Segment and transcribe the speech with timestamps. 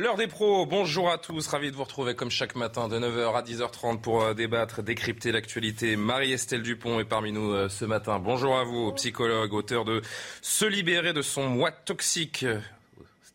[0.00, 3.36] L'heure des pros, bonjour à tous, ravi de vous retrouver comme chaque matin de 9h
[3.36, 5.94] à 10h30 pour euh, débattre, décrypter l'actualité.
[5.96, 8.18] Marie-Estelle Dupont est parmi nous euh, ce matin.
[8.18, 10.00] Bonjour à vous, psychologue, auteur de
[10.40, 12.46] Se libérer de son moi toxique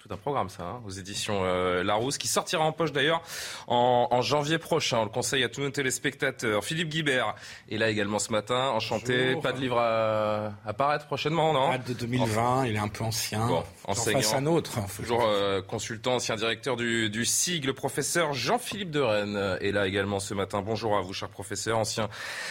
[0.05, 3.21] tout un programme ça, hein, aux éditions euh, Larousse, qui sortira en poche d'ailleurs
[3.67, 4.99] en, en, janvier prochain.
[4.99, 6.63] On le conseille à tous nos téléspectateurs.
[6.63, 7.33] Philippe Guibert
[7.69, 9.27] est là également ce matin, enchanté.
[9.27, 9.41] Bonjour.
[9.41, 13.47] Pas de livre à apparaître prochainement, non de 2020, il est un peu ancien.
[13.47, 14.21] Bon, enseignant.
[14.21, 14.79] fasse un autre.
[14.95, 19.71] Toujours euh, consultant, ancien directeur du, du SIG, le professeur Jean-Philippe de Rennes euh, est
[19.71, 20.62] là également ce matin.
[20.62, 22.09] Bonjour à vous, cher professeur, ancien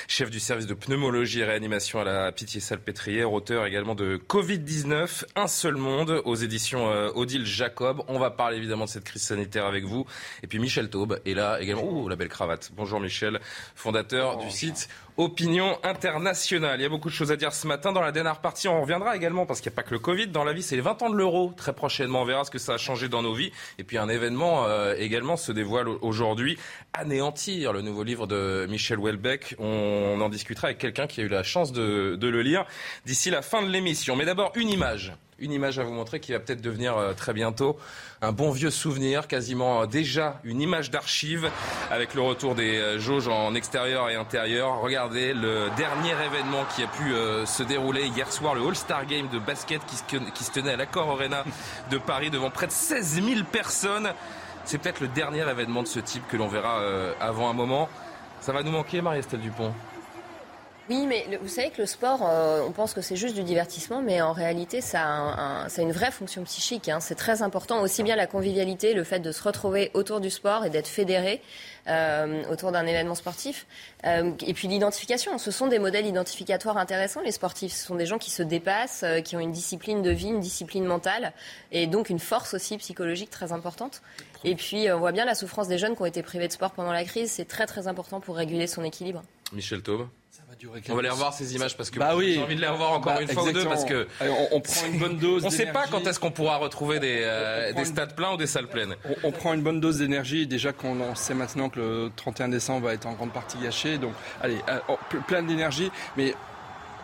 [0.08, 5.46] chef du service de pneumologie et réanimation à la Pitié-Salpêtrière, auteur également de Covid-19, Un
[5.46, 8.02] seul monde, aux éditions euh, Odile Jacob.
[8.08, 10.06] On va parler évidemment de cette crise sanitaire avec vous.
[10.42, 11.84] Et puis Michel Taube est là également.
[11.84, 12.70] Ouh, la belle cravate.
[12.76, 13.40] Bonjour Michel,
[13.74, 16.80] fondateur du site Opinion internationale.
[16.80, 17.92] Il y a beaucoup de choses à dire ce matin.
[17.92, 20.26] Dans la dernière partie, on reviendra également parce qu'il n'y a pas que le Covid.
[20.26, 21.52] Dans la vie, c'est les 20 ans de l'euro.
[21.56, 23.52] Très prochainement, on verra ce que ça a changé dans nos vies.
[23.78, 26.58] Et puis un événement euh, également se dévoile aujourd'hui.
[26.94, 29.54] Anéantir, le nouveau livre de Michel Houellebecq.
[29.60, 32.66] On en discutera avec quelqu'un qui a eu la chance de, de le lire
[33.06, 34.16] d'ici la fin de l'émission.
[34.16, 35.12] Mais d'abord, une image.
[35.44, 37.78] Une image à vous montrer qui va peut-être devenir euh, très bientôt
[38.22, 41.50] un bon vieux souvenir, quasiment euh, déjà une image d'archive
[41.90, 44.80] avec le retour des euh, jauges en extérieur et intérieur.
[44.80, 47.12] Regardez le dernier événement qui a pu
[47.44, 51.44] se dérouler hier soir, le All-Star Game de basket qui se, tenait à l'Accor Arena
[51.90, 54.14] de Paris devant près de 16 000 personnes.
[54.64, 56.80] C'est peut-être le dernier événement de ce type que l'on verra
[57.20, 57.90] avant un moment.
[58.40, 59.74] Ça va nous manquer, Marie-Estelle Dupont?
[60.90, 64.02] Oui, mais vous savez que le sport, euh, on pense que c'est juste du divertissement,
[64.02, 66.90] mais en réalité, ça a, une vraie fonction psychique.
[66.90, 67.00] hein.
[67.00, 70.66] C'est très important, aussi bien la convivialité, le fait de se retrouver autour du sport
[70.66, 71.40] et d'être fédéré
[71.88, 73.66] euh, autour d'un événement sportif.
[74.04, 77.72] Euh, et puis l'identification, ce sont des modèles identificatoires intéressants, les sportifs.
[77.72, 80.84] Ce sont des gens qui se dépassent, qui ont une discipline de vie, une discipline
[80.84, 81.32] mentale,
[81.72, 84.02] et donc une force aussi psychologique très importante.
[84.44, 86.72] Et puis, on voit bien la souffrance des jeunes qui ont été privés de sport
[86.72, 87.30] pendant la crise.
[87.30, 89.22] C'est très très important pour réguler son équilibre.
[89.54, 90.08] Michel Taube
[90.66, 92.34] On va les quelques- revoir ces images parce que Bah oui.
[92.34, 94.56] j'ai envie de les revoir encore Bah, une fois ou deux parce que Allez, on,
[94.56, 95.42] on prend une bonne dose.
[95.44, 98.32] on ne sait pas quand est-ce qu'on pourra retrouver des, euh, des une- stades pleins
[98.32, 98.94] ou des salles pleines.
[99.04, 100.46] On, on prend une bonne dose d'énergie.
[100.46, 103.98] Déjà qu'on on sait maintenant que le 31 décembre va être en grande partie gâché.
[103.98, 105.90] Donc, allez, euh, oh, ple- plein d'énergie.
[106.16, 106.34] Mais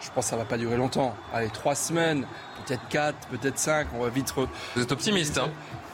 [0.00, 1.14] je pense que ça va pas durer longtemps.
[1.34, 2.26] Allez, trois semaines,
[2.66, 3.88] peut-être quatre, peut-être cinq.
[3.94, 4.32] On va vite.
[4.36, 5.50] re- Vous êtes optimiste, hein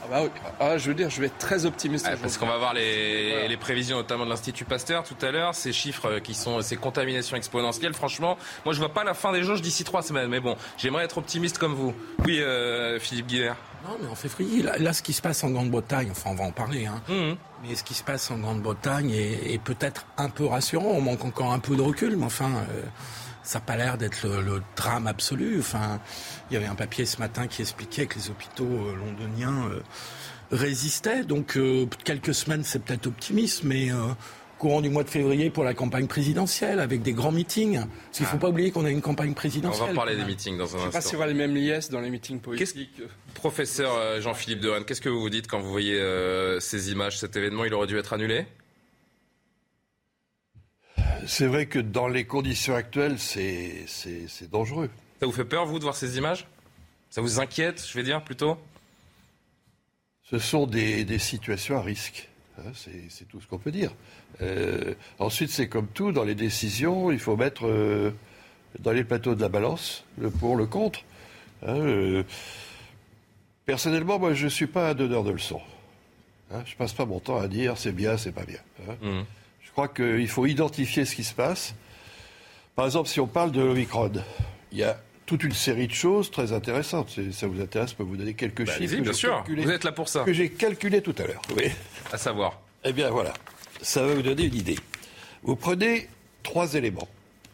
[0.09, 0.29] bah oui.
[0.59, 2.09] Ah, je veux dire, je vais être très optimiste.
[2.21, 3.47] Parce qu'on va voir les, Voilà.
[3.47, 6.75] les prévisions notamment de l'Institut Pasteur tout à l'heure, ces chiffres euh, qui sont ces
[6.77, 7.93] contaminations exponentielles.
[7.93, 10.29] Franchement, moi je vois pas la fin des jauges d'ici trois semaines.
[10.29, 11.93] Mais bon, j'aimerais être optimiste comme vous.
[12.25, 13.55] Oui, euh, Philippe Guillère.
[13.87, 16.43] Non, mais en février, là, là, ce qui se passe en Grande-Bretagne, enfin, on va
[16.45, 17.35] en parler, hein, Mhm.
[17.63, 20.87] mais ce qui se passe en Grande-Bretagne est, est peut-être un peu rassurant.
[20.93, 22.81] On manque encore un peu de recul, mais enfin, euh,
[23.47, 25.57] ça n'a pas l'air d'être le, le drame absolu.
[25.59, 26.01] Enfin,
[26.49, 29.79] il y avait un papier ce matin qui expliquait que les hôpitaux euh, londoniens euh,
[30.51, 31.23] résistaient.
[31.23, 33.95] Donc, euh, quelques semaines, c'est peut-être optimiste, mais euh,
[34.57, 37.77] courant du mois de février pour la campagne présidentielle, avec des grands meetings.
[37.79, 39.89] Parce qu'il ne faut pas oublier qu'on a une campagne On présidentielle.
[39.89, 41.01] va parler des meetings dans un Je sais pas instant.
[41.01, 43.01] s'il y aura les mêmes liesses dans les meetings politiques.
[43.35, 47.35] Professeur Jean-Philippe Dehaene, qu'est-ce que vous vous dites quand vous voyez euh, ces images Cet
[47.37, 48.45] événement, il aurait dû être annulé?
[51.25, 54.89] C'est vrai que dans les conditions actuelles, c'est c'est- c'est dangereux.
[55.19, 56.47] Ça vous fait peur, vous, de voir ces images?
[57.09, 58.57] Ça vous inquiète, je vais dire, plutôt?
[60.23, 62.27] Ce sont des, des situations à risque.
[62.59, 63.93] hein, c'est c'est tout ce qu'on peut dire.
[64.41, 68.11] Euh, ensuite, c'est comme tout, dans les décisions, il faut mettre euh,
[68.79, 70.99] dans les plateaux de la balance le pour, le contre.
[71.65, 72.23] hein, euh,
[73.65, 75.61] personnellement, moi, je ne suis pas un donneur de leçons.
[76.51, 78.59] Hein, je passe pas mon temps à dire c'est bien, c'est pas bien.
[78.87, 78.95] hein.
[79.01, 79.25] Mhm.
[79.77, 81.75] Je crois qu'il faut identifier ce qui se passe.
[82.75, 84.11] Par exemple, si on parle de l'Omicron,
[84.71, 87.11] il y a toute une série de choses très intéressantes.
[87.11, 89.43] Si ça vous intéresse, je peux vous donner quelques Bah, chiffres bien sûr.
[89.47, 90.23] Vous êtes là pour ça.
[90.23, 91.43] que j'ai calculé tout à l'heure.
[91.55, 91.65] Oui.
[92.11, 92.59] À savoir.
[92.85, 93.35] Eh bien voilà,
[93.83, 94.79] ça va vous donner une idée.
[95.43, 96.07] Vous prenez
[96.41, 97.07] trois éléments.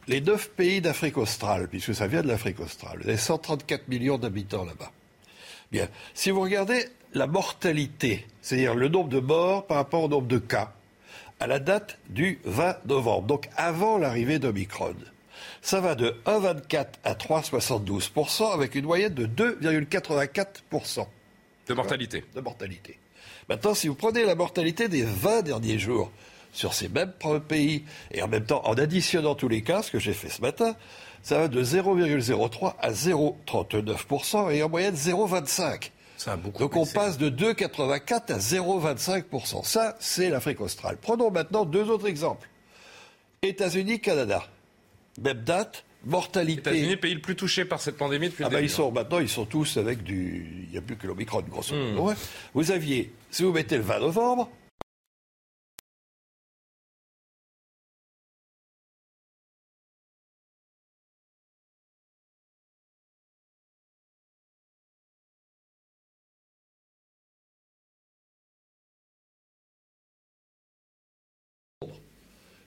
[0.07, 4.63] Les neuf pays d'Afrique australe, puisque ça vient de l'Afrique australe, a 134 millions d'habitants
[4.63, 4.93] là-bas.
[5.73, 10.27] Bien, si vous regardez la mortalité, c'est-à-dire le nombre de morts par rapport au nombre
[10.29, 10.73] de cas,
[11.39, 14.95] à la date du 20 novembre, donc avant l'arrivée d'Omicron,
[15.61, 21.05] Ça va de 1,24 à 3,72% avec une moyenne de 2,84%
[21.67, 22.23] De mortalité.
[22.35, 22.99] de mortalité.
[23.49, 26.11] Maintenant, si vous prenez la mortalité des 20 derniers jours
[26.53, 27.13] sur ces mêmes
[27.47, 30.41] pays, et en même temps en additionnant tous les cas, ce que j'ai fait ce
[30.41, 30.75] matin,
[31.23, 35.89] ça va de 0,03 à 0,39% et en moyenne 0,25.
[36.17, 39.63] Ça a beaucoup Donc on passe de 2,84 à 0,25%.
[39.65, 40.97] Ça, c'est l'Afrique australe.
[41.01, 42.47] Prenons maintenant deux autres exemples.
[43.41, 44.43] États-Unis, Canada.
[45.21, 46.61] Même date, mortalité.
[46.69, 48.71] États-Unis, pays le plus touché par cette pandémie depuis Ah le ben, début.
[48.71, 50.65] ils sont maintenant, ils sont tous avec du.
[50.67, 51.91] Il n'y a plus que l'Omicron, grosso Hmm.
[51.95, 52.07] modo.
[52.09, 52.15] Ouais.
[52.53, 54.49] Vous aviez, si vous mettez le 20 novembre,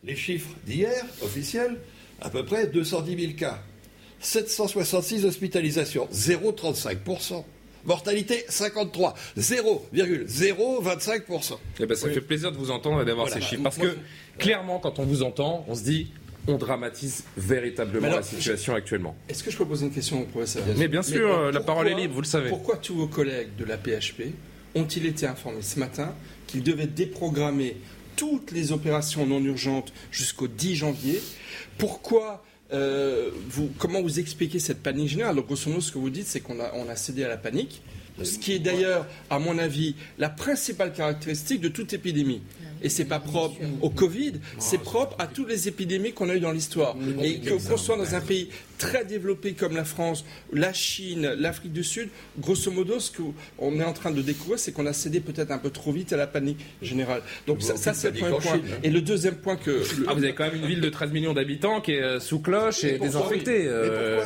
[0.07, 1.77] les chiffres d'hier, officiels,
[2.21, 3.63] à peu près 210 000 cas.
[4.21, 7.45] 766 hospitalisations, 0,35%.
[7.85, 11.59] Mortalité, 53, 0,025%.
[11.79, 13.41] Eh ben, ça fait plaisir de vous entendre et d'avoir Voilà.
[13.41, 13.63] ces chiffres.
[13.63, 13.97] Parce que,
[14.39, 16.09] clairement, quand on vous entend, on se dit,
[16.49, 19.15] on dramatise véritablement alors, la situation actuellement.
[19.29, 21.95] Est-ce que je peux poser une question au professeur Mais bien sûr, la parole est
[21.95, 22.49] libre, vous le savez.
[22.49, 24.33] Pourquoi tous vos collègues de la PHP
[24.75, 26.13] ont-ils été informés ce matin
[26.47, 27.77] qu'ils devaient déprogrammer
[28.17, 31.23] toutes les opérations non urgentes jusqu'au 10 janvier.
[31.79, 35.37] Pourquoi euh, vous, comment vous expliquez cette panique générale?
[35.37, 37.83] Donc, grosso modo, ce que vous dites, c'est qu'on a, cédé à la panique,
[38.23, 42.43] ce qui est d'ailleurs, à mon avis, la principale caractéristique de toute épidémie.
[42.83, 46.41] Et c'est pas propre au Covid, c'est propre à toutes les épidémies qu'on a eues
[46.41, 46.95] dans l'histoire.
[47.23, 51.73] Et que- qu'on soit dans un pays très développé comme la France, la Chine, l'Afrique
[51.73, 55.21] du Sud, grosso modo, ce qu'on est en train de découvrir, c'est qu'on a cédé
[55.21, 57.23] peut-être un peu trop vite à la panique générale.
[57.47, 58.55] Donc ça, ça, c'est le premier point.
[58.57, 58.79] Hein.
[58.83, 59.83] Et le deuxième point que...
[60.07, 62.41] Ah, vous avez quand même une ville de 13 millions d'habitants qui est euh, sous
[62.41, 63.07] cloche et pourquoi?
[63.07, 63.65] désinfectée.
[63.67, 64.23] Euh,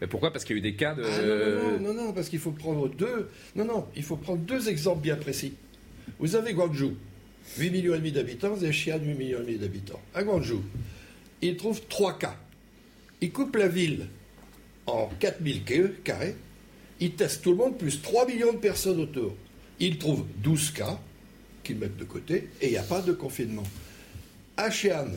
[0.00, 0.32] mais pourquoi?
[0.32, 1.02] Parce qu'il y a eu des cas de.
[1.02, 3.28] Ah, non, non, non, non, parce qu'il faut prendre deux.
[3.56, 5.54] Non, non, il faut prendre deux exemples bien précis.
[6.18, 6.96] Vous avez Guangzhou,
[7.58, 10.00] 8 millions et demi d'habitants, avez Xi'an, 8 millions et demi d'habitants.
[10.14, 10.62] À Guangzhou,
[11.42, 12.36] ils trouvent trois cas.
[13.20, 14.06] Ils coupent la ville
[14.86, 15.64] en 4000
[16.04, 16.36] carrés,
[17.00, 19.34] ils testent tout le monde, plus 3 millions de personnes autour.
[19.80, 20.98] Ils trouvent 12 cas
[21.62, 23.64] qu'ils mettent de côté et il n'y a pas de confinement.
[24.56, 25.08] À Xi'an,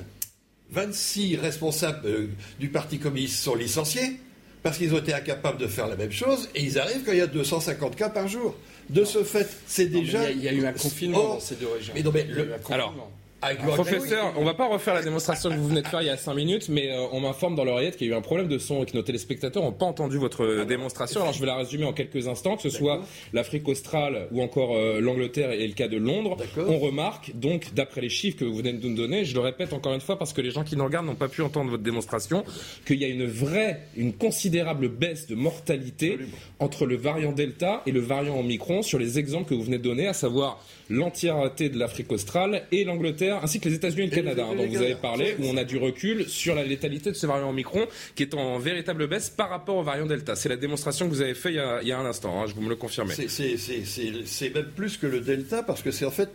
[0.71, 2.27] 26 responsables euh,
[2.59, 4.19] du Parti communiste sont licenciés
[4.63, 7.17] parce qu'ils ont été incapables de faire la même chose et ils arrivent quand il
[7.17, 8.55] y a 250 cas par jour.
[8.89, 10.29] De ce fait, c'est déjà.
[10.31, 11.93] Il y, a- il y a eu un confinement Or, dans ces deux régions.
[11.95, 12.51] mais non, mais le-.
[12.69, 12.93] Alors,
[13.41, 16.17] Professeur, on va pas refaire la démonstration que vous venez de faire il y a
[16.17, 18.59] 5 minutes, mais euh, on m'informe dans l'oreillette qu'il y a eu un problème de
[18.59, 21.21] son et que nos téléspectateurs n'ont pas entendu votre euh, démonstration.
[21.21, 23.01] Alors je vais la résumer en quelques instants, que ce soit
[23.33, 26.37] l'Afrique australe ou encore euh, l'Angleterre et le cas de Londres.
[26.55, 29.73] On remarque donc, d'après les chiffres que vous venez de nous donner, je le répète
[29.73, 31.83] encore une fois parce que les gens qui nous regardent n'ont pas pu entendre votre
[31.83, 32.43] démonstration,
[32.85, 36.19] qu'il y a une vraie, une considérable baisse de mortalité
[36.59, 39.83] entre le variant Delta et le variant Omicron sur les exemples que vous venez de
[39.83, 44.15] donner, à savoir l'entièreté de l'Afrique australe et l'Angleterre, ainsi que les États-Unis et le
[44.15, 47.15] Canada, hein, dont vous avez parlé, où on a du recul sur la létalité de
[47.15, 50.35] ce variant Omicron, qui est en véritable baisse par rapport au variant Delta.
[50.35, 52.61] C'est la démonstration que vous avez fait il y a, un instant, hein, je vous
[52.61, 53.13] me le confirmez.
[53.13, 56.29] C'est même plus que le Delta parce que c'est en fait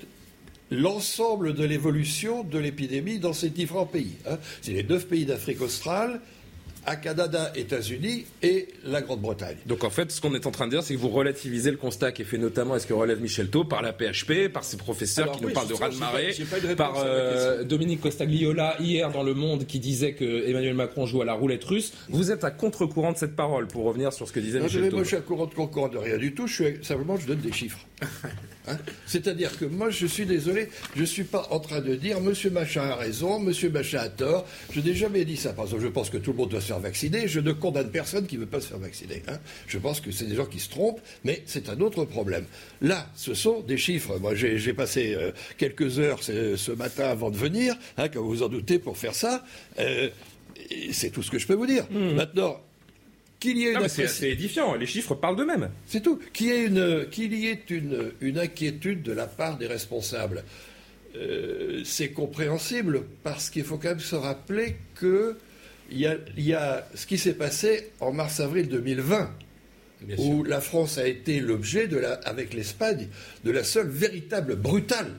[0.70, 4.16] l'ensemble de l'évolution de l'épidémie dans ces différents pays.
[4.28, 4.38] hein.
[4.62, 6.20] C'est les neuf pays d'Afrique australe,
[6.86, 9.56] à Canada, États-Unis et la Grande-Bretagne.
[9.66, 11.76] Donc en fait, ce qu'on est en train de dire, c'est que vous relativisez le
[11.76, 14.76] constat qui est fait notamment, est-ce que relève Michel Thau, par la PHP, par ses
[14.76, 16.34] professeurs Alors qui nous parlent de raz-de-marée,
[16.76, 17.64] par euh.
[17.64, 21.64] Dominique Costagliola hier dans Le Monde qui disait que Emmanuel Macron joue à la roulette
[21.64, 21.92] russe.
[22.08, 24.88] Vous êtes à contre-courant de cette parole pour revenir sur ce que disait Non, Michel
[24.88, 24.96] Thau.
[24.96, 26.46] moi, je suis à courant de concours de rien du tout.
[26.46, 27.80] Je suis, simplement, je donne des chiffres.
[28.68, 32.20] Hein C'est-à-dire que moi, je suis désolé, je ne suis pas en train de dire
[32.20, 34.46] Monsieur Machin a raison, Monsieur Machin a tort.
[34.72, 35.52] Je n'ai jamais dit ça.
[35.52, 37.28] Par exemple, je pense que tout le monde doit se faire vacciner.
[37.28, 39.22] Je ne condamne personne qui ne veut pas se faire vacciner.
[39.28, 39.38] hein.
[39.66, 42.44] Je pense que c'est des gens qui se trompent, mais c'est un autre problème.
[42.80, 44.18] Là, ce sont des chiffres.
[44.18, 48.30] Moi, j'ai passé euh, quelques heures ce, ce matin avant de venir, hein, comme vous
[48.30, 49.44] vous en doutez, pour faire ça.
[49.78, 50.08] Euh,
[50.92, 51.86] c'est tout ce que je peux vous dire.
[51.90, 52.60] Maintenant,
[53.40, 55.70] qu'il y ait une mais c'est édifiant, les chiffres parlent d'eux-mêmes.
[55.86, 56.18] c'est tout.
[56.32, 60.44] Qu'il y ait une, qu'il y ait une, une inquiétude de la part des responsables,
[61.16, 65.36] euh, c'est compréhensible parce qu'il faut quand même se rappeler que
[65.90, 69.30] il y a, il y a ce qui s'est passé en mars-avril 2020,
[70.18, 73.08] où la France a été l'objet, de la, avec l'Espagne,
[73.44, 75.12] de la seule véritable brutale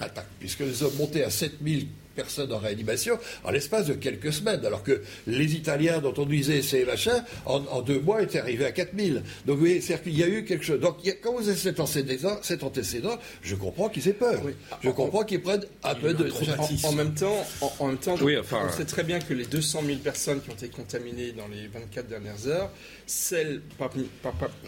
[0.00, 1.86] attaque, puisque les hommes montés à 7000
[2.18, 6.62] personnes en réanimation en l'espace de quelques semaines, alors que les Italiens dont on disait
[6.62, 9.22] c'est machin, en, deux mois étaient arrivés à 4000.
[9.46, 10.80] Donc vous voyez, c'est-à-dire qu'il y a eu quelque chose.
[10.80, 14.40] Donc quand vous avez cet antécédent, cet antécédent je comprends qu'ils aient peur.
[14.82, 16.28] Je comprends qu'ils prennent un peu de...
[16.28, 17.46] En, en, même temps,
[17.78, 18.66] en, même temps oui, enfin...
[18.68, 21.68] on sait très bien que les 200 000 personnes qui ont été contaminées dans les
[21.68, 22.70] 24 dernières heures,
[23.06, 24.08] celles, parmi,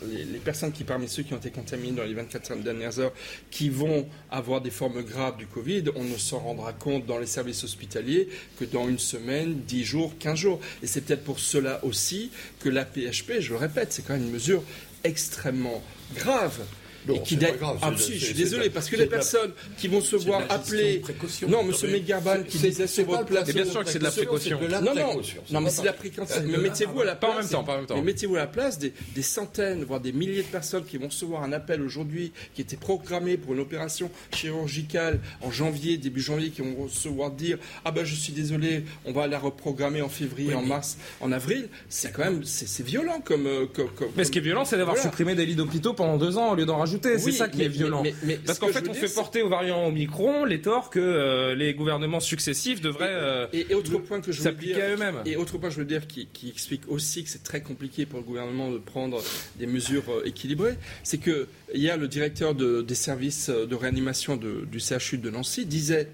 [0.02, 3.12] les, personnes qui, parmi ceux qui ont été contaminés dans les 24 dernières heures,
[3.50, 7.26] qui vont avoir des formes graves du Covid, on ne s'en rendra compte dans les
[7.26, 8.28] services hospitaliers
[8.58, 10.60] que dans une semaine, 10 jours, 15 jours.
[10.82, 12.30] Et c'est peut-être pour cela aussi
[12.60, 14.62] que la PHP, je le répète, c'est quand même une mesure
[15.04, 15.82] extrêmement
[16.16, 16.60] grave
[17.06, 17.38] non, et qui
[17.82, 21.02] ah, je suis désolé, parce que les personnes qui vont se voir appeler.
[21.48, 23.52] Non, monsieur Megarban qui disait sur votre place.
[23.52, 24.58] bien sûr que c'est de la précaution.
[24.60, 26.42] Non, non, non, mais c'est de la précaution.
[26.46, 27.30] Mais mettez-vous à la place.
[27.30, 27.96] Pas en même temps, pas en même temps.
[27.96, 28.92] Mais mettez-vous à la place des,
[29.22, 33.36] centaines, voire des milliers de personnes qui vont recevoir un appel aujourd'hui, qui était programmé
[33.36, 38.14] pour une opération chirurgicale en janvier, début janvier, qui vont recevoir dire Ah ben je
[38.14, 41.68] suis désolé, on va la reprogrammer en février, en mars, en avril.
[41.88, 44.98] C'est quand même, c'est violent comme, euh, comme, Mais ce qui est violent, c'est d'avoir
[44.98, 47.68] supprimé des lits d'hôpitaux pendant deux ans au lieu d'en rajouter c'est ça qui est
[47.68, 48.02] violent.
[48.46, 52.20] Parce qu'en fait, on fait porter aux variants Omicron les torts que euh, les gouvernements
[52.20, 55.16] successifs devraient euh, et, autre point que je s'appliquer à eux-mêmes.
[55.24, 58.24] Et autre point, je veux dire, qui, explique aussi que c'est très compliqué pour le
[58.24, 59.22] gouvernement de prendre
[59.56, 65.18] des mesures euh, équilibrées, c'est que hier, le directeur des services de réanimation du CHU
[65.18, 66.08] de Nancy disait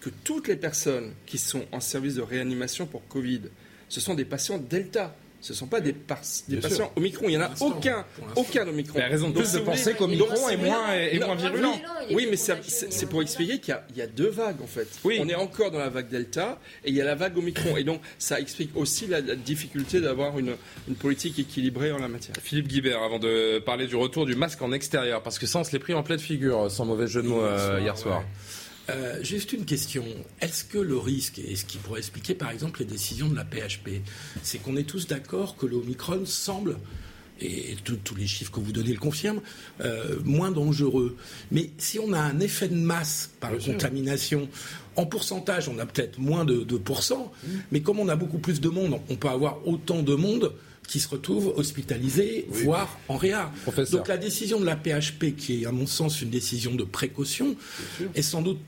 [0.00, 3.42] que toutes les personnes qui sont en service de réanimation pour Covid,
[3.88, 5.14] ce sont des patients Delta.
[5.40, 7.26] Ce ne sont pas des, patients Omicron.
[7.28, 8.04] Il n'y en a aucun,
[8.34, 8.98] aucun Omicron.
[8.98, 11.80] Il y a raison de plus de penser qu'Omicron est moins, est moins virulent.
[12.10, 14.88] Oui, mais c'est pour expliquer qu'il y, a deux vagues, en fait.
[15.04, 17.76] On est encore dans la vague Delta et il y a la vague Omicron.
[17.76, 20.56] Et donc, ça explique aussi la, difficulté d'avoir une,
[20.98, 22.34] politique équilibrée en la matière.
[22.42, 25.64] Philippe Guibert, avant de parler du retour du masque en extérieur, parce que ça, on
[25.64, 28.24] se l'est pris en pleine figure, sans mauvais jeu de mots, euh, hier soir.
[28.90, 30.04] Euh, juste une question.
[30.40, 33.44] Est-ce que le risque, et ce qui pourrait expliquer par exemple les décisions de la
[33.44, 34.02] PHP,
[34.42, 36.76] c'est qu'on est tous d'accord que l'Omicron semble
[37.40, 39.40] et tous les chiffres que vous donnez le confirment,
[39.80, 41.16] euh, moins dangereux.
[41.52, 44.48] Mais si on a un effet de masse par la contamination,
[44.96, 47.48] en pourcentage, on a peut-être moins de 2%, mmh.
[47.70, 50.52] mais comme on a beaucoup plus de monde, on peut avoir autant de monde
[50.88, 53.52] qui se retrouvent hospitalisés, voire en réa.
[53.92, 57.54] Donc la décision de la PHP, qui est à mon sens une décision de précaution,
[58.14, 58.58] est sans doute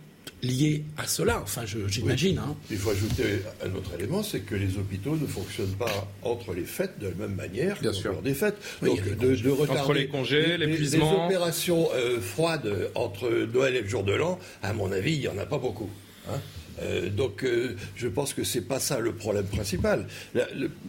[0.42, 1.40] lié à cela.
[1.42, 2.38] Enfin, j'imagine.
[2.38, 2.56] Hein.
[2.70, 6.64] Il faut ajouter un autre élément, c'est que les hôpitaux ne fonctionnent pas entre les
[6.64, 8.20] fêtes de la même manière Bien sûr.
[8.22, 8.56] des fêtes.
[8.82, 11.28] Donc, de, de retarder entre les congés, l'épuisement.
[11.28, 15.20] Les, opérations euh, froides entre Noël et le jour de l'an, à mon avis, il
[15.20, 15.90] n'y en a pas beaucoup.
[16.28, 16.38] Hein.
[16.82, 20.06] Euh, donc, euh, je pense que c'est pas ça le problème principal.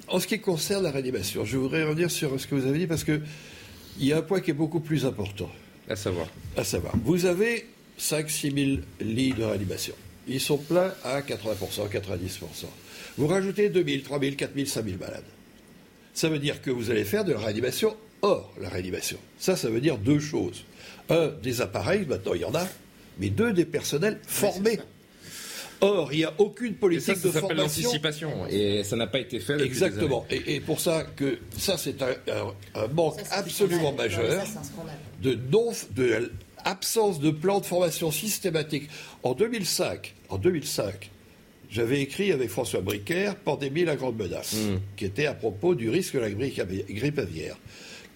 [0.07, 2.87] en ce qui concerne la réanimation, je voudrais revenir sur ce que vous avez dit
[2.87, 3.19] parce que
[3.99, 5.49] il y a un point qui est beaucoup plus important.
[5.89, 6.27] À savoir.
[6.55, 6.93] À savoir.
[7.03, 7.67] Vous avez
[8.01, 9.93] 5-6 000 lits de réanimation.
[10.27, 12.65] Ils sont pleins à 80%, 90%.
[13.17, 15.23] Vous rajoutez 2 000, 3 000, 4 000, 5 000 malades.
[16.13, 19.17] Ça veut dire que vous allez faire de la réanimation hors la réanimation.
[19.37, 20.63] Ça, ça veut dire deux choses.
[21.09, 22.67] Un, des appareils, maintenant il y en a,
[23.19, 24.79] mais deux, des personnels formés.
[25.83, 27.63] Or, il n'y a aucune politique ça, ça de formation.
[27.63, 29.59] l'anticipation, et ça n'a pas été fait.
[29.61, 30.27] Exactement.
[30.29, 34.43] Et, pour ça que ça, c'est un, manque absolument majeur
[35.23, 36.31] de, non, de
[36.65, 38.89] absence de plan de formation systématique.
[39.23, 41.11] En 2005, en 2005
[41.71, 44.79] j'avais écrit avec François Bricaire Pandémie, la grande menace, hmm.
[44.97, 47.57] qui était à propos du risque de la grippe aviaire.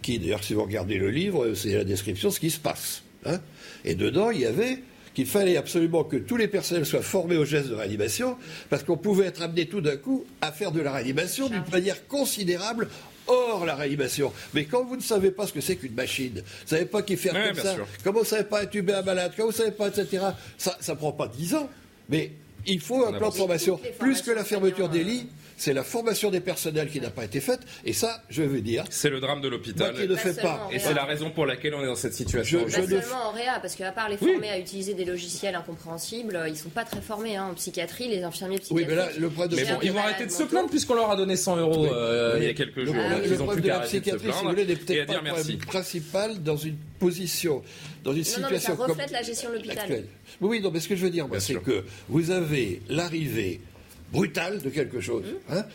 [0.01, 3.03] Qui, d'ailleurs, si vous regardez le livre, c'est la description de ce qui se passe.
[3.25, 3.39] Hein.
[3.85, 4.79] Et dedans, il y avait
[5.13, 8.35] qu'il fallait absolument que tous les personnels soient formés aux gestes de réanimation,
[8.69, 12.05] parce qu'on pouvait être amené tout d'un coup à faire de la réanimation d'une manière
[12.07, 12.89] considérable
[13.27, 14.31] hors la réanimation.
[14.53, 17.01] Mais quand vous ne savez pas ce que c'est qu'une machine, vous ne savez pas
[17.01, 19.55] qui fait comme ça, comment vous ne savez pas intuber un malade, quand vous ne
[19.55, 20.23] savez pas, etc.,
[20.57, 21.69] ça ne prend pas dix ans.
[22.09, 22.31] Mais
[22.67, 23.79] il faut un plan de formation.
[23.99, 25.27] Plus que la fermeture des lits,
[25.57, 27.61] c'est la formation des personnels qui n'a pas été faite.
[27.85, 28.83] Et ça, je veux dire.
[28.89, 29.95] C'est le drame de l'hôpital.
[29.95, 30.67] Qui ne fait pas.
[30.71, 32.59] Et c'est la raison pour laquelle on est dans cette situation.
[32.67, 36.43] Je, pas seulement en réa, parce qu'à part les former à utiliser des logiciels incompréhensibles,
[36.47, 38.87] ils ne sont pas très formés hein, en psychiatrie, les infirmiers psychiatriques.
[38.89, 39.55] Oui, mais là, le problème de.
[39.55, 42.35] Mais bon, ils vont arrêter de se plaindre puisqu'on leur a donné 100 euros euh,
[42.37, 42.95] il y a quelques jours.
[42.95, 46.57] le problème de la psychiatrie, si vous voulez, n'est peut-être pas le problème principal dans
[46.57, 47.63] une position,
[48.03, 48.43] dans une situation.
[48.43, 50.03] Non, mais ça reflète la gestion de l'hôpital.
[50.41, 53.61] Oui, non, mais ce que je veux dire, c'est que vous avez l'arrivée
[54.15, 55.23] brutale de quelque chose.
[55.23, 55.53] Mmh.
[55.53, 55.65] Hein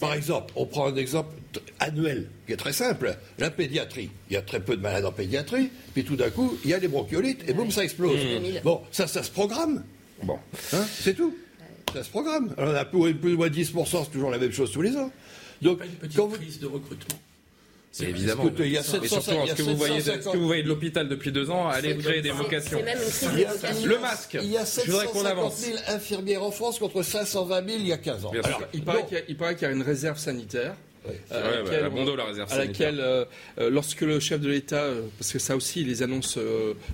[0.00, 1.34] par exemple, on prend un exemple
[1.80, 3.16] annuel qui est très simple.
[3.38, 4.10] La pédiatrie.
[4.30, 6.74] Il y a très peu de malades en pédiatrie, puis tout d'un coup, il y
[6.74, 8.18] a des bronchiolites et boum, ça explose.
[8.18, 8.60] Mmh.
[8.64, 9.84] Bon, ça, ça se programme.
[10.22, 10.38] Bon,
[10.72, 11.34] hein, c'est tout.
[11.92, 12.54] Ça se programme.
[12.58, 15.10] Alors, on a plus, ou moins 10%, c'est toujours la même chose tous les ans.
[15.62, 17.18] Donc, il y a pas une petite crise de recrutement?
[18.04, 18.44] Évidemment.
[18.58, 20.68] il y a 700, Mais surtout, ce que, vous voyez, ce que vous voyez de
[20.68, 22.80] l'hôpital depuis deux ans, allez créer des vocations.
[22.82, 24.38] Le masque.
[24.42, 28.26] Il y a 750 000 infirmières en France contre 520 000 il y a 15
[28.26, 28.32] ans.
[28.44, 30.74] Alors, il paraît qu'il y, a une réserve sanitaire
[31.30, 33.24] à laquelle, la réserve à laquelle euh,
[33.58, 36.38] euh, lorsque le chef de l'État, euh, parce que ça aussi, les annonces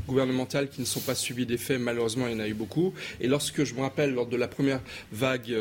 [0.07, 2.95] gouvernementales qui ne sont pas suivies des faits, malheureusement, il y en a eu beaucoup.
[3.21, 4.81] Et lorsque je me rappelle, lors de la première
[5.13, 5.55] vague,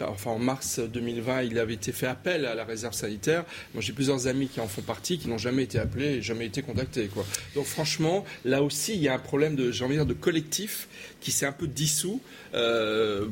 [0.00, 3.44] enfin en mars 2020, il avait été fait appel à la réserve sanitaire.
[3.74, 6.46] Moi, j'ai plusieurs amis qui en font partie, qui n'ont jamais été appelés et jamais
[6.46, 7.08] été contactés.
[7.08, 7.24] Quoi.
[7.54, 10.14] Donc, franchement, là aussi, il y a un problème de, j'ai envie de dire, de
[10.14, 10.88] collectif
[11.24, 12.20] qui s'est un peu dissous
[12.54, 13.26] euh,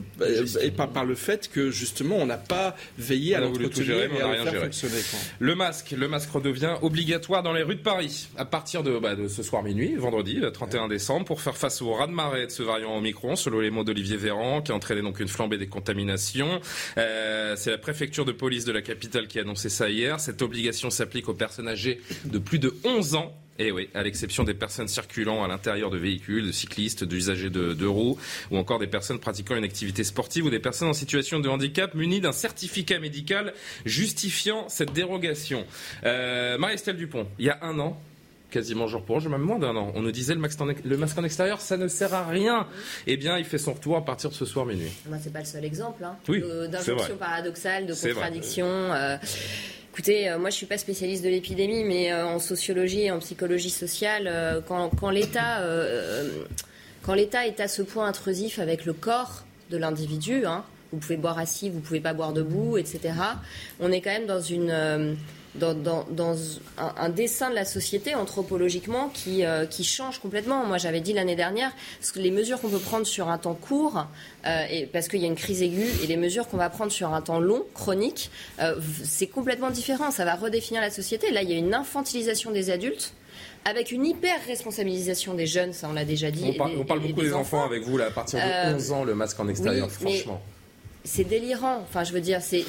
[0.62, 4.44] et par, par, le fait que justement on n'a pas veillé à l'entretenir et à
[4.44, 5.00] le faire fonctionner.
[5.38, 9.14] Le masque, le masque redevient obligatoire dans les rues de Paris à partir de, bah,
[9.14, 12.62] de ce soir minuit, vendredi, le 31 décembre, pour faire face au raz-de-marée de ce
[12.62, 16.60] variant Omicron, selon les mots d'Olivier Véran, qui a entraîné donc une flambée des contaminations.
[16.96, 20.18] Euh, C'est la préfecture de police de la capitale qui a annoncé ça hier.
[20.18, 24.02] Cette obligation s'applique aux personnes âgées de plus de 11 ans et eh oui, à
[24.02, 28.18] l'exception des personnes circulant à l'intérieur de véhicules, de cyclistes, d'usagers de, de, roues,
[28.50, 31.94] ou encore des personnes pratiquant une activité sportive ou des personnes en situation de handicap
[31.94, 33.54] munies d'un certificat médical
[33.84, 35.64] justifiant cette dérogation.
[36.04, 38.00] Euh, Marie-Estelle Dupont, il y a un an,
[38.50, 39.92] quasiment jour pour jour, même moins d'un an.
[39.94, 42.66] On nous disait le masque, en, le masque en extérieur, ça ne sert à rien.
[43.06, 44.90] Eh bien, il fait son retour à partir de ce soir minuit.
[45.06, 48.66] Bah, c'est pas le seul exemple hein, oui, d'injonction paradoxale, de contradiction.
[49.92, 53.18] Écoutez, euh, moi je suis pas spécialiste de l'épidémie, mais euh, en sociologie et en
[53.18, 55.60] psychologie sociale, euh, quand, quand l'État
[57.46, 61.68] est à ce point intrusif avec le corps de l'individu, hein, vous pouvez boire assis,
[61.68, 63.12] vous pouvez pas boire debout, etc.
[63.80, 65.14] On est quand même dans une
[65.54, 66.36] dans,
[66.78, 70.64] un, dessin de la société anthropologiquement qui, euh, qui change complètement.
[70.64, 71.72] Moi, j'avais dit l'année dernière,
[72.16, 74.06] les mesures qu'on peut prendre sur un temps court,
[74.46, 76.90] euh, et, parce qu'il y a une crise aiguë, et les mesures qu'on va prendre
[76.90, 78.30] sur un temps long, chronique,
[78.60, 80.10] euh, c'est complètement différent.
[80.10, 81.30] Ça va redéfinir la société.
[81.30, 83.12] Là, il y a une infantilisation des adultes
[83.64, 86.56] avec une hyper responsabilisation des jeunes, ça on l'a déjà dit.
[86.58, 87.64] On, parle beaucoup des, enfants.
[87.64, 90.42] avec vous là, à partir de 11 ans, le masque en extérieur, franchement
[91.04, 91.78] c'est délirant.
[91.82, 92.64] Enfin, je veux dire, c'est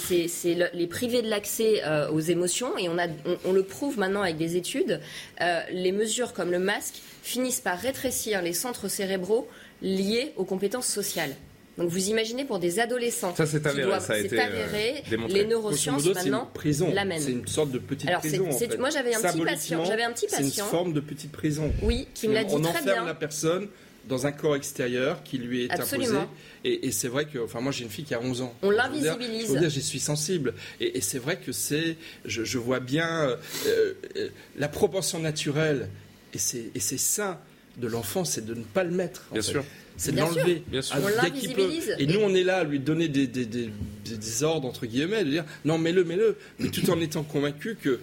[0.73, 3.07] les privés de l'accès euh, aux émotions et on, a,
[3.45, 4.99] on, le prouve maintenant avec des études.
[5.41, 9.47] Euh, les mesures comme le masque finissent par rétrécir les centres cérébraux
[9.81, 11.35] liés aux compétences sociales.
[11.77, 15.45] Donc vous imaginez pour des adolescents, ça c'est avéré, ça a été euh, avéré, les
[15.45, 16.51] neurosciences maintenant
[16.93, 17.19] l'amènent.
[17.19, 18.47] C'est une sorte de petite prison.
[18.47, 20.49] En Moi j'avais un petit patient, j'avais un petit patient.
[20.53, 21.73] C'est une forme de petite prison.
[21.81, 22.69] Oui, qui me l'a dit très bien.
[22.69, 23.69] On enferme la personne
[24.07, 26.21] dans un corps extérieur qui lui est Absolument.
[26.21, 26.27] imposé.
[26.65, 28.55] Et, c'est vrai que, enfin, moi j'ai une fille qui a 11 ans.
[28.61, 29.47] On l'invisibilise.
[29.47, 30.53] Je veux dire, j'y suis sensible.
[30.79, 33.35] Et, c'est vrai que c'est, je, vois bien euh,
[33.67, 35.89] euh, la proportion naturelle
[36.33, 37.37] et c'est sain
[37.77, 39.25] de l'enfant, c'est de ne pas le mettre.
[39.31, 39.63] Bien sûr.
[39.97, 40.63] C'est de l'enlever.
[40.71, 41.95] On l'invisibilise.
[41.99, 43.69] Et, nous, on est là à lui donner des, des, des,
[44.05, 46.37] des ordres, entre guillemets, de dire non, mets-le, mets-le.
[46.59, 47.99] Mais tout en étant convaincu que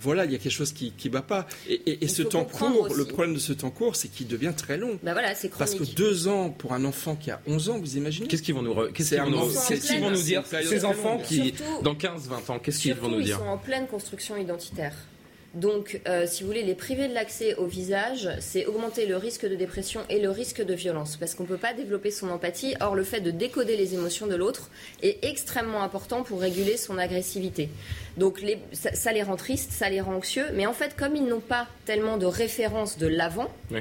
[0.00, 1.46] voilà, il y a quelque chose qui ne va pas.
[1.68, 4.98] Et, ce temps court, le problème de ce temps court, c'est qu'il devient très long.
[5.02, 8.26] Bah voilà, Parce que deux ans pour un enfant qui a 11 ans, vous imaginez?
[8.26, 12.58] Qu'est-ce qu'ils vont nous, qu'est-ce qu'ils vont nous, dire Ces enfants qui, dans 15-20 ans,
[12.58, 14.94] qu'est-ce qu'ils vont nous dire Ils sont en pleine construction identitaire.
[15.54, 19.44] Donc, euh, si vous voulez, les priver de l'accès au visage, c'est augmenter le risque
[19.44, 22.76] de dépression et le risque de violence, parce qu'on ne peut pas développer son empathie.
[22.80, 24.70] Or, le fait de décoder les émotions de l'autre
[25.02, 27.68] est extrêmement important pour réguler son agressivité.
[28.16, 31.40] Donc, ça, les rend tristes, ça les rend anxieux, mais en fait, comme ils n'ont
[31.40, 33.80] pas tellement de référence de l'avant, oui.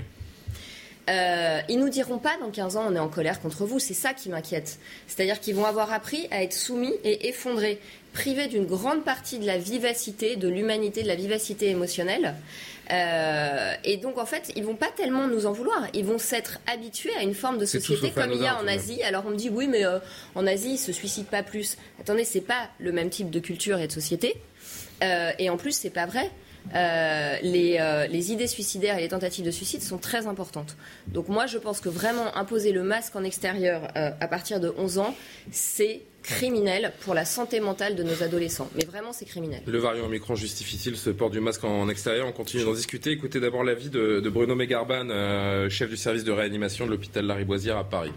[1.09, 3.95] Euh, ils nous diront pas dans 15 ans on est en colère contre vous, c'est
[3.95, 4.77] ça qui m'inquiète.
[5.07, 7.79] C'est-à-dire qu'ils vont avoir appris à être soumis et effondrés
[8.13, 12.35] privés d'une grande partie de la vivacité, de l'humanité, de la vivacité émotionnelle.
[12.91, 15.87] Euh, et donc, en fait, ils vont pas tellement nous en vouloir.
[15.93, 19.03] Ils vont s'être habitués à une forme de société comme il y a en Asie.
[19.03, 19.99] Alors, on me dit, oui, mais euh,
[20.35, 21.77] en Asie, ils se suicident pas plus.
[21.99, 24.41] Attendez, c'est pas le même type de culture et de société.
[25.03, 26.31] Euh, et en plus, c'est pas vrai.
[27.43, 30.75] les, les, idées suicidaires et les tentatives de suicide sont très importantes.
[31.07, 34.97] Donc moi, je pense que vraiment imposer le masque en extérieur à partir de 11
[34.97, 35.15] ans,
[35.51, 36.01] c'est
[36.35, 38.69] criminel pour la santé mentale de nos adolescents.
[38.75, 39.61] Mais vraiment, c'est criminel.
[39.65, 43.11] Le variant Omicron justifie-t-il ce port du masque en extérieur On continue d'en discuter.
[43.11, 47.25] Écoutez d'abord l'avis de, de, Bruno Mégarban, euh, chef du service de réanimation de l'hôpital
[47.25, 48.13] Lariboisière à Paris.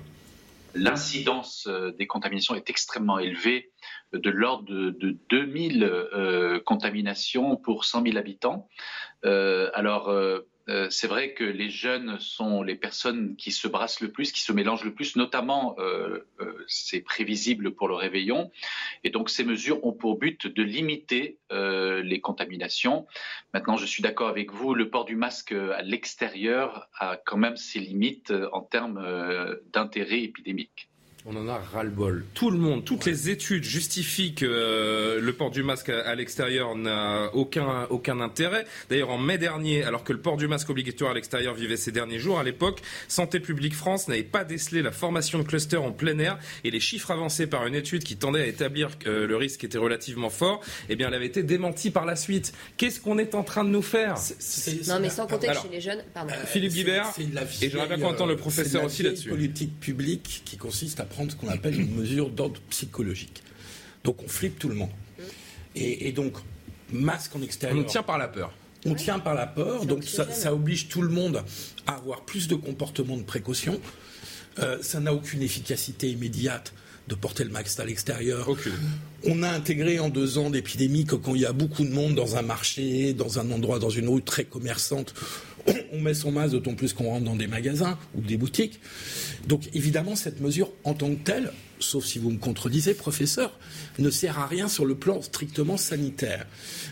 [0.75, 3.70] L'incidence euh, des contaminations est extrêmement élevée,
[4.12, 8.68] de l'ordre de, 2000 euh, contaminations pour 100 000 habitants.
[9.22, 10.11] alors,
[10.68, 14.42] euh, c'est vrai que les jeunes sont les personnes qui se brassent le plus, qui
[14.42, 18.51] se mélangent le plus, notamment euh, euh, c'est prévisible pour le réveillon.
[19.05, 23.07] Et donc ces mesures ont pour but de limiter les contaminations.
[23.53, 27.57] Maintenant, je suis d'accord avec vous, le port du masque à l'extérieur a quand même
[27.57, 29.05] ses limites en termes
[29.70, 30.91] d'intérêt épidémique.
[31.24, 32.24] On en a ras-le-bol.
[32.35, 36.74] Tout le monde, toutes les études justifient que euh, le port du masque à, l'extérieur
[36.74, 38.64] n'a aucun, aucun intérêt.
[38.90, 41.92] D'ailleurs, en mai dernier, alors que le port du masque obligatoire à l'extérieur vivait ces
[41.92, 45.92] derniers jours, à l'époque, Santé publique France n'avait pas décelé la formation de cluster en
[45.92, 49.26] plein air et les chiffres avancés par une étude qui tendait à établir que euh,
[49.28, 52.52] le risque était relativement fort, eh bien, elle avait été démentie par la suite.
[52.76, 54.16] Qu'est-ce qu'on est en train de nous faire?
[54.88, 56.35] Non, mais sans compter que chez les jeunes, pardon.
[56.46, 59.28] Philippe Guibert, et j'aimerais bien qu'on entende le professeur aussi là-dessus.
[59.28, 63.42] politique publique qui consiste à prendre ce qu'on appelle une mesure d'ordre psychologique.
[64.05, 64.90] Donc on flippe tout le monde.
[65.75, 66.35] Et, donc,
[66.92, 67.79] masque en extérieur.
[67.79, 68.53] On tient par la peur.
[68.85, 71.44] On tient par la peur, donc ça, oblige tout le monde
[71.87, 73.81] à avoir plus de comportements de précaution.
[74.59, 76.75] Euh, ça n'a aucune efficacité immédiate
[77.09, 78.48] de porter le masque à l'extérieur.
[79.25, 82.14] On a intégré en deux ans d'épidémie que quand il y a beaucoup de monde
[82.14, 85.14] dans un marché, dans un endroit, dans une rue très commerçante,
[85.92, 88.81] on met son masque, d'autant plus qu'on rentre dans des magasins ou des boutiques.
[89.46, 93.59] Donc évidemment, cette mesure en tant que telle, sauf si vous me contredisez, professeur,
[93.98, 96.46] ne sert à rien sur le plan strictement sanitaire.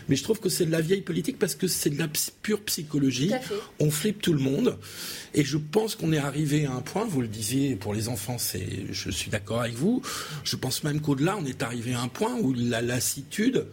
[0.09, 2.09] Mais je trouve que c'est de la vieille politique parce que c'est de la
[2.41, 3.31] pure psychologie.
[3.79, 4.77] On flippe tout le monde.
[5.33, 8.37] Et je pense qu'on est arrivé à un point, vous le disiez, pour les enfants,
[8.37, 10.01] c'est, je suis d'accord avec vous.
[10.43, 13.65] Je pense même qu'au-delà, on est arrivé à un point où la lassitude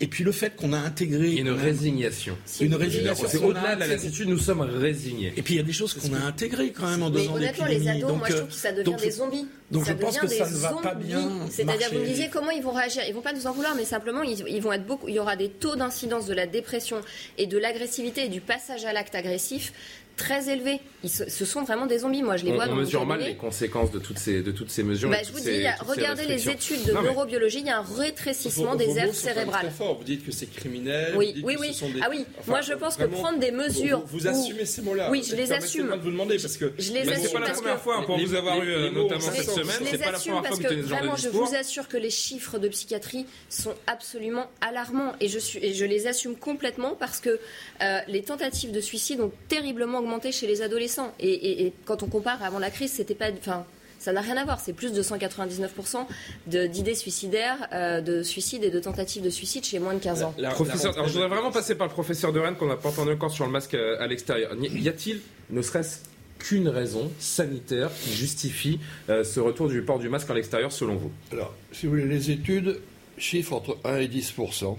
[0.00, 2.36] et puis le fait qu'on a intégré une résignation.
[2.60, 3.26] Une résignation.
[3.28, 5.32] C'est au-delà de la lassitude, nous sommes résignés.
[5.36, 7.28] Et puis il y a des choses qu'on a intégrées quand même en deux Mais
[7.28, 9.46] honnêtement, les ados, moi je trouve que ça devient des zombies.
[9.70, 11.30] Donc je pense que ça ne va pas bien.
[11.50, 13.02] C'est-à-dire, vous me disiez comment ils vont réagir.
[13.08, 15.08] Ils vont pas nous en vouloir, mais simplement ils, vont être beaucoup.
[15.08, 17.00] Il y aura des taux d'incidence de la dépression
[17.38, 19.72] et de l'agressivité et du passage à l'acte agressif
[20.16, 20.80] très élevés.
[21.04, 22.22] Ils ce sont vraiment des zombies.
[22.22, 24.70] Moi, je les vois on, on mesure mal les conséquences de toutes ces, de toutes
[24.70, 25.10] ces mesures.
[25.10, 28.98] Bah, je vous dis, regardez les études de neurobiologie, il y a un rétrécissement des
[28.98, 29.70] aires cérébrales.
[29.78, 31.14] Vous dites que c'est criminel.
[31.16, 31.78] Oui, oui, oui.
[32.02, 34.02] Ah oui, moi je pense que prendre des mesures.
[34.06, 35.10] Vous, assumez ces mots-là.
[35.10, 35.90] Oui, je les assume.
[35.90, 36.72] de vous demander parce que.
[36.78, 37.26] Je les assume.
[37.26, 39.76] C'est pas la première fois pour vous avoir eu, notamment cette semaine.
[39.84, 41.18] C'est pas la première fois que vous tenez ce genre de discours.
[41.18, 45.74] Je vous assure que les chiffres de psychiatrie sont absolument alarmants et je, suis, et
[45.74, 47.38] je les assume complètement parce que
[47.82, 51.12] euh, les tentatives de suicide ont terriblement augmenté chez les adolescents.
[51.20, 53.26] Et, quand on compare avant la crise, c'était pas.
[53.38, 53.64] Enfin,
[53.98, 54.60] ça n'a rien à voir.
[54.60, 56.06] C'est plus de 199%
[56.46, 60.34] d'idées suicidaires, euh, de suicides et de tentatives de suicide chez moins de 15 ans.
[60.52, 63.30] professeur, je voudrais vraiment passer par le professeur de Rennes qu'on n'a pas entendu encore
[63.30, 64.54] sur le masque euh, à, l'extérieur.
[64.60, 66.00] Y a-t-il, ne serait-ce
[66.38, 70.96] qu'une raison sanitaire qui justifie euh, ce retour du port du masque à l'extérieur selon
[70.96, 71.10] vous?
[71.32, 72.78] Alors, si vous voulez, les études
[73.16, 74.76] chiffrent entre 1 et 10%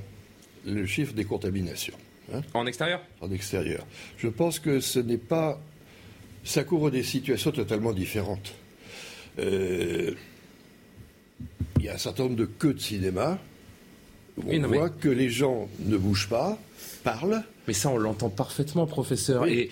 [0.65, 1.97] le chiffre des contaminations.
[2.33, 2.41] Hein.
[2.53, 3.85] en extérieur En extérieur.
[4.17, 5.59] Je pense que ce n'est pas
[6.47, 8.53] ça couvre des situations totalement différentes.
[9.37, 10.13] Euh,
[11.77, 13.37] il y a un certain nombre de queues de cinéma
[14.37, 16.57] où on voit que les gens ne bougent pas,
[17.67, 19.45] Mais ça, on l'entend parfaitement, professeur.
[19.47, 19.69] Et,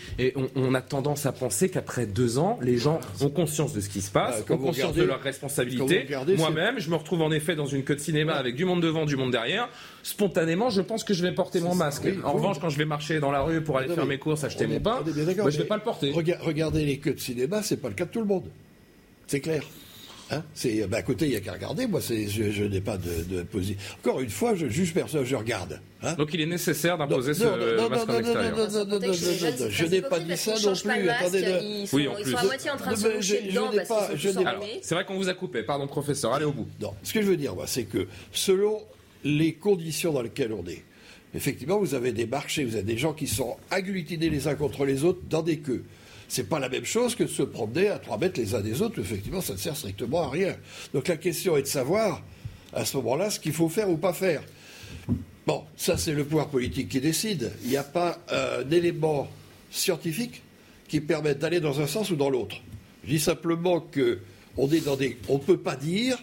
[0.55, 4.01] on, a tendance à penser qu'après deux ans, les gens ont conscience de ce qui
[4.01, 6.07] se passe, bah, ont conscience de leurs responsabilités.
[6.37, 9.05] Moi-même, je me retrouve en effet dans une queue de cinéma avec du monde devant,
[9.05, 9.69] du monde derrière.
[10.03, 12.07] Spontanément, je pense que je vais porter mon masque.
[12.23, 14.67] en revanche, quand je vais marcher dans la rue pour aller faire mes courses, acheter
[14.67, 16.11] mon pain, je ne vais pas le porter.
[16.11, 18.49] Regardez les queues de cinéma, c'est pas le cas de tout le monde.
[19.27, 19.63] C'est clair.
[20.31, 21.85] Hein c'est, bah, à côté, il n'y a qu'à regarder.
[21.85, 23.77] Moi, c'est, je, n'ai pas de, de position.
[24.03, 25.79] Encore une fois, je juge personne, je regarde.
[26.01, 28.57] Hein Donc, il est nécessaire d'imposer ce non, masque en extérieur.
[28.57, 31.09] Non, non, non, non, non, je n'ai pas dit ça non plus.
[31.09, 32.23] Attendez, ils sont, oui, en plus.
[32.23, 34.43] Ils sont à moitié en train de se moucher dedans parce qu'ils sont
[34.81, 35.61] C'est vrai qu'on vous a coupé.
[35.61, 36.33] Pardon, professeur.
[36.33, 36.67] Allez au bout.
[36.81, 38.81] Non, ce que je veux dire, moi, c'est que selon
[39.23, 40.83] les conditions dans lesquelles on est,
[41.35, 44.85] effectivement, vous avez des marchés, vous avez des gens qui sont agglutinés les uns contre
[44.85, 45.83] les autres dans des queues.
[46.27, 48.81] C'est pas la même chose que de se promener à trois mètres les uns des
[48.81, 48.99] autres.
[48.99, 50.55] Effectivement, ça ne sert strictement à rien.
[50.93, 52.21] Donc la question est de savoir,
[52.73, 54.41] à ce moment-là, ce qu'il faut faire ou pas faire.
[55.45, 57.51] Bon, ça c'est le pouvoir politique qui décide.
[57.63, 59.27] Il n'y a pas euh, d'élément
[59.69, 60.41] scientifique
[60.87, 62.57] qui permette d'aller dans un sens ou dans l'autre.
[63.03, 64.19] Je dis simplement que
[64.57, 66.17] on est dans des, on peut pas dire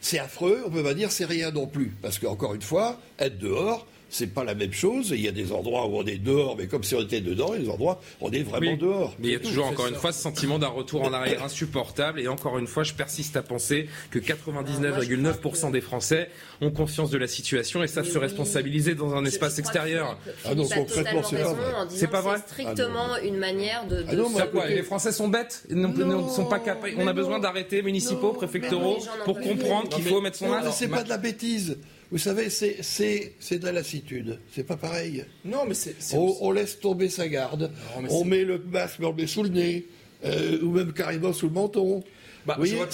[0.00, 3.38] c'est affreux, on peut pas dire c'est rien non plus, parce qu'encore une fois, être
[3.38, 5.10] dehors, c'est pas la même chose.
[5.10, 7.52] Il y a des endroits où on est dehors, mais comme si on était dedans,
[7.54, 9.14] et des endroits où on est vraiment dehors.
[9.18, 12.20] Mais il y a toujours, encore une fois, ce sentiment d'un retour en arrière insupportable.
[12.20, 17.18] Et encore une fois, je persiste à penser que 99,9% des Français ont conscience de
[17.18, 20.16] la situation et savent se responsabiliser dans un espace extérieur.
[20.44, 21.72] Ah non, concrètement, c'est pas vrai.
[21.88, 22.38] C'est pas vrai.
[22.38, 24.04] strictement une manière de.
[24.08, 24.30] Ah non,
[24.68, 26.94] les Français sont bêtes, ils ne sont pas capables.
[26.98, 30.68] On a besoin d'arrêter municipaux, préfectoraux pour comprendre qu'il faut mettre son masque.
[30.72, 31.78] C'est pas de la bêtise.
[32.10, 34.38] Vous savez, c'est de la lassitude.
[34.54, 35.24] C'est pas pareil.
[35.44, 35.96] Non, mais c'est.
[36.14, 37.70] On, laisse tomber sa garde.
[38.08, 39.86] on met le masque, on le met sous le nez,
[40.24, 42.04] euh, ou même carrément sous le menton.
[42.46, 42.86] Bah, j'aurais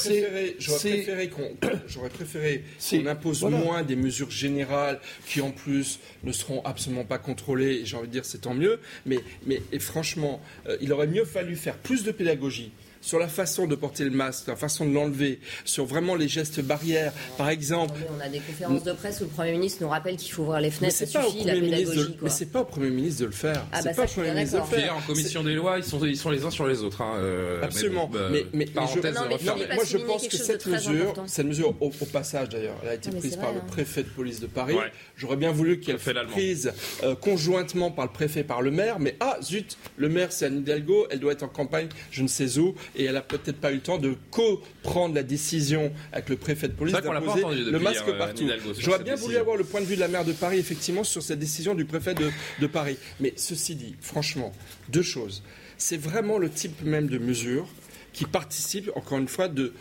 [2.08, 7.84] préféré, qu'on impose moins des mesures générales qui en plus ne seront absolument pas contrôlées.
[7.84, 8.78] J'ai envie de dire c'est tant mieux.
[9.06, 13.28] Mais, mais et franchement, euh, il aurait mieux fallu faire plus de pédagogie sur la
[13.28, 17.48] façon de porter le masque, la façon de l'enlever, sur vraiment les gestes barrières, par
[17.48, 17.98] exemple.
[18.16, 20.60] On a des conférences de presse où le Premier ministre nous rappelle qu'il faut ouvrir
[20.60, 21.98] les fenêtres, ça suffit, la pédagogie.
[21.98, 23.66] De, mais c'est pas au Premier ministre de le faire.
[23.72, 24.96] Ah c'est bah pas ça, au Premier ministre de le faire.
[24.96, 27.00] en commission des lois, ils sont, ils sont les uns sur les autres.
[27.02, 28.10] Hein, euh, Absolument.
[28.12, 31.74] Mais, mais, mais, je, non, mais non, moi je pense que cette mesure, cette mesure,
[31.80, 34.74] au, au passage d'ailleurs, elle a été prise par le préfet de police de Paris.
[34.74, 34.92] Ouais.
[35.16, 39.16] J'aurais bien voulu qu'elle soit prise euh, conjointement par le préfet, par le maire, mais
[39.20, 42.58] ah zut, le maire c'est Anne Hidalgo, elle doit être en campagne, je ne sais
[42.58, 46.36] où, et elle a peut-être pas eu le temps de co-prendre la décision avec le
[46.36, 48.48] préfet de police d'imposer le masque hier, partout.
[48.78, 51.22] J'aurais bien voulu avoir le point de vue de la maire de Paris, effectivement, sur
[51.22, 52.96] cette décision du préfet de, de Paris.
[53.20, 54.52] Mais ceci dit, franchement,
[54.88, 55.42] deux choses.
[55.78, 57.66] C'est vraiment le type même de mesure
[58.12, 59.72] qui participe, encore une fois, de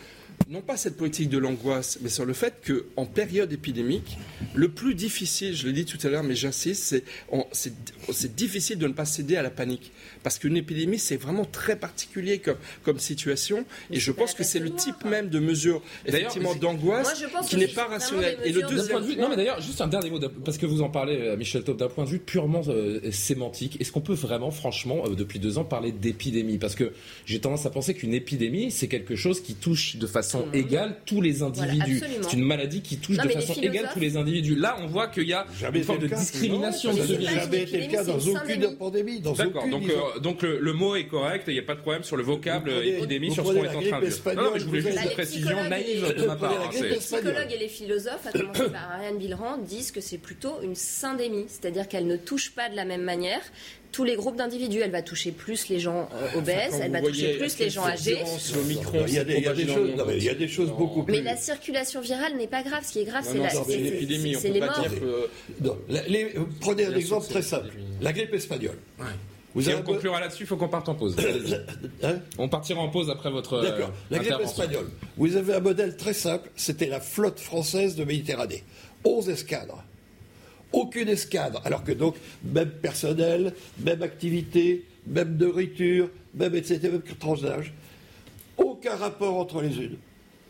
[0.48, 4.16] non pas cette politique de l'angoisse, mais sur le fait qu'en période épidémique,
[4.54, 7.72] le plus difficile, je l'ai dit tout à l'heure, mais j'insiste, c'est on- c'est
[8.12, 9.92] c'est difficile de ne pas céder à la panique.
[10.24, 13.64] Parce qu'une épidémie, c'est vraiment très particulier comme, comme situation.
[13.90, 17.68] Mais et je pense que c'est le type même de mesure, effectivement, d'angoisse, qui n'est
[17.68, 18.38] pas rationnelle.
[18.44, 20.82] Et le deuxième de vue- non mais d'ailleurs juste un dernier mot parce que vous
[20.82, 24.14] en parlez euh, Michel Taub d'un point de vue purement euh, sémantique est-ce qu'on peut
[24.14, 26.58] vraiment franchement euh, depuis deux ans parler d'épidémie?
[26.58, 26.92] Parce que
[27.26, 31.20] j'ai tendance à penser qu'une épidémie c'est quelque chose qui touche de façon égale tous
[31.20, 34.76] les individus c'est une maladie qui touche Non, de façon égale tous les individus là
[34.80, 36.16] on voit qu'il y a Jamais une forme de cas.
[36.16, 39.20] discrimination Non, de ça ce n'a jamais été le cas dans aucune pandémie.
[39.20, 42.02] D'accord, donc, euh, donc le, le mot est correct, il n'y a pas de problème
[42.04, 44.34] sur le vocable prenez- épidémie, sur ce qu'on est en train de dire.
[44.36, 46.52] Non, non, mais je voulais juste une précision les naïve de ma part.
[46.52, 50.60] hein, les psychologues et les philosophes, à commencer par Ariane Billerand, disent que c'est plutôt
[50.62, 53.40] une syndémie, c'est-à-dire qu'elle ne touche pas de la même manière
[53.92, 54.80] tous les groupes d'individus.
[54.80, 58.18] Elle va toucher plus les gens euh, obèses, elle va toucher plus les gens âgés.
[59.06, 60.48] Il y a des, il y a des s'est choses, non, il y a des
[60.48, 61.12] choses beaucoup plus.
[61.14, 62.84] Mais la circulation virale n'est pas grave.
[62.86, 64.84] Ce qui est grave, c'est la- c'est c'est- les morts.
[65.60, 65.76] Non,
[66.08, 67.70] les- prenez un exemple très simple.
[68.00, 68.78] La grippe espagnole.
[68.98, 69.06] Ouais.
[69.52, 71.16] Vous Et on conclura là-dessus, il faut qu'on parte en pause.
[72.04, 73.90] Hein On partira en pause après votre euh, D'accord.
[74.10, 74.88] La grippe espagnole.
[75.16, 76.48] Vous avez un modèle très simple.
[76.54, 78.62] C'était la flotte française de Méditerranée.
[79.04, 79.82] 11 escadres.
[80.72, 81.60] Aucune escadre.
[81.64, 87.72] Alors que donc, même personnel, même activité, même nourriture, même etc., même tranche d'âge.
[88.56, 89.96] Aucun rapport entre les unes.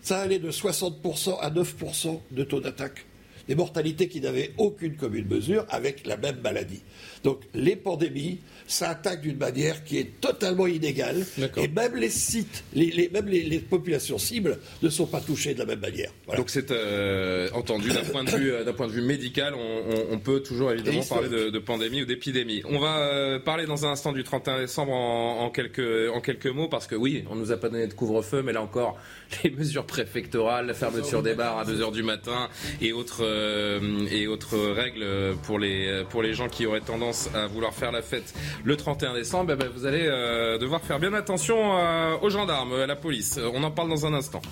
[0.02, 3.04] Ça allait de 60% à 9% de taux d'attaque.
[3.48, 6.80] Des mortalités qui n'avaient aucune commune mesure avec la même maladie.
[7.24, 11.24] Donc les pandémies, ça attaque d'une manière qui est totalement inégale.
[11.56, 15.54] Et même les sites, les, les- même les, les populations cibles ne sont pas touchées
[15.54, 16.10] de la même manière.
[16.26, 16.38] Voilà.
[16.40, 19.58] Donc c'est euh, entendu d'un point de vue euh, d'un point de vue médical, on,
[19.60, 22.62] on- on peut toujours évidemment parler de, de pandémie ou d'épidémie.
[22.66, 26.46] On va euh, parler dans un instant du 31 décembre en, en quelques en quelques
[26.46, 28.98] mots parce que oui, on nous a pas donné de couvre-feu, mais là encore
[29.44, 32.48] les mesures préfectorales, la fermeture des bars à 2 heures du matin
[32.80, 35.06] et autres euh, et autres règles
[35.44, 39.14] pour les pour les gens qui auraient tendance à vouloir faire la fête le 31
[39.14, 42.96] décembre, eh ben, vous allez euh, devoir faire bien attention euh, aux gendarmes, à la
[42.96, 43.38] police.
[43.54, 44.42] On en parle dans un instant.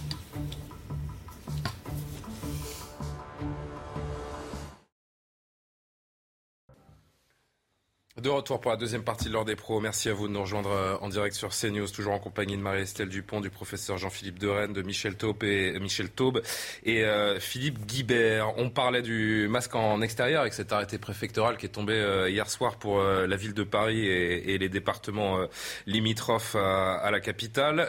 [8.20, 9.78] De retour pour la deuxième partie de l'heure des pros.
[9.80, 12.62] Merci à vous de nous rejoindre euh, en direct sur CNews, toujours en compagnie de
[12.62, 16.42] Marie-Estelle Dupont, du professeur Jean-Philippe Derennes, de Michel Taube et, euh, Michel Taube
[16.84, 18.58] et euh, Philippe Guibert.
[18.58, 22.50] On parlait du masque en extérieur avec cet arrêté préfectoral qui est tombé euh, hier
[22.50, 25.46] soir pour euh, la ville de Paris et, et les départements euh,
[25.86, 27.86] limitrophes à, à la capitale.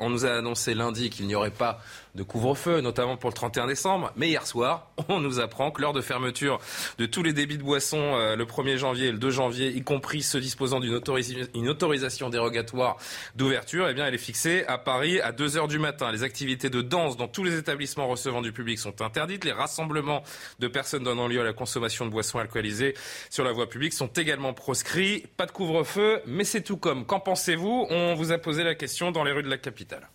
[0.00, 1.80] On nous a annoncé lundi qu'il n'y aurait pas
[2.18, 4.12] de couvre-feu, notamment pour le 31 décembre.
[4.16, 6.58] Mais hier soir, on nous apprend que l'heure de fermeture
[6.98, 9.82] de tous les débits de boissons euh, le 1er janvier et le 2 janvier, y
[9.82, 12.98] compris ceux disposant d'une autorisation dérogatoire
[13.36, 16.12] d'ouverture, eh bien, elle est fixée à Paris à 2 heures du matin.
[16.12, 19.44] Les activités de danse dans tous les établissements recevant du public sont interdites.
[19.44, 20.22] Les rassemblements
[20.58, 22.94] de personnes donnant lieu à la consommation de boissons alcoolisées
[23.30, 25.24] sur la voie publique sont également proscrits.
[25.36, 27.06] Pas de couvre-feu, mais c'est tout comme.
[27.06, 27.86] Qu'en pensez-vous?
[27.90, 30.08] On vous a posé la question dans les rues de la capitale.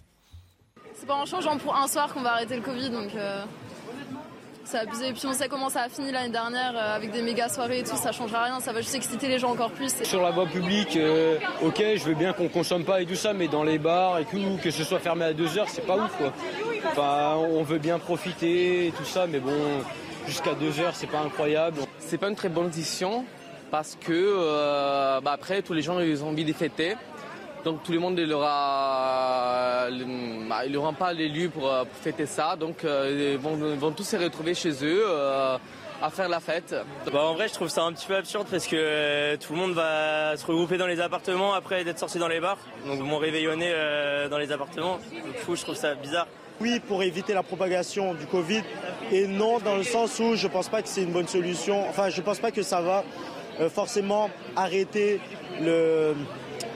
[1.03, 3.43] C'est pas en changeant pour un soir qu'on va arrêter le Covid, donc euh,
[4.63, 5.09] c'est abusé.
[5.09, 7.79] Et puis on sait comment ça a fini l'année dernière euh, avec des méga soirées
[7.79, 9.93] et tout, ça changera rien, ça va juste exciter les gens encore plus.
[10.03, 13.33] Sur la voie publique, euh, ok, je veux bien qu'on consomme pas et tout ça,
[13.33, 15.97] mais dans les bars et tout, que ce soit fermé à 2 heures, c'est pas
[15.97, 16.31] ouf quoi.
[16.91, 19.59] Enfin, on veut bien profiter et tout ça, mais bon,
[20.25, 21.81] jusqu'à 2 heures, c'est pas incroyable.
[21.99, 23.25] C'est pas une très bonne décision
[23.71, 26.95] parce que euh, bah après tous les gens ils ont envie de fêter.
[27.63, 29.87] Donc tout le monde il aura,
[30.65, 32.55] il aura pas les lieux pour, euh, pour fêter ça.
[32.55, 35.57] Donc euh, ils vont, ils vont tous se retrouver chez eux euh,
[36.01, 36.75] à faire la fête.
[37.11, 39.59] Bah en vrai je trouve ça un petit peu absurde parce que euh, tout le
[39.59, 42.57] monde va se regrouper dans les appartements après d'être sorti dans les bars.
[42.85, 44.99] Donc vont réveillonner euh, dans les appartements.
[45.11, 46.27] Du coup je trouve ça bizarre.
[46.59, 48.61] Oui, pour éviter la propagation du Covid,
[49.11, 51.87] et non dans le sens où je ne pense pas que c'est une bonne solution.
[51.89, 53.03] Enfin, je ne pense pas que ça va
[53.59, 55.19] euh, forcément arrêter
[55.61, 56.15] le,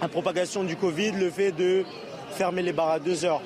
[0.01, 1.83] la propagation du Covid, le fait de
[2.31, 3.41] fermer les bars à 2 heures.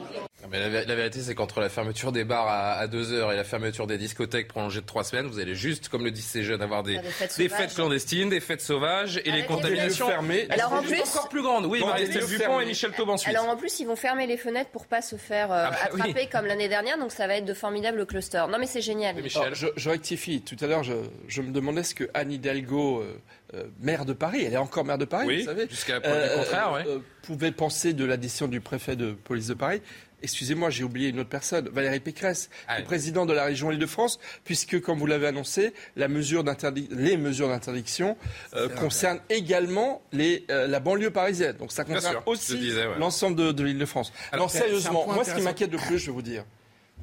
[0.49, 3.36] Mais la, la, vérité, c'est qu'entre la fermeture des bars à, à 2 heures et
[3.36, 6.43] la fermeture des discothèques prolongée de 3 semaines, vous allez juste, comme le disent ces
[6.43, 7.62] jeunes, avoir des, Des fêtes des sauvages.
[7.67, 10.47] fêtes clandestines, des fêtes sauvages et les Avec les contaminations fermés.
[10.49, 11.65] Alors, en plus- encore plus grandes.
[11.65, 13.36] Oui, Marie-Estelle Dupont et Michel ensuite.
[13.36, 15.77] Alors en plus, ils vont fermer les fenêtres pour pas se faire euh, Ah bah
[15.93, 16.01] oui.
[16.01, 18.47] attraper comme l'année dernière, donc ça va être de formidables clusters.
[18.47, 19.15] Non mais c'est génial.
[19.15, 19.41] Michel.
[19.43, 20.41] Alors, je, je rectifie.
[20.41, 20.93] Tout à l'heure, je,
[21.27, 23.15] je me demandais ce que Anne Hidalgo, euh,
[23.54, 26.01] euh, maire de Paris, elle est encore maire de Paris, Oui, vous savez, jusqu'à la
[26.01, 26.84] preuve du contraire, ouais.
[26.88, 29.82] euh, pouvait penser de la décision du préfet de police de Paris.
[30.23, 32.88] Excusez-moi, j'ai oublié une autre personne, Valérie Pécresse, Ah qui est oui.
[32.88, 37.47] président de la région Île-de-France, puisque, comme vous l'avez annoncé, la mesure d'interdi- les mesures
[37.47, 38.17] d'interdiction
[38.55, 41.57] euh, concernent également les, euh, la banlieue parisienne.
[41.57, 42.97] Donc ça concerne sûr, aussi ouais.
[42.99, 44.13] l'ensemble de, de l'Île-de-France.
[44.31, 46.43] Alors, sérieusement, moi, ce qui m'inquiète le plus, je vais vous dire,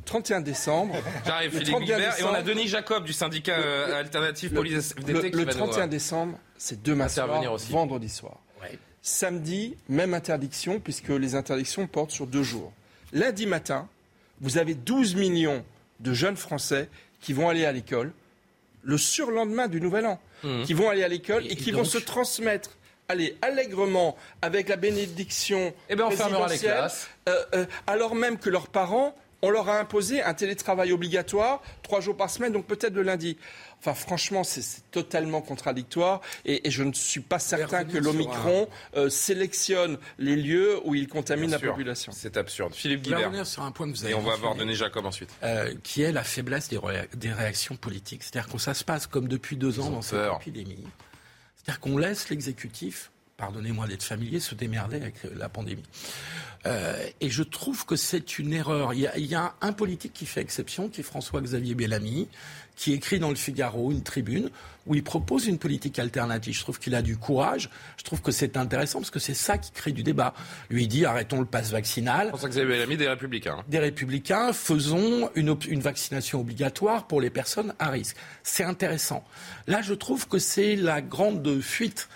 [0.04, 0.94] 31 décembre,
[1.26, 4.56] J'arrive, le Philippe 31 Guibert, et on a Denis Jacob du syndicat euh, alternatif le,
[4.56, 7.72] police le- FDT qui le va nous, 31 euh, décembre, c'est demain soir, aussi.
[7.72, 8.38] vendredi soir.
[8.62, 8.78] Ouais.
[9.02, 12.72] Samedi, même interdiction, puisque les interdictions portent sur deux jours.
[13.12, 13.88] Lundi matin,
[14.40, 15.64] vous avez 12 millions
[16.00, 16.88] de jeunes Français
[17.20, 18.12] qui vont aller à l'école
[18.82, 20.64] le surlendemain du Nouvel An, Mhm.
[20.64, 22.70] qui vont aller à l'école et, Et qui vont se transmettre,
[23.08, 27.08] allez, allègrement, avec la bénédiction Eh ben, on fermera les présidentielle, classes.
[27.28, 32.00] euh, euh, alors même que leurs parents, on leur a imposé un télétravail obligatoire, trois
[32.00, 33.36] jours par semaine, donc peut-être le lundi.
[33.80, 39.08] Enfin, franchement, c'est totalement contradictoire et, et je ne suis pas certain que l'Omicron euh,
[39.08, 42.10] sélectionne les lieux où il contamine la population.
[42.12, 42.74] C'est absurde.
[42.74, 43.28] Philippe Je vais Guibert.
[43.28, 45.30] revenir sur un point que vous avez Et on va voir Denis Jacob ensuite.
[45.44, 48.24] euh, qui est la faiblesse des, réa- des réactions politiques.
[48.24, 50.84] C'est-à-dire que ça se passe comme depuis deux ans dans cette épidémie.
[51.56, 55.84] C'est-à-dire qu'on laisse l'exécutif, pardonnez-moi d'être familier, se démerder avec la pandémie.
[56.66, 58.92] Euh, et je trouve que c'est une erreur.
[58.94, 62.28] Il y, a, il y a un politique qui fait exception, qui est François-Xavier Bellamy,
[62.76, 64.50] qui écrit dans le Figaro une tribune
[64.86, 66.54] où il propose une politique alternative.
[66.54, 67.70] Je trouve qu'il a du courage.
[67.96, 70.32] Je trouve que c'est intéressant parce que c'est ça qui crée du débat.
[70.70, 73.64] Lui il dit arrêtons le pass vaccinal avez mis des Républicains.
[73.68, 78.16] des républicains, faisons une, une vaccination obligatoire pour les personnes à risque.
[78.42, 79.24] C'est intéressant.
[79.66, 82.08] Là, je trouve que c'est la grande fuite.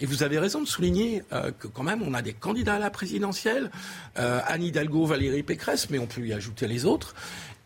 [0.00, 2.78] Et vous avez raison de souligner euh, que quand même on a des candidats à
[2.78, 3.70] la présidentielle,
[4.18, 7.14] euh, Anne Hidalgo, Valérie Pécresse, mais on peut y ajouter les autres,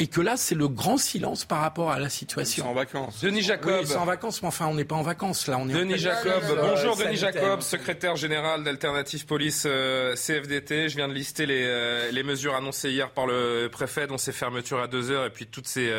[0.01, 2.69] et que là c'est le grand silence par rapport à la Ils sont situation.
[2.69, 3.21] en vacances.
[3.21, 3.85] Denis Oui, Jacob.
[3.85, 5.57] c'est en vacances, mais enfin on n'est pas en vacances là.
[5.59, 7.17] On est en Denis pleine- Jacob, Euh, bonjour Denis.
[7.17, 10.89] Jacob, secrétaire général d'Alternative Police euh, CFDT.
[10.89, 14.33] Je viens de lister les, euh, les mesures annoncées hier par le préfet, dont ces
[14.33, 15.93] fermetures à deux heures et puis toutes ces,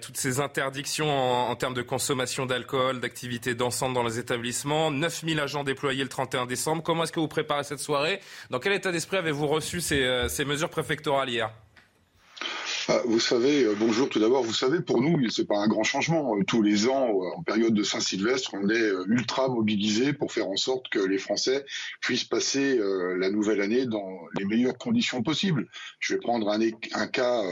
[0.00, 4.90] toutes ces interdictions en, en termes de consommation d'alcool, d'activités dansantes dans les établissements.
[4.90, 6.82] 9000 agents déployés le 31 décembre.
[6.82, 8.20] Comment est-ce que vous préparez cette soirée?
[8.50, 11.50] Dans quel état d'esprit avez-vous reçu ces, euh, ces mesures préfectorales hier?
[13.04, 16.36] Vous savez, euh, bonjour tout d'abord, vous savez, pour nous, c'est pas un grand changement.
[16.36, 20.48] Euh, Tous les ans, euh, en période de Saint-Sylvestre, on est ultra mobilisés pour faire
[20.48, 21.64] en sorte que les Français
[22.00, 22.78] puissent passer
[23.18, 25.68] la nouvelle année dans les meilleures conditions possibles.
[26.00, 27.42] Je vais prendre un, cas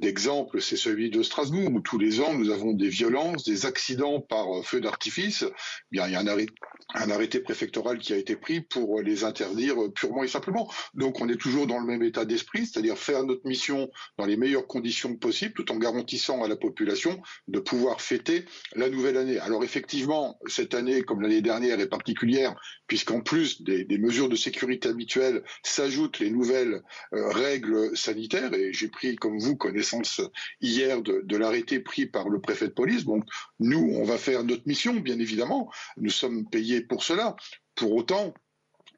[0.00, 4.20] d'exemple, c'est celui de Strasbourg, où tous les ans, nous avons des violences, des accidents
[4.20, 5.44] par feu d'artifice.
[5.90, 6.28] Bien, il y a un
[6.94, 10.70] un arrêté préfectoral qui a été pris pour les interdire purement et simplement.
[10.94, 14.36] Donc on est toujours dans le même état d'esprit, c'est-à-dire faire notre mission dans les
[14.44, 18.44] meilleures conditions possibles, tout en garantissant à la population de pouvoir fêter
[18.76, 19.38] la nouvelle année.
[19.38, 22.54] Alors effectivement, cette année, comme l'année dernière, est particulière,
[22.86, 26.82] puisqu'en plus des, mesures de sécurité habituelles s'ajoutent les nouvelles
[27.14, 30.20] euh, règles sanitaires, et j'ai pris, comme vous, connaissance
[30.60, 33.04] hier de, de l'arrêté pris par le préfet de police.
[33.04, 33.24] Donc
[33.60, 35.70] nous, on va faire notre mission, bien évidemment.
[35.96, 37.34] Nous sommes payés pour cela.
[37.76, 38.34] Pour autant,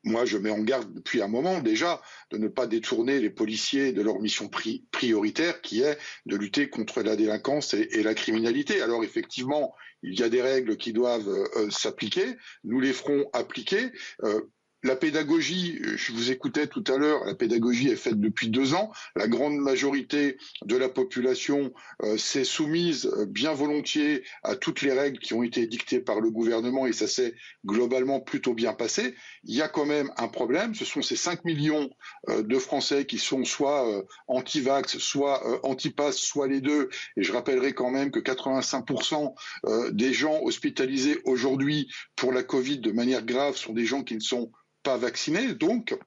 [0.07, 3.93] moi, je mets en garde depuis un moment déjà de ne pas détourner les policiers
[3.93, 8.15] de leur mission pri- prioritaire, qui est de lutter contre la délinquance et, et la
[8.15, 8.81] criminalité.
[8.81, 12.37] Alors effectivement, il y a des règles qui doivent euh, s'appliquer.
[12.63, 13.91] Nous les ferons appliquer.
[14.23, 14.41] Euh,
[14.87, 18.93] la pédagogie, je vous écoutais tout à l'heure, la pédagogie est faite depuis deux ans.
[19.17, 21.73] La grande majorité de la population
[22.03, 26.21] euh, s'est soumise euh, bien volontiers à toutes les règles qui ont été dictées par
[26.21, 29.15] le gouvernement et ça s'est globalement plutôt bien passé.
[29.45, 31.91] Il y a quand même un problème, ce sont ces 5 millions
[32.29, 36.89] euh, de Français qui sont soit euh, anti-vax, soit euh, anti-pass, soit les deux.
[37.17, 39.35] Et je rappellerai quand même que 85%
[39.67, 44.15] euh, des gens hospitalisés aujourd'hui pour la Covid de manière grave sont des gens qui
[44.15, 44.51] ne sont
[44.87, 45.55] pas vaccinés.
[45.55, 45.99] Donc,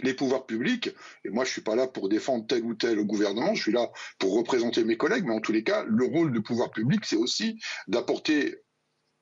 [0.00, 0.90] les pouvoirs publics,
[1.24, 3.90] et moi je suis pas là pour défendre tel ou tel gouvernement, je suis là
[4.18, 7.16] pour représenter mes collègues, mais en tous les cas, le rôle du pouvoir public, c'est
[7.16, 8.56] aussi d'apporter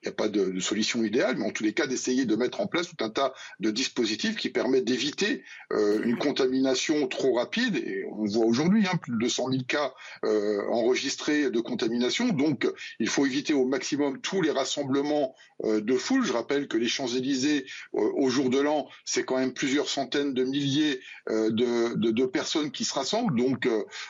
[0.03, 2.61] il n'y a pas de, solution idéale, mais en tous les cas d'essayer de mettre
[2.61, 7.77] en place tout un tas de dispositifs qui permettent d'éviter euh, une contamination trop rapide.
[7.77, 9.93] Et on voit aujourd'hui hein, plus de 200 000 cas
[10.25, 12.29] euh, enregistrés de contamination.
[12.29, 12.67] Donc
[12.99, 16.25] il faut éviter au maximum tous les rassemblements euh, de foule.
[16.25, 20.45] Je rappelle que les Champs-Élysées au jour de l'an, c'est quand même plusieurs centaines de
[20.45, 23.37] milliers de, personnes qui se rassemblent.
[23.39, 23.69] Donc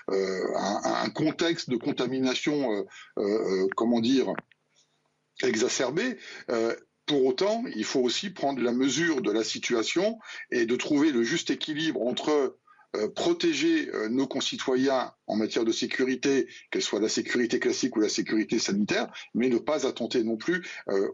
[0.08, 2.86] un, contexte de contamination,
[3.76, 4.34] comment dire,
[5.49, 6.16] exacerbé.
[6.51, 6.74] Euh,
[7.07, 10.18] pour autant, il faut aussi prendre la mesure de la situation
[10.51, 12.57] et de trouver le juste équilibre entre
[12.97, 18.01] euh, protéger euh, nos concitoyens en matière de sécurité, qu'elle soit la sécurité classique ou
[18.01, 20.66] la sécurité sanitaire, mais ne pas attenter non plus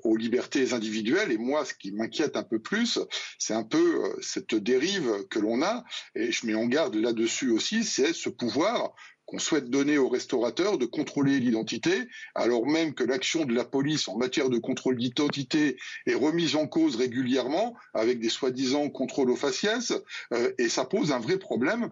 [0.03, 1.33] aux libertés individuelles.
[1.33, 2.99] Et moi, ce qui m'inquiète un peu plus,
[3.39, 7.85] c'est un peu cette dérive que l'on a, et je mets en garde là-dessus aussi,
[7.85, 8.95] c'est ce pouvoir
[9.27, 14.09] qu'on souhaite donner aux restaurateurs de contrôler l'identité, alors même que l'action de la police
[14.09, 19.37] en matière de contrôle d'identité est remise en cause régulièrement avec des soi-disant contrôles aux
[19.37, 19.93] faciès,
[20.33, 21.89] euh, et ça pose un vrai problème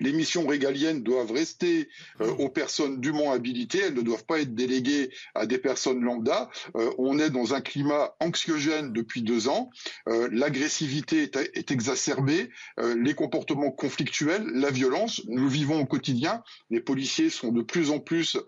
[0.00, 1.88] les missions régaliennes doivent rester
[2.20, 6.50] euh, aux personnes dûment habilitées, elles ne doivent pas être déléguées à des personnes lambda.
[6.76, 9.70] Euh, on est dans un climat anxiogène depuis deux ans,
[10.08, 16.80] euh, l'agressivité est, est, exacerbée, les comportements conflictuels, la violence, nous vivons au quotidien, les
[16.80, 18.38] policiers sont de plus en plus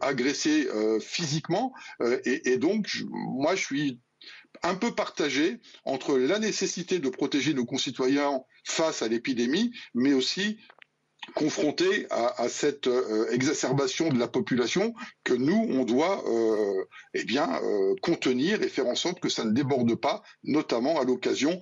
[0.00, 0.68] agressés
[1.00, 1.72] physiquement,
[2.24, 4.00] et, et, donc moi je suis
[4.62, 10.58] un peu partagé entre la nécessité de protéger nos concitoyens face à l'épidémie, mais aussi
[11.34, 17.48] confronté à, cette euh, exacerbation de la population que nous, on doit euh, eh bien,
[17.62, 21.60] euh, contenir et faire en sorte que ça ne déborde pas, notamment à l'occasion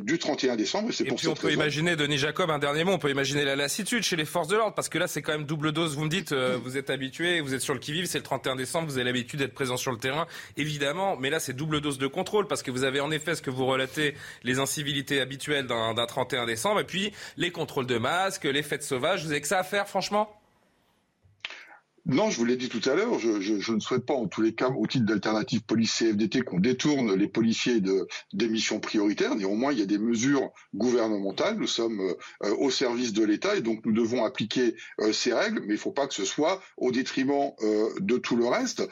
[0.00, 0.90] du 31 décembre.
[1.00, 4.02] Et, puis on peut imaginer, Denis Jacob, un dernier mot, on peut imaginer la lassitude
[4.02, 6.08] chez les forces de l'ordre, parce que là c'est quand même double dose, vous me
[6.08, 9.04] dites, vous êtes habitué, vous êtes sur le qui-vive, c'est le 31 décembre, vous avez
[9.04, 12.62] l'habitude d'être présent sur le terrain, évidemment, mais là c'est double dose de contrôle, parce
[12.62, 16.80] que vous avez en effet ce que vous relatez, les incivilités habituelles d'un 31 décembre,
[16.80, 19.88] et puis les contrôles de masques, les fêtes sauvages, vous avez que ça à faire,
[19.88, 20.28] franchement
[22.08, 24.54] non, je vous l'ai dit tout à l'heure, je, ne souhaite pas, en tous les
[24.54, 29.34] cas, au titre d'alternative police-CFDT, qu'on détourne les policiers de, des missions prioritaires.
[29.34, 31.56] Néanmoins, il y a des mesures gouvernementales.
[31.56, 35.62] Nous sommes euh, au service de l'État et donc nous devons appliquer euh, ces règles,
[35.62, 38.88] mais il ne faut pas que ce soit au détriment euh, de tout le reste.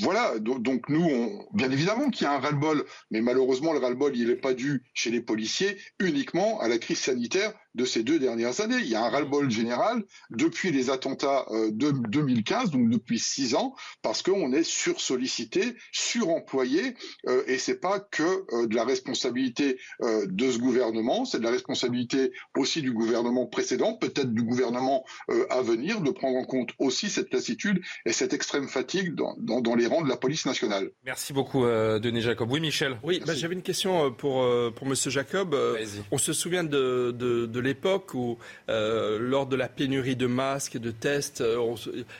[0.00, 4.28] voilà, donc nous, bien évidemment qu'il y a un ras-le-bol, mais malheureusement, le ras-le-bol, il
[4.28, 8.60] n'est pas dû chez les policiers uniquement à la crise sanitaire de ces deux dernières
[8.60, 8.78] années.
[8.78, 13.74] Il y a un ras-le-bol général depuis les attentats de 2015, donc depuis six ans,
[14.02, 16.94] parce qu'on est sursollicité, suremployé,
[17.28, 21.44] euh, et c'est pas que euh, de la responsabilité euh, de ce gouvernement, c'est de
[21.44, 26.44] la responsabilité aussi du gouvernement précédent, peut-être du gouvernement euh, à venir, de prendre en
[26.44, 30.16] compte aussi cette lassitude et cette extrême fatigue dans, dans, dans les rangs de la
[30.16, 30.90] police nationale.
[31.04, 32.50] Merci beaucoup, Denis Jacob.
[32.50, 32.98] Oui, Michel.
[33.02, 35.56] Oui, bah, j'avais une question pour pour Monsieur Jacob.
[36.10, 38.38] On se souvient de, de, de l'époque où,
[38.68, 41.76] lors de la pénurie de masques et de tests, on,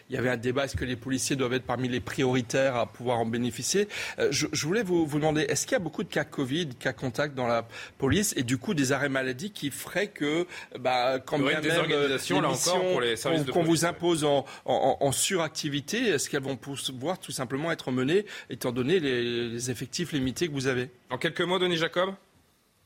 [0.08, 2.86] il y avait un débat, est-ce que les policiers doivent être parmi les prioritaires à
[2.86, 3.88] pouvoir en bénéficier?
[4.18, 7.34] Euh, je, voulais vous, demander, est-ce qu'il y a beaucoup de cas Covid, cas contact
[7.34, 7.66] dans la
[7.98, 10.46] police et du coup des arrêts maladie qui feraient que,
[10.78, 16.08] bah, quand même des organisations, là encore, pour les services qu'on vous impose en, suractivité,
[16.08, 20.52] est-ce qu'elles vont pouvoir tout simplement être menées étant donné les, les effectifs limités que
[20.52, 20.88] vous avez?
[21.10, 22.14] En quelques mots, Denis Jacob?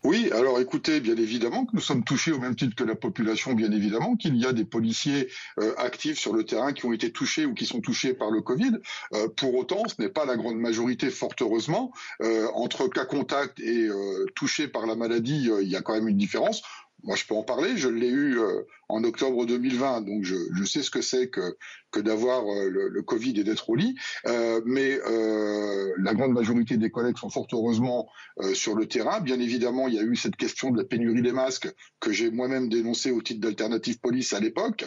[0.06, 3.54] Oui, alors écoutez, bien évidemment que nous sommes touchés au même titre que la population,
[3.54, 5.28] bien évidemment qu'il y a des policiers
[5.58, 8.40] euh, actifs sur le terrain qui ont été touchés ou qui sont touchés par le
[8.40, 8.70] Covid.
[9.14, 11.92] Euh, pour autant, ce n'est pas la grande majorité, fort heureusement.
[12.22, 13.88] Euh, entre cas contact et
[14.36, 16.62] touchés par la maladie, il y a quand même une différence.
[17.02, 17.76] Moi, je peux en parler.
[17.76, 18.38] Je l'ai eu
[18.88, 21.56] en octobre 2020, donc je, sais ce que c'est que
[21.96, 23.94] que d'avoir euh, le, Covid et d'être au lit.
[24.26, 28.08] Euh, mais euh, la grande majorité des collègues sont fort heureusement
[28.52, 29.20] sur le terrain.
[29.20, 32.30] Bien évidemment, il y a eu cette question de la pénurie des masques que j'ai
[32.30, 34.84] moi-même dénoncé au titre d'alternative police à l'époque.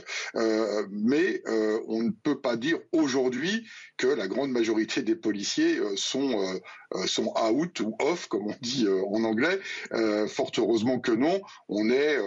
[0.91, 1.41] mais
[1.87, 3.65] on ne peut pas dire aujourd'hui
[3.97, 6.59] que la grande majorité des policiers sont
[7.05, 9.59] sont out ou off, comme on dit en anglais.
[10.27, 11.41] fort heureusement que non.
[11.69, 12.19] On est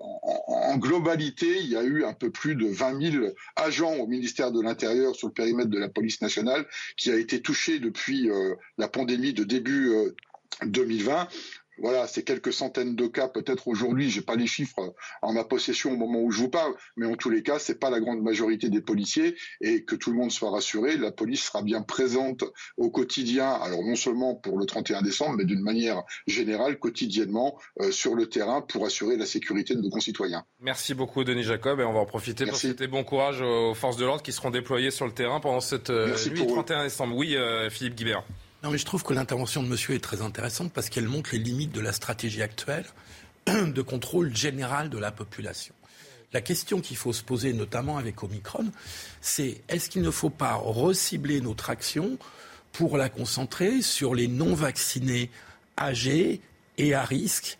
[0.00, 3.26] en, en, globalité, il y a eu un peu plus de 20 000
[3.56, 7.42] agents au ministère de l'Intérieur sur le périmètre de la police nationale qui a été
[7.42, 9.92] touché depuis euh, la pandémie de début
[10.62, 11.24] 2020 euh,
[11.78, 14.10] voilà, c'est quelques centaines de cas peut-être aujourd'hui.
[14.10, 17.16] J'ai pas les chiffres en ma possession au moment où je vous parle, mais en
[17.16, 19.36] tous les cas, c'est pas la grande majorité des policiers.
[19.60, 22.44] Et que tout le monde soit rassuré, la police sera bien présente
[22.76, 23.50] au quotidien.
[23.50, 28.28] Alors non seulement pour le 31 décembre, mais d'une manière générale, quotidiennement euh, sur le
[28.28, 30.44] terrain pour assurer la sécurité de nos concitoyens.
[30.60, 33.96] Merci beaucoup, Denis Jacob, et on va en profiter pour souhaiter bon courage aux forces
[33.96, 37.16] de l'ordre qui seront déployées sur le terrain pendant cette euh, nuit 31 décembre.
[37.16, 38.24] Oui, euh, Philippe Guibert.
[38.72, 41.80] Je trouve que l'intervention de monsieur est très intéressante parce qu'elle montre les limites de
[41.80, 42.86] la stratégie actuelle
[43.46, 45.74] de contrôle général de la population.
[46.32, 48.66] La question qu'il faut se poser, notamment avec Omicron,
[49.20, 52.18] c'est est-ce qu'il ne faut pas recibler notre action
[52.72, 55.30] pour la concentrer sur les non-vaccinés
[55.78, 56.40] âgés
[56.78, 57.58] et à risque?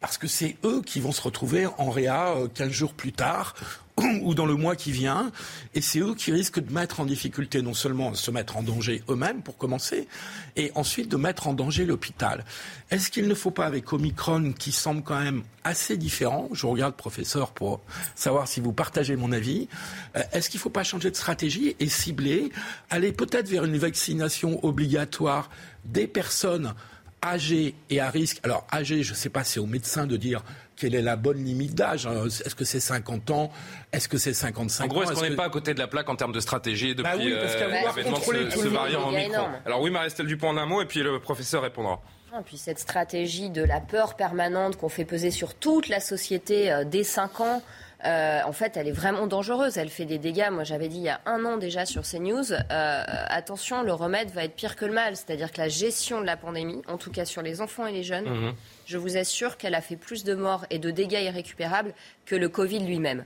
[0.00, 3.54] Parce que c'est eux qui vont se retrouver en réa 15 jours plus tard
[4.22, 5.30] ou dans le mois qui vient,
[5.74, 9.02] et c'est eux qui risquent de mettre en difficulté non seulement se mettre en danger
[9.08, 10.08] eux-mêmes pour commencer,
[10.56, 12.44] et ensuite de mettre en danger l'hôpital.
[12.90, 16.94] Est-ce qu'il ne faut pas, avec Omicron, qui semble quand même assez différent, je regarde
[16.94, 17.80] professeur pour
[18.14, 19.68] savoir si vous partagez mon avis,
[20.16, 22.50] euh, est-ce qu'il ne faut pas changer de stratégie et cibler,
[22.90, 25.50] aller peut-être vers une vaccination obligatoire
[25.84, 26.74] des personnes
[27.22, 28.40] âgés et à risque?
[28.42, 30.42] Alors, âgés, je ne sais pas, c'est aux médecins de dire
[30.78, 32.06] quelle est la bonne limite d'âge.
[32.06, 32.26] Hein.
[32.26, 33.50] Est-ce que c'est 50 ans?
[33.92, 35.34] Est-ce que c'est 55 ans En gros, est-ce qu'on n'est que...
[35.34, 37.92] pas à côté de la plaque en termes de stratégie depuis bah oui, parce l'avènement
[37.92, 39.52] de contrôler ce, tout ce variant énorme.
[39.66, 42.00] Alors oui, Marie-Estelle Dupont en un mot, et puis le professeur répondra.
[42.38, 46.70] Et puis cette stratégie de la peur permanente qu'on fait peser sur toute la société
[46.70, 47.62] euh, dès 5 ans,
[48.04, 49.76] euh, en fait, elle est vraiment dangereuse.
[49.76, 50.48] Elle fait des dégâts.
[50.52, 54.30] Moi, j'avais dit il y a un an déjà sur CNews, euh, attention, le remède
[54.30, 55.16] va être pire que le mal.
[55.16, 58.04] C'est-à-dire que la gestion de la pandémie, en tout cas sur les enfants et les
[58.04, 58.52] jeunes, Mhm.
[58.88, 61.92] Je vous assure qu'elle a fait plus de morts et de dégâts irrécupérables
[62.24, 63.24] que le Covid lui-même.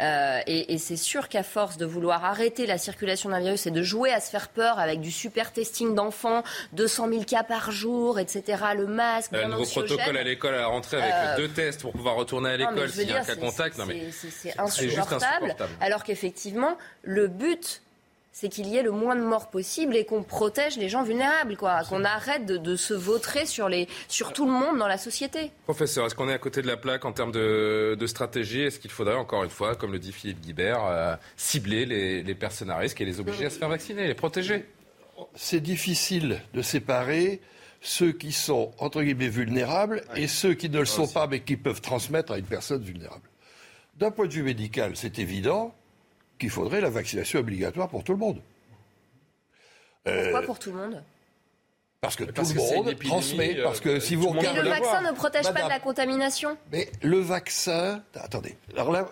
[0.00, 3.70] Euh, et, et c'est sûr qu'à force de vouloir arrêter la circulation d'un virus et
[3.70, 6.42] de jouer à se faire peur avec du super testing d'enfants,
[6.72, 10.66] 200 000 cas par jour, etc., le masque, Euh, nouveau protocole à l'école à la
[10.68, 13.36] rentrée avec Euh, deux tests pour pouvoir retourner à l'école s'il y a un cas
[13.36, 13.76] contact.
[13.76, 15.20] C'est- insupportable.
[15.44, 15.72] insupportable.
[15.82, 17.82] Alors qu'effectivement, le but,
[18.32, 21.56] c'est qu'il y ait le moins de morts possible et qu'on protège les gens vulnérables,
[21.56, 21.84] quoi.
[21.84, 25.50] Qu'on arrête de, de se vautrer sur, les, sur tout le monde dans la société.
[25.64, 28.62] Professeur, est-ce qu'on est à côté de la plaque en termes de, de stratégie?
[28.62, 32.34] Est-ce qu'il faudrait, encore une fois, comme le dit Philippe Guibert, euh, cibler les, les
[32.34, 34.66] personnes à risque et les obliger à se faire vacciner, les protéger?
[35.34, 37.40] C'est difficile de séparer
[37.80, 41.56] ceux qui sont, entre guillemets, vulnérables et ceux qui ne le sont pas mais qui
[41.56, 43.28] peuvent transmettre à une personne vulnérable.
[43.98, 45.74] D'un point de vue médical, c'est évident
[46.38, 48.40] qu'il faudrait la vaccination obligatoire pour tout le monde.
[50.08, 51.02] Euh, Pourquoi pour tout le monde?
[52.00, 53.58] parce que Parce tout que le monde épidémie, transmet.
[53.60, 54.62] euh, Parce que si vous monde Mais regardez.
[54.62, 56.56] le vaccin ne protège pas de la contamination?
[56.72, 58.02] Mais le vaccin.
[58.16, 58.56] Attendez.
[58.74, 59.08] Alors là,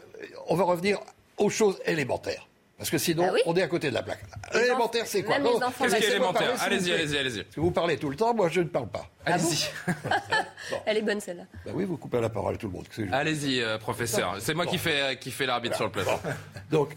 [0.48, 0.98] on va revenir
[1.36, 2.48] aux choses élémentaires.
[2.76, 4.22] Parce que sinon, Ah oui on est à côté de la plaque.
[4.54, 7.42] Les Élémentaire, c'est quoi Qu'est-ce qui est élémentaire Allez-y, allez-y, allez-y.
[7.44, 9.06] Parce que vous parlez tout le temps, moi je ne parle pas.
[9.26, 9.66] Allez-y.
[10.86, 11.44] Elle est bonne celle-là.
[11.66, 12.86] Ben oui, vous coupez la parole à tout le monde.
[13.12, 14.36] Allez-y, euh, professeur.
[14.40, 16.18] C'est moi qui fais, qui fais l'arbitre sur le plateau.
[16.70, 16.96] Donc,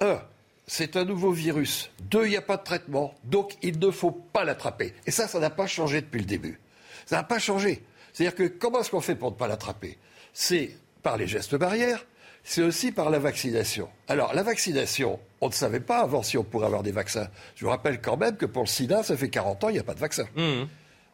[0.00, 0.20] un,
[0.66, 1.90] c'est un nouveau virus.
[2.00, 3.14] Deux, il n'y a pas de traitement.
[3.24, 4.94] Donc, il ne faut pas l'attraper.
[5.06, 6.60] Et ça, ça n'a pas changé depuis le début.
[7.06, 7.82] Ça n'a pas changé.
[8.12, 9.98] C'est-à-dire que comment est-ce qu'on fait pour ne pas l'attraper?
[10.32, 10.70] C'est
[11.02, 12.04] par les gestes barrières,
[12.44, 13.88] c'est aussi par la vaccination.
[14.08, 17.28] Alors, la vaccination, on ne savait pas avant si on pourrait avoir des vaccins.
[17.54, 19.78] Je vous rappelle quand même que pour le sida, ça fait 40 ans, il n'y
[19.78, 20.26] a pas de vaccin.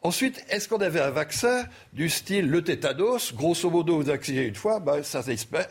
[0.01, 4.55] Ensuite, est-ce qu'on avait un vaccin du style le tétanos, grosso modo, vous vaccinez une
[4.55, 5.23] fois, ben, ça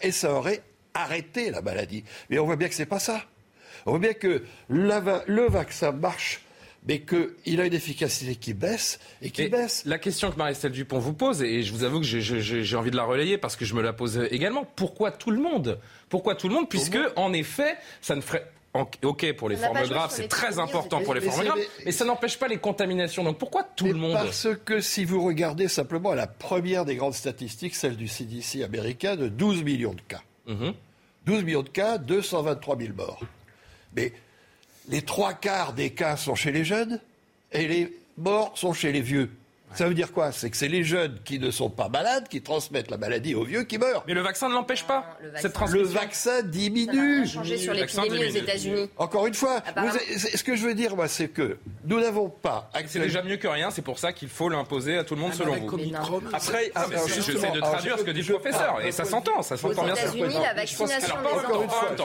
[0.02, 0.62] et ça aurait
[0.94, 2.04] arrêté la maladie.
[2.30, 3.22] Mais on voit bien que c'est pas ça.
[3.86, 6.40] On voit bien que la le vaccin marche,
[6.86, 9.82] mais qu'il a une efficacité qui baisse et qui Et baisse.
[9.84, 12.96] La question que Marie-Estelle Dupont vous pose, et je vous avoue que j'ai- envie de
[12.96, 15.78] la relayer parce que je me la pose également, pourquoi tout le monde?
[16.08, 16.68] Pourquoi tout le monde?
[16.68, 18.50] Puisque, en effet, ça ne ferait...
[19.04, 22.04] Ok, pour les On formes graves, c'est très important pour les formes graves, mais ça
[22.04, 23.22] n'empêche pas les contaminations.
[23.22, 24.14] Donc pourquoi tout Mais le monde?
[24.14, 28.64] Parce que si vous regardez simplement à la première des grandes statistiques, celle du CDC
[28.64, 30.22] américain, de 12 millions de cas.
[30.46, 30.74] Mhm.
[31.26, 33.20] 12 millions de cas, 223 000 morts.
[33.96, 34.12] Mais
[34.88, 37.00] les trois quarts des cas sont chez les jeunes
[37.52, 39.30] et les morts sont chez les vieux.
[39.74, 40.32] Ça veut dire quoi?
[40.32, 43.44] C'est que c'est les jeunes qui ne sont pas malades qui transmettent la maladie aux
[43.44, 44.04] vieux qui meurent.
[44.06, 47.26] Mais le vaccin ne l'empêche pas, le vaccin- cette Le vaccin diminue.
[47.26, 48.44] changé sur Le vaccin l'épidémie aux diminue.
[48.48, 48.90] États-Unis.
[48.96, 49.98] Encore une fois, vous
[50.36, 53.48] ce que je veux dire, moi, c'est que nous n'avons pas C'est déjà mieux que
[53.48, 56.22] rien, c'est pour ça qu'il faut l'imposer à tout le monde Même selon vous.
[56.32, 59.06] Après, Ah, justement, J'essaie de traduire ce que dit le professeur, ah, et ça aux
[59.06, 59.94] s'entend, ça s'entend bien.
[59.96, 60.04] sûr.
[60.14, 61.14] États-Unis, la vaccination.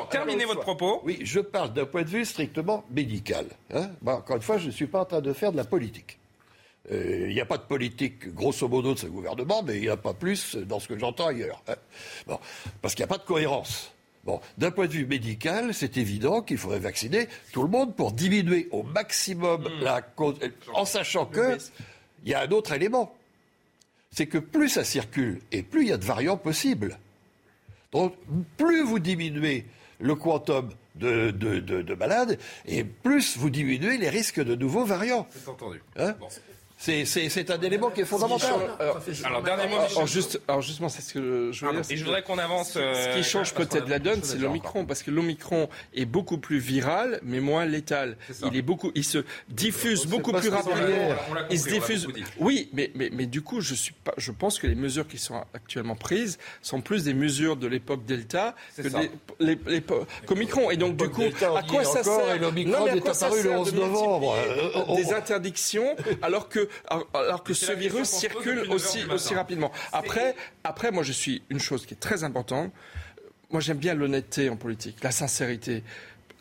[0.09, 1.01] Terminez votre propos.
[1.05, 3.45] Oui, je parle d'un point de vue strictement médical.
[3.73, 3.89] hein.
[4.05, 6.18] Encore une fois, je ne suis pas en train de faire de la politique.
[6.91, 9.89] Euh, Il n'y a pas de politique, grosso modo, de ce gouvernement, mais il n'y
[9.89, 11.61] a pas plus dans ce que j'entends ailleurs.
[11.67, 11.75] hein.
[12.27, 12.39] Bon,
[12.81, 13.91] parce qu'il n'y a pas de cohérence.
[14.25, 18.11] Bon, d'un point de vue médical, c'est évident qu'il faudrait vacciner tout le monde pour
[18.11, 19.83] diminuer au maximum Hmm.
[19.83, 20.35] la cause,
[20.73, 21.57] en sachant que
[22.25, 23.15] il y a un autre élément,
[24.11, 26.97] c'est que plus ça circule et plus il y a de variants possibles.
[27.93, 28.13] Donc,
[28.57, 29.65] plus vous diminuez
[29.99, 34.83] le quantum de, de- de- de malades, et plus vous diminuez les risques de nouveaux
[34.85, 35.27] variants.
[35.31, 35.81] C'est entendu.
[35.97, 36.27] Hein Bon.
[36.79, 38.51] C'est un élément qui est fondamental.
[39.25, 39.77] Alors, dernier mot.
[39.77, 41.81] Alors, juste, alors justement, c'est ce que je veux dire.
[41.89, 42.71] Et je voudrais qu'on avance.
[42.73, 46.05] Ce euh, qui change parce qu'on peut-être la donne, c'est l'Omicron, parce que l'Omicron est
[46.05, 48.17] beaucoup plus viral, mais moins létal.
[48.45, 49.19] Il est beaucoup, il se
[49.49, 51.15] diffuse beaucoup plus rapidement.
[51.49, 52.07] Il se diffuse.
[52.39, 55.17] Oui, mais, mais, mais du coup, je suis pas, je pense que les mesures qui
[55.17, 59.83] sont actuellement prises sont plus des mesures de l'époque Delta que des,
[60.25, 60.71] qu'Omicron.
[60.71, 62.51] Et donc, du coup, à quoi ça encore, sert Non,
[62.85, 64.35] mais à est quoi ça apparu le sert 11 de novembre.
[64.35, 66.68] multiplier Euh, Des interdictions, alors que,
[67.13, 69.71] alors que ce virus circule aussi, aussi rapidement.
[69.91, 72.71] Après, après, moi, je suis une chose qui est très importante.
[73.49, 75.83] Moi, j'aime bien l'honnêteté en politique, la sincérité.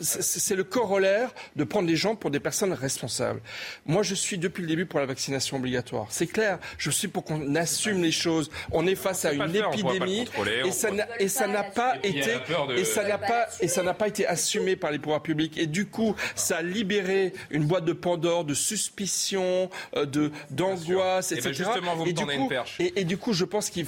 [0.01, 3.41] C'est le corollaire de prendre les gens pour des personnes responsables.
[3.87, 6.07] Moi, je suis depuis le début pour la vaccination obligatoire.
[6.11, 6.59] C'est clair.
[6.79, 8.51] Je suis pour qu'on assume les choses.
[8.71, 10.25] On est face à une faire, épidémie
[10.67, 12.21] et ça n'a- et ça n'a pas été
[12.69, 15.59] de- et ça n'a pas et ça n'a pas été assumé par les pouvoirs publics.
[15.59, 21.33] Et du coup, ça a libéré une boîte de Pandore de suspicion, euh, de d'angoisse,
[21.33, 21.55] Eh ben, etc.
[21.65, 22.77] justement, vous me et, du coup, une perche.
[22.81, 23.87] et, et du coup, je pense qu'il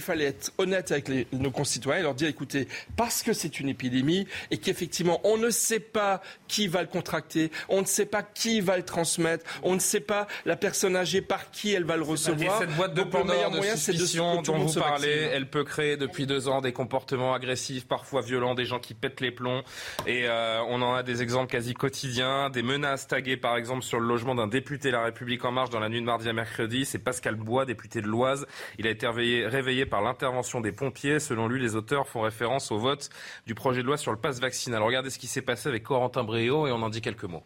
[0.00, 3.68] fallait être honnête avec les- nos concitoyens et leur dire, écoutez, parce que c'est une
[3.68, 8.22] épidémie et qu'effectivement, on ne sait pas qui va le contracter, on ne sait pas
[8.22, 11.96] qui va le transmettre, on ne sait pas la personne âgée par qui elle va
[11.96, 12.58] le recevoir.
[12.58, 15.08] cette boîte de Donc, le meilleur de moyen, c'est de tout dont monde vous parlez,
[15.08, 15.30] vaccine.
[15.32, 19.20] elle peut créer depuis deux ans des comportements agressifs, parfois violents, des gens qui pètent
[19.20, 19.62] les plombs.
[20.06, 24.00] Et euh, on en a des exemples quasi quotidiens, des menaces taguées par exemple sur
[24.00, 26.84] le logement d'un député La République En Marche dans la nuit de mardi à mercredi.
[26.84, 28.46] C'est Pascal Bois, député de l'Oise.
[28.78, 31.20] Il a été réveillé, réveillé par l'intervention des pompiers.
[31.20, 33.10] Selon lui, les auteurs font référence au vote
[33.46, 34.82] du projet de loi sur le passe vaccinal.
[34.82, 37.42] Regardez ce qui s'est passé avec Corentin Bréau et on en dit quelques mots.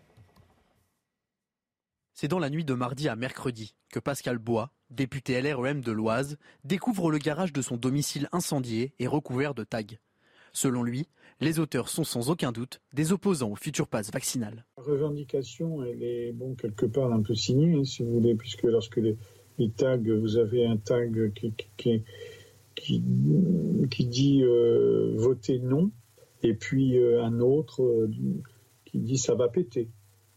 [2.12, 6.36] C'est dans la nuit de mardi à mercredi que Pascal Bois, député LREM de l'Oise,
[6.64, 9.96] découvre le garage de son domicile incendié et recouvert de tags.
[10.52, 11.08] Selon lui,
[11.40, 14.66] les auteurs sont sans aucun doute des opposants au futur pass vaccinal.
[14.76, 18.64] La revendication, elle est bon quelque part un peu signée, hein, si vous voulez, puisque
[18.64, 19.16] lorsque les,
[19.56, 22.02] les tags, vous avez un tag qui, qui,
[22.74, 23.02] qui,
[23.90, 25.90] qui dit euh, votez non,
[26.42, 28.10] et puis euh, un autre euh,
[28.84, 29.88] qui dit ça va péter.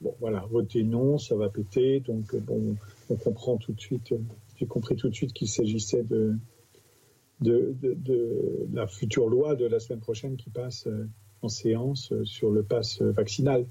[0.01, 2.75] Bon, voilà, votez non, ça va péter, donc euh, bon,
[3.09, 4.13] on comprend tout de suite,
[4.57, 6.35] j'ai compris tout de suite qu'il s'agissait de,
[7.41, 10.87] de, de, de la future loi de la semaine prochaine qui passe
[11.41, 13.67] en séance sur le pass vaccinal.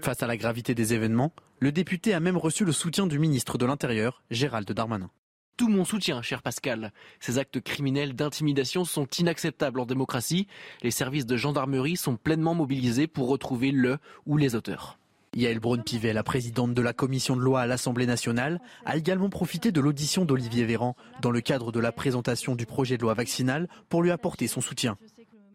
[0.00, 3.58] Face à la gravité des événements, le député a même reçu le soutien du ministre
[3.58, 5.10] de l'Intérieur, Gérald Darmanin.
[5.58, 6.92] Tout mon soutien, cher Pascal.
[7.18, 10.46] Ces actes criminels d'intimidation sont inacceptables en démocratie.
[10.82, 15.00] Les services de gendarmerie sont pleinement mobilisés pour retrouver le ou les auteurs.
[15.34, 19.72] Yael Braun-Pivet, la présidente de la commission de loi à l'Assemblée nationale, a également profité
[19.72, 23.68] de l'audition d'Olivier Véran dans le cadre de la présentation du projet de loi vaccinal
[23.88, 24.96] pour lui apporter son soutien.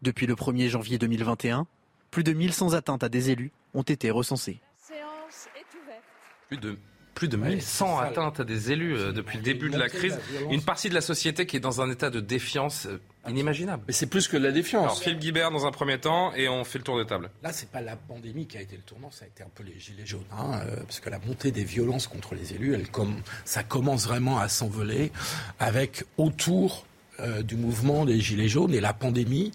[0.02, 1.66] Depuis le 1er janvier 2021,
[2.10, 4.60] plus de 1100 atteintes à des élus ont été recensées.
[4.76, 6.04] Séance est ouverte.
[6.48, 6.78] Plus de
[7.14, 9.78] plus de Ouais, 1100 c'est ça, atteintes à des élus euh, depuis le début de
[9.78, 10.18] la crise.
[10.32, 10.52] la.
[10.52, 12.98] Une partie de la société qui est dans un état de défiance euh,
[13.28, 13.84] inimaginable.
[13.86, 15.02] Mais c'est plus que de la Alors défiance.
[15.02, 17.30] Philippe Guibert dans un premier temps et on fait le tour de table.
[17.42, 19.62] Là, c'est pas la pandémie qui a été le tournant, ça a été un peu
[19.62, 22.86] les gilets jaunes, hein, euh, parce que la montée des violences contre les élus, elle
[23.44, 25.10] ça commence vraiment à s'envoler
[25.58, 26.86] avec autour
[27.20, 29.52] euh, du mouvement des gilets jaunes et la pandémie.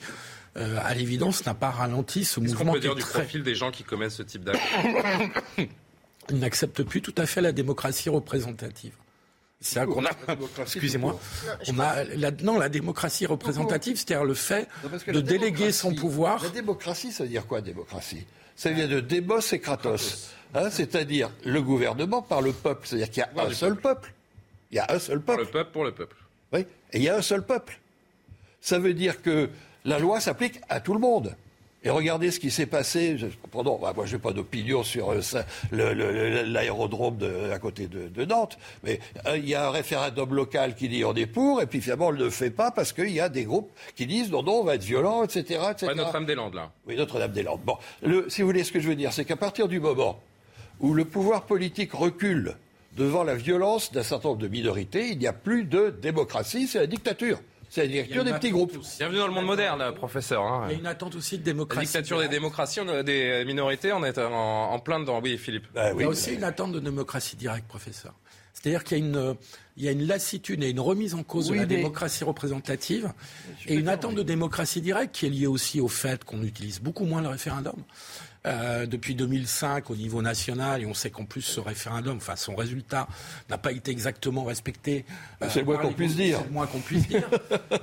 [0.58, 3.02] euh, à l'évidence, n'a pas ralenti ce Qu'est-ce qu'on mouvement peut qui est dire du
[3.02, 3.20] très...
[3.20, 4.60] profil des gens qui commettent ce type d'acte
[6.30, 8.94] Ils n'acceptent plus tout à fait la démocratie représentative.
[9.62, 10.12] C'est qu'on a,
[10.62, 11.20] excusez-moi,
[11.68, 16.42] on a la, non la démocratie représentative, c'est-à-dire le fait Non, de déléguer son pouvoir.
[16.44, 18.26] La démocratie, ça veut dire quoi, démocratie?
[18.56, 20.30] Ça vient de démos et kratos.
[20.54, 22.88] Hein, c'est-à-dire le gouvernement par le peuple.
[22.88, 24.14] C'est-à-dire qu'il y a Par un seul peuple.
[24.72, 25.42] Il y a un seul Pour peuple.
[25.48, 26.16] le peuple, pour le peuple.
[26.54, 26.62] Oui,
[26.94, 27.80] et il y a un seul peuple.
[28.62, 29.50] Ça veut dire que
[29.84, 31.36] la loi s'applique à tout le monde.
[31.84, 33.18] Et regardez ce qui s'est passé.
[33.18, 35.22] Je, pardon, bah, moi, je n'ai pas d'opinion sur euh,
[35.72, 37.18] l'aérodrome
[37.54, 41.06] à côté de, de Nantes, mais euh, il y a un référendum local qui dit
[41.06, 43.30] on est pour, et puis finalement on ne le fait pas parce qu'il y a
[43.30, 45.62] des groupes qui disent non, non, on va être violent, etc.
[45.72, 45.94] etc.
[45.96, 46.72] Notre-Dame-des-Landes, là.
[46.86, 47.62] Oui, Notre-Dame-des-Landes.
[47.64, 50.20] Bon, le, si vous voulez, ce que je veux dire, c'est qu'à partir du moment
[50.82, 52.56] où le pouvoir politique recule
[52.98, 56.80] devant la violence d'un certain nombre de minorités, il n'y a plus de démocratie, c'est
[56.80, 57.40] la dictature.
[57.70, 58.78] C'est la Il y a des petits attente groupes.
[58.80, 58.98] aussi.
[58.98, 60.44] Bienvenue dans le monde moderne, professeur.
[60.44, 60.66] hein.
[60.70, 61.86] Il y a une attente aussi de La démocratie.
[61.86, 64.32] dictature des démocraties, on a- des minorités, on est en,
[64.72, 65.20] en plein dedans.
[65.22, 65.68] Oui, Philippe.
[65.74, 68.14] Ben Il y a aussi une attente de démocratie directe, professeur.
[68.54, 69.36] C'est-à-dire qu'il y a une,
[69.78, 72.24] il y a une lassitude et une remise en cause Oui, de la mais- démocratie
[72.24, 73.14] représentative
[73.68, 77.06] et une attente de démocratie directe qui est liée aussi au fait qu'on utilise beaucoup
[77.06, 77.76] moins le référendum.
[78.48, 82.56] Euh, depuis 2005 au niveau national, et on sait qu'en plus ce référendum, enfin son
[82.56, 83.06] résultat
[83.50, 85.04] n'a pas été exactement respecté.
[85.42, 86.38] euh, C'est le moins qu'on puisse dire.
[86.40, 87.30] C'est le moins qu'on puisse dire.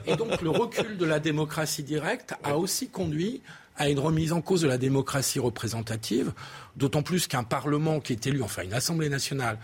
[0.07, 3.42] Et donc le recul de la démocratie directe a aussi conduit
[3.76, 6.32] à une remise en cause de la démocratie représentative,
[6.74, 9.59] d'autant plus qu'un Parlement qui est élu, enfin une Assemblée nationale,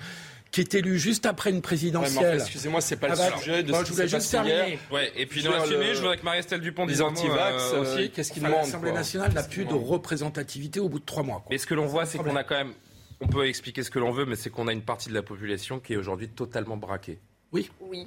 [0.53, 2.38] qui est élu juste après une présidentielle.
[2.40, 4.32] Excusez-moi, c'est pas le Ah bah, sujet de bon, ce je qui voulais s'est juste
[4.32, 4.57] passé hier.
[4.59, 4.78] terminer.
[4.92, 5.55] Ouais, et puis fumée,
[5.88, 8.59] le- je voudrais que Marie-Estelle Dupont dise un mot, anti-vax euh, aussi, qu'est-ce qu'ils demandent
[8.61, 11.38] L'Assemblée nationale n'a plus de représentativité au bout de trois mois.
[11.40, 11.46] quoi.
[11.50, 12.74] Mais ce que l'on voit, c'est qu'on a quand même.
[13.20, 15.22] On peut expliquer ce que l'on veut, mais c'est qu'on a une partie de la
[15.22, 17.18] population qui est aujourd'hui totalement braquée.
[17.53, 17.70] Oui.
[17.80, 18.07] Oui.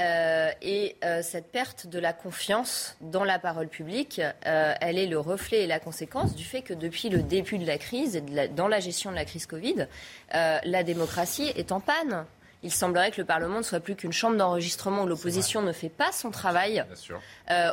[0.00, 5.06] Euh, et euh, cette perte de la confiance dans la parole publique, euh, elle est
[5.06, 8.20] le reflet et la conséquence du fait que depuis le début de la crise et
[8.20, 9.86] de la- dans la gestion de la crise Covid,
[10.32, 12.24] la démocratie est en panne.
[12.64, 15.90] Il semblerait que le Parlement ne soit plus qu'une chambre d'enregistrement où l'opposition ne fait
[15.90, 16.82] pas son travail.
[16.86, 17.20] Bien sûr.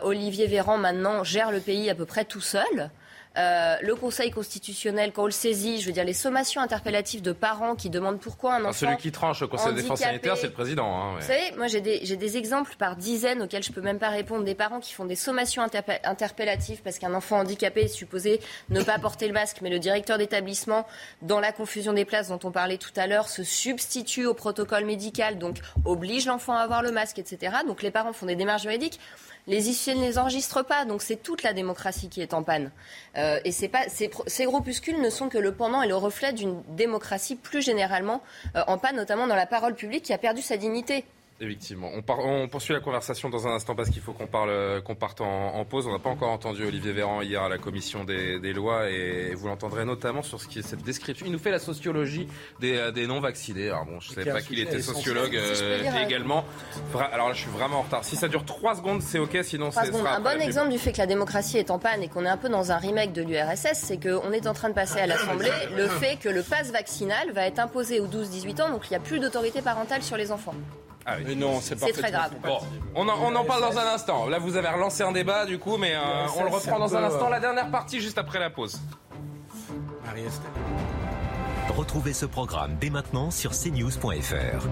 [0.04, 2.92] Olivier Véran maintenant gère le pays à peu près tout seul.
[3.38, 7.32] Euh, le Conseil constitutionnel, quand on le saisit, je veux dire les sommations interpellatives de
[7.32, 10.36] parents qui demandent pourquoi un Enfin, enfant celui qui tranche au Conseil de défense sanitaire,
[10.36, 10.86] c'est le président.
[10.94, 11.22] hein, ouais.
[11.22, 14.44] vous savez, moi j'ai des, des exemples par dizaines auxquels je peux même pas répondre.
[14.44, 18.84] Des parents qui font des sommations interpe- interpellatives parce qu'un enfant handicapé est supposé ne
[18.84, 20.86] pas porter le masque, mais le directeur d'établissement,
[21.22, 24.84] dans la confusion des places dont on parlait tout à l'heure, se substitue au protocole
[24.84, 27.56] médical, donc oblige l'enfant à avoir le masque, etc.
[27.66, 29.00] Donc les parents font des démarches juridiques.
[29.48, 32.72] Les issues ne les enregistrent pas, donc c'est toute la démocratie qui est en panne.
[33.18, 36.34] Euh, et c'est pas, ces, ces groupuscules ne sont que le pendant et le reflet
[36.34, 38.22] d'une démocratie plus généralement
[38.56, 41.06] euh, en panne, notamment dans la parole publique qui a perdu sa dignité.
[41.44, 41.90] Effectivement.
[41.96, 44.94] On, par- on poursuit la conversation dans un instant parce qu'il faut qu'on parle, qu'on
[44.94, 45.88] parte en, en pause.
[45.88, 49.34] On n'a pas encore entendu Olivier Véran hier à la commission des, des lois et
[49.34, 51.26] vous l'entendrez notamment sur ce qui est cette description.
[51.26, 52.28] Il nous fait la sociologie
[52.60, 53.70] des, euh, des non-vaccinés.
[53.70, 56.46] Alors bon, je ne savais pas qu'il était sociologue euh, dire, également.
[57.12, 58.04] Alors là, je suis vraiment en retard.
[58.04, 59.40] Si ça dure trois secondes, c'est ok.
[59.44, 62.04] Sinon, Trois c'est Un après bon exemple du fait que la démocratie est en panne
[62.04, 64.70] et qu'on est un peu dans un remake de l'URSS, c'est qu'on est en train
[64.70, 68.62] de passer à l'Assemblée le fait que le pass vaccinal va être imposé aux 12-18
[68.62, 70.54] ans, donc il n'y a plus d'autorité parentale sur les enfants.
[71.06, 71.24] Ah oui.
[71.28, 72.32] Mais non, c'est C'est très grave.
[72.44, 72.60] Bon,
[72.96, 74.28] on en, on en parle dans un instant.
[74.28, 76.00] Là, vous avez relancé un débat, du coup, mais euh,
[76.38, 77.30] on le reprend dans un instant.
[77.30, 78.80] La dernière partie, juste après la pause.
[80.06, 80.52] Marie-Estelle.
[81.76, 84.68] Retrouvez ce programme dès maintenant sur cnews.fr.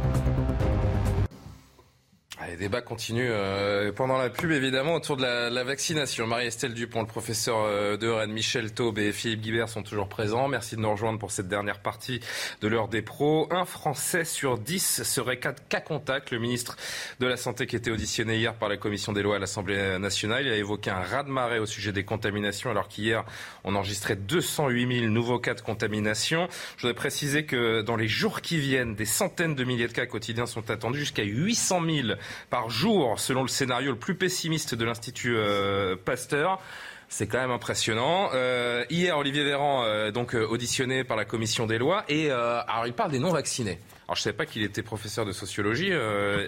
[2.49, 6.25] Les débats continuent euh, pendant la pub, évidemment, autour de la, la vaccination.
[6.25, 10.47] Marie-Estelle Dupont, le professeur euh, de Rennes, Michel Taube et Philippe Guibert sont toujours présents.
[10.47, 12.21] Merci de nous rejoindre pour cette dernière partie
[12.61, 13.47] de l'heure des pros.
[13.51, 16.31] Un Français sur dix serait cas, contact.
[16.31, 16.75] Le ministre
[17.19, 20.47] de la Santé qui était auditionné hier par la Commission des lois à l'Assemblée nationale,
[20.47, 23.25] il a évoqué un raz-de-marée au sujet des contaminations, alors qu'hier,
[23.63, 26.47] on enregistrait 208 000 nouveaux cas de contamination.
[26.77, 30.07] Je voudrais préciser que dans les jours qui viennent, des centaines de milliers de cas
[30.07, 32.07] quotidiens sont attendus, jusqu'à 800 000
[32.49, 36.59] par jour, selon le scénario le plus pessimiste de l'Institut euh, Pasteur.
[37.07, 38.29] C'est quand même impressionnant.
[38.33, 42.93] Euh, hier, Olivier Véran, euh, donc auditionné par la commission des lois, et alors il
[42.93, 43.79] parle des non-vaccinés.
[44.07, 45.91] Alors je ne savais pas qu'il était professeur de sociologie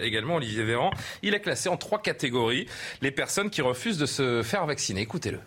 [0.02, 0.90] également, Olivier Véran.
[1.22, 2.68] Il a classé en trois catégories
[3.00, 5.00] les personnes qui refusent de se faire vacciner.
[5.00, 5.40] Écoutez-le.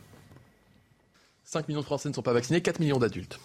[1.45, 3.39] 5 millions de Français ne sont pas vaccinés, 4 millions d'adultes.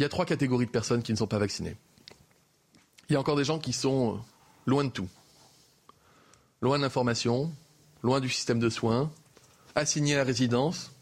[0.00, 1.76] Il y a trois catégories de personnes qui ne sont pas vaccinées.
[3.10, 4.20] Il y a encore des gens qui sont
[4.66, 5.08] loin de tout.
[6.62, 7.52] Loin de l'information,
[8.04, 9.10] loin du système de soins,
[9.74, 10.92] assignés à résidence,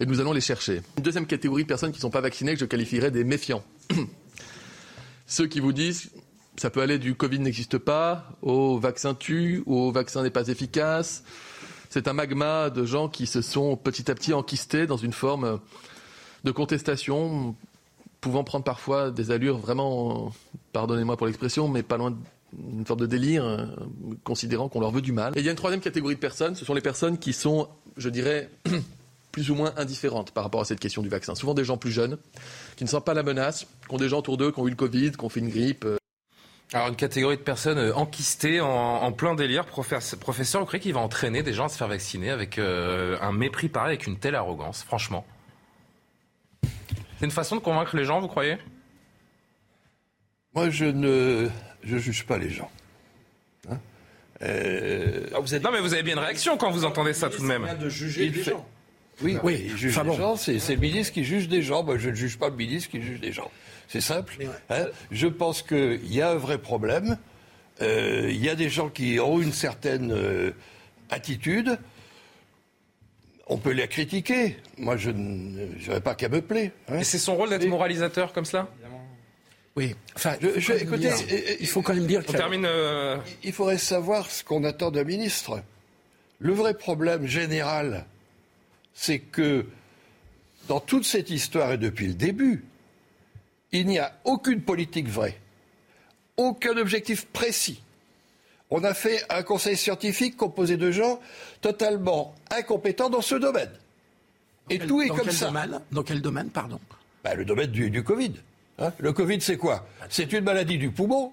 [0.00, 0.80] et nous allons les chercher.
[0.96, 3.62] Une deuxième catégorie de personnes qui ne sont pas vaccinées que je qualifierais des méfiants.
[5.26, 6.10] Ceux qui vous disent
[6.56, 11.22] ça peut aller du Covid n'existe pas, au vaccin tue, au vaccin n'est pas efficace.
[11.90, 15.60] C'est un magma de gens qui se sont petit à petit enquistés dans une forme
[16.44, 17.56] de contestation,
[18.24, 20.32] pouvant prendre parfois des allures vraiment,
[20.72, 22.16] pardonnez-moi pour l'expression, mais pas loin
[22.54, 23.66] d'une forme de délire, euh,
[24.24, 25.34] considérant qu'on leur veut du mal.
[25.36, 27.68] Et il y a une troisième catégorie de personnes, ce sont les personnes qui sont,
[27.98, 28.48] je dirais,
[29.32, 31.34] plus ou moins indifférentes par rapport à cette question du vaccin.
[31.34, 32.16] Souvent des gens plus jeunes,
[32.76, 34.70] qui ne sentent pas la menace, qui ont des gens autour d'eux qui ont eu
[34.70, 35.84] le Covid, qui ont fait une grippe.
[35.84, 35.98] euh,
[36.72, 39.66] Alors une catégorie de personnes euh, enquistées en, plein délire.
[39.66, 43.32] Professeur, professeur, vous croyez qu'il va entraîner des gens à se faire vacciner avec un
[43.32, 45.26] mépris pareil, avec une telle arrogance, franchement
[47.24, 48.58] C'est une façon de convaincre les gens, vous croyez?
[50.54, 51.48] Moi, je ne
[51.82, 52.70] je juge pas les gens.
[53.70, 53.78] Hein?
[54.42, 55.30] Euh,
[55.62, 57.66] Non mais vous avez bien une réaction quand vous entendez ça tout de même.
[57.80, 58.68] de juger les fait- gens.
[59.22, 60.16] Oui, Oui, il juge enfin les bon.
[60.18, 61.82] gens, c'est le ministre qui juge des gens.
[61.82, 63.50] Moi, je ne juge pas le ministre qui juge des gens.
[63.88, 64.36] C'est simple.
[64.68, 64.84] hein.
[65.10, 67.16] Je pense qu'il y a un vrai problème.
[67.80, 70.50] Euh, Il y a des gens qui ont une certaine euh,
[71.08, 71.78] attitude.
[73.46, 74.56] On peut les critiquer.
[74.78, 76.70] Moi, je n'aurais pas qu'à me plaire.
[76.88, 76.98] hein.
[77.00, 78.68] Et c'est son rôle d'être moralisateur comme cela?
[79.76, 79.94] Oui.
[80.14, 82.22] Enfin, Je- il faut je- quand même écoutez, dire- il faut quand même dire On
[82.24, 82.64] qu'il y a- termine.
[82.64, 85.62] euh, Il faudrait savoir ce qu'on attend d'un ministre.
[86.38, 88.06] Le vrai problème général,
[88.94, 89.66] c'est que
[90.68, 92.64] dans toute cette histoire et depuis le début,
[93.72, 95.36] il n'y a aucune politique vraie,
[96.36, 97.82] aucun objectif précis.
[98.70, 101.20] On a fait un conseil scientifique composé de gens
[101.60, 103.70] totalement incompétents dans ce domaine.
[104.70, 105.46] Et Quel- tout est dans comme quel ça.
[105.46, 105.80] domaine?
[105.92, 106.80] Dans quel domaine, pardon?
[107.22, 108.32] Bah, Le domaine du, du Covid.
[108.78, 108.92] hein.
[108.98, 109.86] le Covid, c'est quoi?
[110.08, 111.32] C'est une maladie du poumon.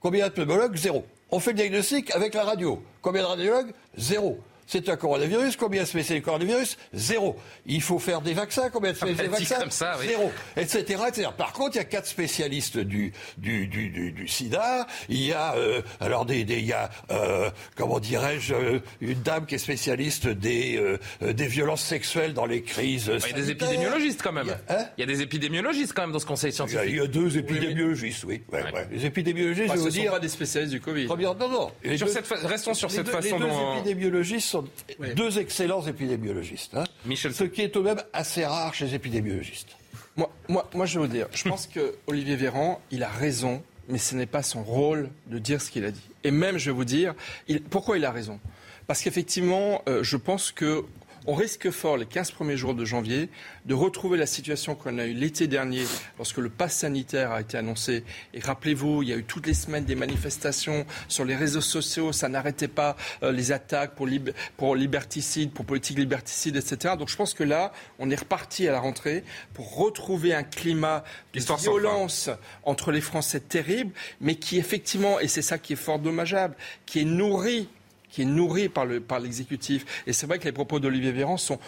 [0.00, 0.76] Combien de pneumologues?
[0.76, 1.04] Zéro.
[1.30, 2.82] On fait le diagnostic avec la radio.
[3.02, 3.72] Combien de radiologues?
[3.98, 4.38] Zéro.
[4.66, 5.56] C'est un coronavirus.
[5.56, 6.76] Combien de spécialistes du coronavirus?
[6.92, 7.36] Zéro.
[7.66, 8.68] Il faut faire des vaccins.
[8.70, 9.60] Combien de spécialistes des dit vaccins?
[9.60, 10.08] comme ça, oui.
[10.08, 10.32] Zéro.
[10.56, 11.28] Etc., etc.
[11.36, 14.86] Par contre, il y a quatre spécialistes du, du, du, du, du sida.
[15.08, 19.22] Il y a, euh, alors, des, des, il y a, euh, comment dirais-je, euh, une
[19.22, 23.06] dame qui est spécialiste des, euh, des violences sexuelles dans les crises.
[23.08, 24.46] Bah, Il y a des épidémiologistes quand même.
[24.46, 24.86] Il y a- hein?
[24.98, 26.82] Il y a des épidémiologistes quand même dans ce conseil il y a, scientifique.
[26.88, 28.42] il y a deux épidémiologistes, oui.
[28.52, 28.88] Ouais, ouais.
[28.90, 30.10] Les épidémiologistes, Bah, je sont dire.
[30.12, 31.06] pas des spécialistes du Covid.
[31.06, 31.70] Première- non, non.
[31.84, 33.74] Les Sur deux- cette fa- Restons sur cette deux- façon les deux dont.
[33.76, 36.74] épidémiologistes sont deux excellents épidémiologistes.
[36.74, 36.84] hein.
[37.14, 39.76] Ce qui est tout de même assez rare chez les épidémiologistes.
[40.16, 43.62] Moi, moi, moi, je vais vous dire, je pense que Olivier Véran, il a raison,
[43.88, 46.08] mais ce n'est pas son rôle de dire ce qu'il a dit.
[46.24, 47.14] Et même, je vais vous dire,
[47.48, 48.40] il- pourquoi il a raison?
[48.86, 50.84] Parce qu'effectivement, euh, je pense que
[51.26, 53.28] on risque fort les 15 premiers jours de janvier
[53.64, 55.84] de retrouver la situation qu'on a eue l'été dernier
[56.18, 58.04] lorsque le pass sanitaire a été annoncé.
[58.34, 62.12] Et rappelez-vous, il y a eu toutes les semaines des manifestations sur les réseaux sociaux,
[62.12, 66.94] ça n'arrêtait pas euh, les attaques pour, lib- pour liberticide, pour politique liberticide, etc.
[66.98, 69.24] Donc je pense que là, on est reparti à la rentrée
[69.54, 71.02] pour retrouver un climat
[71.34, 72.30] de violence
[72.62, 76.54] entre les Français terrible, mais qui effectivement, et c'est ça qui est fort dommageable,
[76.86, 77.68] qui est nourri
[78.10, 80.02] qui est nourri par le par l'exécutif.
[80.06, 81.58] Et c'est vrai que les propos d'Olivier Véran sont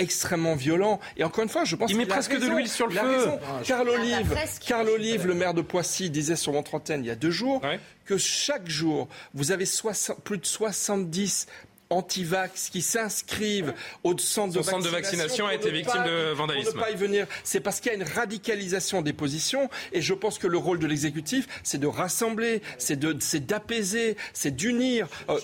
[0.00, 0.98] extrêmement violents.
[1.16, 3.28] Et encore une fois, je pense Il met presque de l'huile sur le feu.
[3.44, 4.64] Ah, Carl Olive, presque.
[4.64, 7.62] Carl Olive, le maire de Poissy, disait sur votre antenne il y a deux jours
[8.04, 11.46] que chaque jour, vous avez 60 plus de 70
[11.90, 13.74] anti-vax qui s'inscrivent
[14.04, 16.70] au centre de Son centre de vaccination a été victime pas- de vandalisme.
[16.70, 17.26] Pour ne pas y venir.
[17.44, 20.78] C'est parce qu'il y a une radicalisation des positions et je pense que le rôle
[20.78, 25.08] de l'exécutif, c'est de rassembler, c'est de, c'est d'apaiser, c'est d'unir.
[25.28, 25.38] Euh,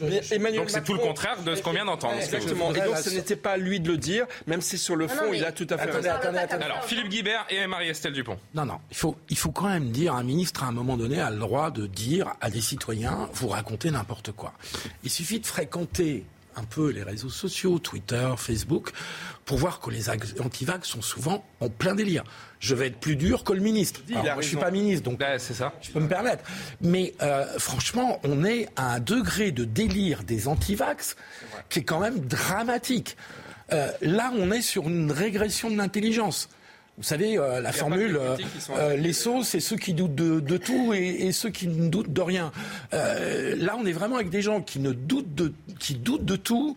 [0.57, 2.15] Donc c'est tout le contraire de ce qu'on vient d'entendre.
[2.15, 2.73] Exactement.
[2.75, 5.27] Et donc ce n'était pas à lui de le dire, même si sur le fond,
[5.27, 6.21] non, il a tout à fait Attendez, raison.
[6.21, 6.65] attendez, attendez.
[6.65, 8.39] Alors, Philippe Guibert et Marie-Estelle Dupont.
[8.55, 11.21] Non, non, il faut, il faut quand même dire, un ministre à un moment donné
[11.21, 14.53] a le droit de dire à des citoyens, vous racontez n'importe quoi.
[15.05, 16.25] Il suffit de fréquenter
[16.57, 18.91] un peu les réseaux sociaux, Twitter, Facebook,
[19.45, 22.25] pour voir que les ag- antivax sont souvent en plein délire.
[22.59, 24.01] Je vais être plus dur que le ministre.
[24.11, 25.73] Alors, moi, je suis pas ministre, donc c'est ça.
[25.83, 26.43] je peux me permettre.
[26.81, 31.17] Mais euh, franchement, on est à un degré de délire des antivax
[31.69, 33.17] qui est quand même dramatique.
[33.73, 36.49] Euh, là, on est sur une régression de l'intelligence.
[36.99, 38.37] Vous savez, euh, la formule, euh,
[38.71, 41.89] euh, les sots, c'est ceux qui doutent de, de tout et, et ceux qui ne
[41.89, 42.53] doutent de rien.
[42.95, 46.37] Euh, là, on est vraiment avec des gens qui ne doutent de, qui doutent de
[46.37, 46.75] tout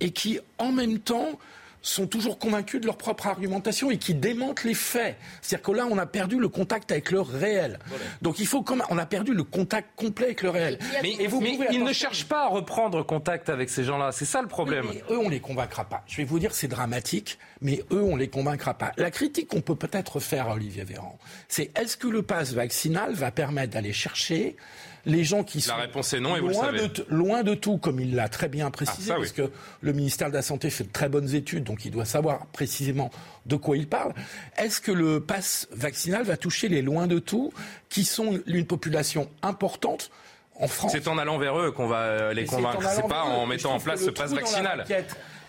[0.00, 1.38] et qui, en même temps,
[1.82, 5.16] sont toujours convaincus de leur propre argumentation et qui démentent les faits.
[5.42, 7.78] C'est-à-dire que là, on a perdu le contact avec le réel.
[8.22, 10.78] Donc il faut même, on a perdu le contact complet avec le réel.
[11.02, 13.84] Mais, Et vous mais pouvez, il ne attention, cherche pas à reprendre contact avec ces
[13.84, 14.12] gens-là.
[14.12, 14.86] C'est ça le problème.
[14.88, 16.02] mais eux, on les convaincra pas.
[16.06, 18.92] Je vais vous dire, c'est dramatique, mais eux, on les convaincra pas.
[18.96, 21.18] La critique qu'on peut peut-être faire à Olivier Véran,
[21.48, 24.56] c'est est-ce que le pass vaccinal va permettre d'aller chercher
[25.04, 26.88] les gens qui sont La réponse est non, et vous le savez.
[26.88, 29.20] de, loin de tout, comme il l'a très bien précisé, Ah, ça, oui.
[29.20, 32.04] parce que le ministère de la Santé fait de très bonnes études, donc il doit
[32.04, 33.10] savoir précisément
[33.46, 34.12] de quoi il parle.
[34.56, 37.52] Est-ce que le pass vaccinal va toucher les loin de tout,
[37.88, 40.10] qui sont une population importante
[40.56, 42.88] en France C'est en allant vers eux qu'on va euh, les convaincre.
[42.94, 44.84] C'est pas en Et mettant en place ce pass vaccinal.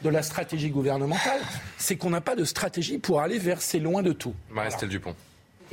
[0.01, 1.39] de la stratégie gouvernementale,
[1.77, 4.33] c'est qu'on n'a pas de stratégie pour aller vers ces loin de tout.
[4.49, 5.15] Marie-Estelle Dupont.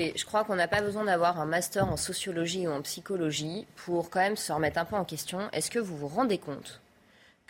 [0.00, 4.08] Je crois qu'on n'a pas besoin d'avoir un master en sociologie ou en psychologie pour
[4.08, 5.40] quand même se remettre un peu en question.
[5.52, 6.79] Est-ce que vous vous rendez compte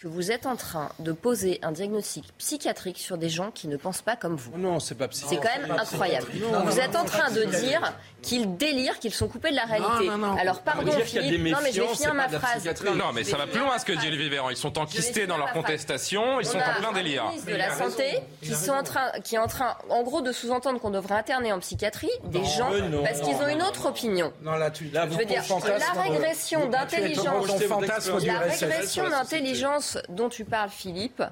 [0.01, 3.77] que vous êtes en train de poser un diagnostic psychiatrique sur des gens qui ne
[3.77, 5.41] pensent pas comme vous Non, c'est pas C'est psychique.
[5.43, 6.27] quand même incroyable.
[6.65, 7.93] Vous êtes en train de dire
[8.23, 10.07] qu'ils délirent, qu'ils sont coupés de la réalité.
[10.07, 10.37] Non, non, non.
[10.39, 12.67] Alors pardon Philippe, des non mais je vais finir c'est ma phrase.
[12.97, 14.49] Non, mais ça va plus loin ce que dit Olivier Véran.
[14.49, 17.25] Ils sont enquistés dans leur contestation, ils sont en plein délire.
[17.47, 20.81] De la Santé qui, sont en train, qui est en train, en gros, de sous-entendre
[20.81, 22.71] qu'on devrait interner en psychiatrie des gens
[23.05, 24.33] parce qu'ils ont une autre opinion.
[24.43, 27.47] Non, là, tu, Là, Je veux dire, la régression d'intelligence,
[28.25, 31.23] la régression d'intelligence dont tu parles, Philippe,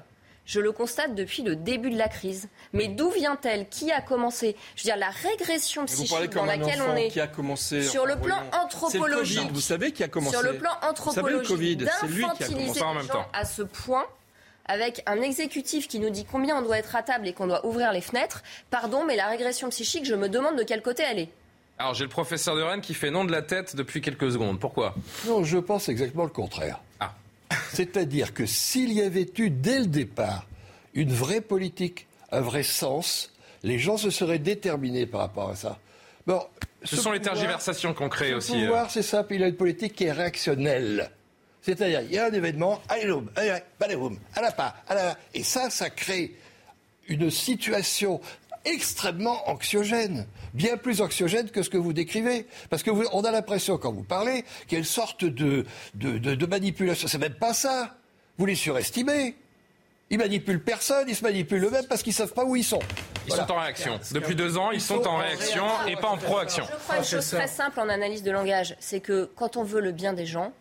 [0.45, 2.49] je le constate depuis le début de la crise.
[2.73, 3.67] Mais d'où vient-elle?
[3.69, 4.55] Qui a commencé?
[4.75, 7.83] Je veux dire, la régression psychique dans laquelle on est qui a commencé.
[7.83, 9.37] sur le plan anthropologique.
[9.37, 10.35] Le Covid, vous savez qui a commencé.
[10.37, 12.85] sur le plan Vous savez, le anthropologique, Covid, c'est lui qui a d'infantiliser commencé Pas
[12.87, 13.27] en les même gens temps.
[13.33, 14.05] à ce point,
[14.65, 17.63] avec un exécutif qui nous dit combien on doit être à table et qu'on doit
[17.65, 18.41] ouvrir les fenêtres.
[18.71, 21.29] Pardon, mais la régression psychique, je me demande de quel côté elle est.
[21.77, 24.59] Alors j'ai le professeur de Rennes qui fait non de la tête depuis quelques secondes.
[24.59, 24.95] Pourquoi?
[25.27, 26.81] Non, je pense exactement le contraire.
[27.73, 30.45] C'est-à-dire que s'il y avait eu dès le départ
[30.93, 33.33] une vraie politique, un vrai sens,
[33.63, 35.79] les gens se seraient déterminés par rapport à ça.
[36.27, 36.41] Bon,
[36.83, 38.55] Ce sont les tergiversations qu'on crée Le aussi.
[38.55, 38.65] euh.
[38.65, 41.11] pouvoir, c'est simple, il a une politique qui est réactionnelle.
[41.61, 44.95] C'est-à-dire, il y a un événement, allez, boum, allez, allez, boum, à la pas, à
[44.95, 46.35] la Et ça, ça crée
[47.07, 48.21] une situation
[48.73, 52.47] extrêmement anxiogène, bien plus anxiogène que ce que vous décrivez.
[52.69, 55.65] Parce que vous, on a l'impression, quand vous parlez, qu'il y a une sorte de,
[55.95, 57.07] de, de, de manipulation.
[57.07, 57.95] C'est même pas ça.
[58.37, 59.35] Vous les surestimez.
[60.11, 62.79] Ils manipulent personne, ils se manipulent eux-mêmes parce qu'ils savent pas où ils sont.
[63.27, 63.99] Ils sont en réaction.
[64.11, 66.63] Depuis deux ans, ils sont en réaction et pas en proaction.
[66.65, 69.81] Je crois une chose très simple en analyse de langage, c'est que quand on veut
[69.81, 70.51] le bien des gens,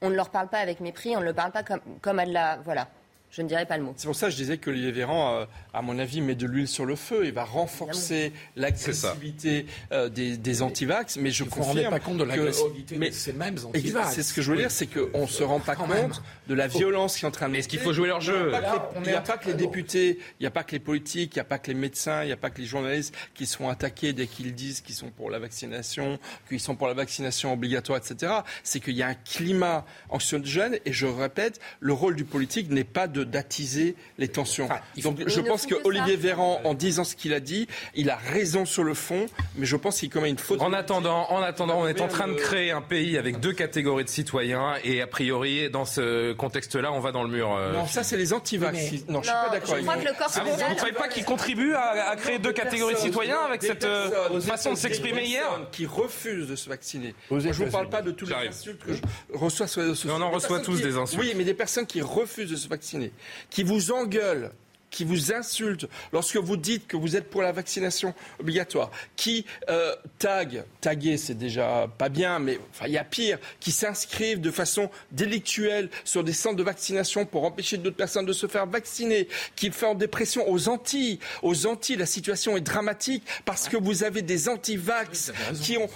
[0.00, 2.24] on ne leur parle pas avec mépris, on ne le parle pas comme, comme à
[2.24, 2.56] de la...
[2.64, 2.88] Voilà.
[3.32, 3.94] Je ne dirais pas le mot.
[3.96, 6.46] C'est pour ça que je disais que Olivier Véran, euh, à mon avis, met de
[6.46, 7.26] l'huile sur le feu.
[7.26, 11.16] Il va renforcer l'agressivité euh, des, des antivax.
[11.16, 14.14] Mais je Vous ne confirme pas compte de l'agressivité de ces mêmes antivax.
[14.14, 16.10] C'est ce que je veux dire, c'est qu'on ne se rend pas compte même.
[16.48, 17.52] de la violence qui est en train de.
[17.52, 18.52] Mais est-ce qu'il faut jouer leur jeu
[18.96, 21.38] Il n'y a pas que les députés, il n'y a pas que les politiques, il
[21.38, 23.68] n'y a pas que les médecins, il n'y a pas que les journalistes qui sont
[23.68, 26.18] attaqués dès qu'ils disent qu'ils sont pour la vaccination,
[26.48, 28.32] qu'ils sont pour la vaccination obligatoire, etc.
[28.64, 32.82] C'est qu'il y a un climat anxiogène et je répète, le rôle du politique n'est
[32.82, 34.68] pas de d'attiser les tensions.
[35.02, 35.86] Donc je pense que que ça.
[35.86, 39.66] Olivier Véran, en disant ce qu'il a dit, il a raison sur le fond, mais
[39.66, 40.60] je pense qu'il commet une faute.
[40.60, 44.04] En attendant, en attendant, on est en train de créer un pays avec deux catégories
[44.04, 47.54] de citoyens et a priori, dans ce contexte-là, on va dans le mur.
[47.54, 48.72] euh, Non, ça c'est les antivax.
[48.76, 50.00] Mais- qui- Non, je suis Non, pas d'accord je crois vous.
[50.02, 52.94] que le corps Ah vous ne croyez pas qu'ils contribuent à, à créer deux catégories
[52.94, 56.68] de citoyens avec cette euh, façon de s'exprimer des hier personnes qui refusent de se
[56.68, 57.14] vacciner.
[57.30, 59.00] Moi, je ne vous parle pas de tous les insultes que je
[59.32, 60.16] reçois sur les réseaux sociaux.
[60.18, 61.20] On en reçoit tous qui- des insultes.
[61.22, 63.09] Oui, mais des personnes qui refusent de se vacciner,
[63.50, 64.52] qui vous engueulent
[64.90, 69.94] qui vous insultent lorsque vous dites que vous êtes pour la vaccination obligatoire, qui euh,
[70.18, 74.50] taguent, taguer c'est déjà pas bien, mais enfin il y a pire, qui s'inscrivent de
[74.50, 79.28] façon délictuelle sur des centres de vaccination pour empêcher d'autres personnes de se faire vacciner,
[79.56, 81.18] qui font des pressions aux Antilles.
[81.42, 85.32] Aux Antilles, la situation est dramatique parce que vous avez des anti-vax
[85.62, 85.88] qui ont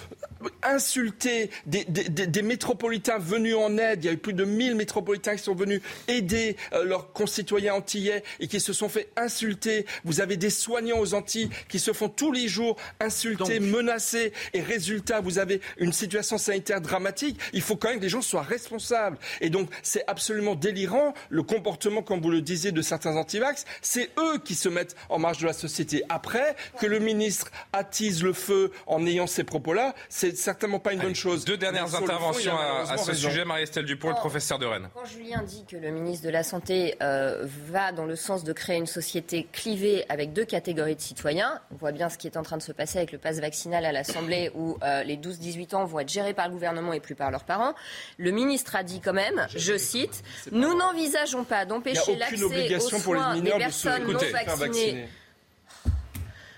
[0.63, 4.03] insulté des, des- des- des métropolitains venus en aide.
[4.03, 7.75] Il y a eu plus de 1000 métropolitains qui sont venus aider euh, leurs concitoyens
[7.75, 9.85] antillais et qui se sont fait insulter.
[10.03, 14.33] Vous avez des soignants aux Antilles qui se font tous les jours insulter, menacer.
[14.53, 17.39] Et résultat, vous avez une situation sanitaire dramatique.
[17.53, 19.17] Il faut quand même que les gens soient responsables.
[19.41, 23.65] Et donc, c'est absolument délirant le comportement, comme vous le disiez, de certains antivax.
[23.81, 26.03] C'est eux qui se mettent en marge de la société.
[26.09, 30.99] Après, que le ministre attise le feu en ayant ces propos-là, c'est certainement pas une
[30.99, 31.45] bonne chose.
[31.45, 33.29] Deux dernières fond, interventions a à, ce raison.
[33.29, 34.89] sujet, Marie-Estelle Dupont, le professeur de Rennes.
[34.93, 38.53] Quand Julien dit que le ministre de la Santé euh, va dans le sens de
[38.53, 42.37] créer une société clivée avec deux catégories de citoyens, on voit bien ce qui est
[42.37, 45.75] en train de se passer avec le pass vaccinal à l'Assemblée où euh, les 12-18
[45.75, 47.73] ans vont être gérés par le gouvernement et plus par leurs parents.
[48.17, 52.57] Le ministre a dit quand même, je cite, nous n'envisageons pas d'empêcher l'accès aux pour
[52.57, 55.07] les soins des mineurs de se personnes non vaccinées.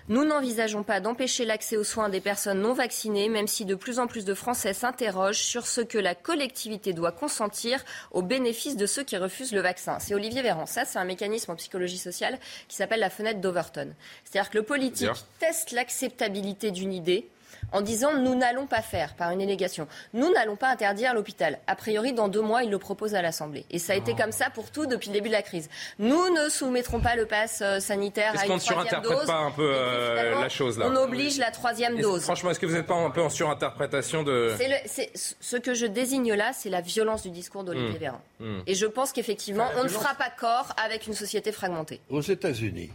[0.10, 4.00] Nous n'envisageons pas d'empêcher l'accès aux soins des personnes non vaccinées, même si de plus
[4.00, 8.86] en plus de Français s'interrogent sur ce que la collectivité doit consentir au bénéfice de
[8.86, 10.00] ceux qui refusent le vaccin.
[10.00, 10.66] C'est Olivier Véran.
[10.66, 13.94] Ça, c'est un mécanisme en psychologie sociale qui s'appelle la fenêtre d'Overton.
[14.24, 17.28] C'est-à-dire que le politique teste l'acceptabilité d'une idée
[17.72, 19.88] en disant nous n'allons pas faire par une élégation.
[20.14, 21.60] Nous n'allons pas interdire l'hôpital.
[21.68, 23.66] A priori, dans deux mois, il le propose à l'Assemblée.
[23.72, 25.70] Et ça a été comme ça pour tout depuis le début de la crise.
[26.00, 29.18] Nous ne soumettrons pas le pass euh, sanitaire Est-ce à qu'on une ne troisième surinterprète
[29.20, 29.28] dose.
[29.28, 32.24] pas un peu euh, la chose là On oblige la troisième Est-ce- dose.
[32.24, 34.54] Franchement, est-ce que vous n'êtes pas un peu en surinterprétation de...
[34.58, 37.98] C'est le- c'est- ce que je désigne là, c'est la violence du discours d'Olivier Hmm.
[38.00, 38.22] Véran.
[38.40, 38.60] Hmm.
[38.68, 42.00] Et je pense qu'effectivement, on ne fera pas corps avec une société fragmentée.
[42.10, 42.92] Aux États-Unis,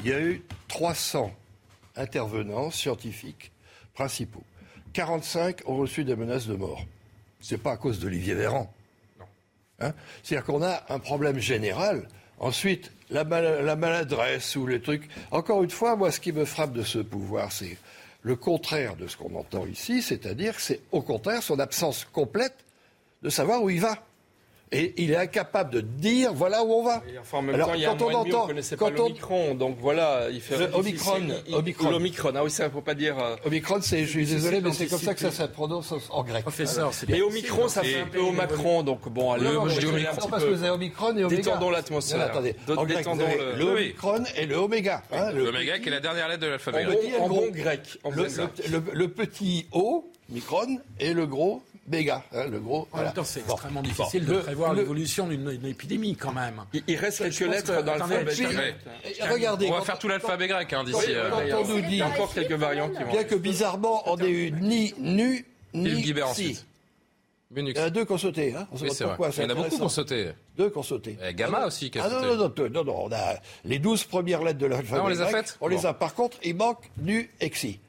[0.00, 1.32] il y a eu 300
[1.96, 3.50] intervenants scientifiques
[3.98, 4.44] principaux.
[4.92, 6.84] 45 ont reçu des menaces de mort.
[7.40, 8.72] Ce n'est pas à cause d'Olivier Véran.
[9.80, 9.92] Hein?
[10.22, 12.06] C'est-à-dire qu'on a un problème général.
[12.38, 15.08] Ensuite, la, mal- la maladresse ou les trucs.
[15.32, 17.76] Encore une fois, moi, ce qui me frappe de ce pouvoir, c'est
[18.22, 22.54] le contraire de ce qu'on entend ici, c'est-à-dire que c'est au contraire son absence complète
[23.22, 23.96] de savoir où il va.
[24.70, 27.02] Et il est incapable de dire voilà où on va.
[27.12, 28.36] Et enfin, en même Alors, temps, il y a un quand on mois demi, on
[28.36, 30.74] entend, ne connaissait quand pas on- donc voilà, il fait difficile.
[30.74, 31.90] Omicron, Il- Omicron.
[31.90, 33.18] L'Omicron, ah oui, ça, il ne faut pas dire...
[33.18, 36.22] euh, Omicron, c'est, je suis désolé, mais c'est comme ça que ça se prononce en
[36.22, 36.42] grec.
[36.42, 37.24] Professeur, c'est Mais bien.
[37.24, 40.50] Omicron, ça fait un peu au Macron, donc bon, allez, Non, mais un parce que
[40.50, 41.36] vous avez Omicron et Oméga.
[41.42, 42.20] Détendons l'atmosphère.
[42.20, 42.54] Attendez.
[42.66, 43.24] Détendons
[43.56, 43.64] le-.
[43.64, 45.02] Omicron et le Oméga.
[45.12, 47.00] hein, le, L'oméga qui est la dernière lettre de l'alphabet bon, grec.
[47.00, 47.40] petit et le en gros.
[47.40, 47.98] bon grec.
[48.92, 52.22] le petit O, Micron, et le gros Méga.
[52.32, 52.82] hein, le gros.
[52.82, 53.06] En voilà.
[53.06, 53.52] même temps, c'est Bon.
[53.54, 53.88] extrêmement Bon.
[53.88, 56.62] difficile de Le- prévoir le- l'évolution d'une d'une épidémie quand même.
[56.72, 58.34] Il, il reste quelques lettres que- dans l'alphabet.
[58.34, 58.74] grec.
[59.30, 61.14] Regardez, On va faire tout l'alphabet grec hein, quand- d'ici.
[61.14, 63.10] euh, quand on nous Il dit y a encore quelques variantes qui vont.
[63.12, 66.58] bien que bizarrement, on ait eu ni nu, ni si.
[67.56, 68.54] Il y en a deux qui ont sauté.
[68.54, 68.68] Hein.
[68.72, 69.06] On Oui, vrai.
[69.06, 70.28] pourquoi, Il y en a beaucoup qui ont sauté.
[70.58, 71.16] Deux qui ont sauté.
[71.26, 72.26] Et Gamma aussi qui a Ah non, sauté.
[72.26, 75.08] non, non, non, non, non, on a les 12 premières lettres de l'alphabet Ah, on
[75.08, 75.94] les a grec, faites On les a.
[75.94, 77.80] Par contre, il manque nu, exi.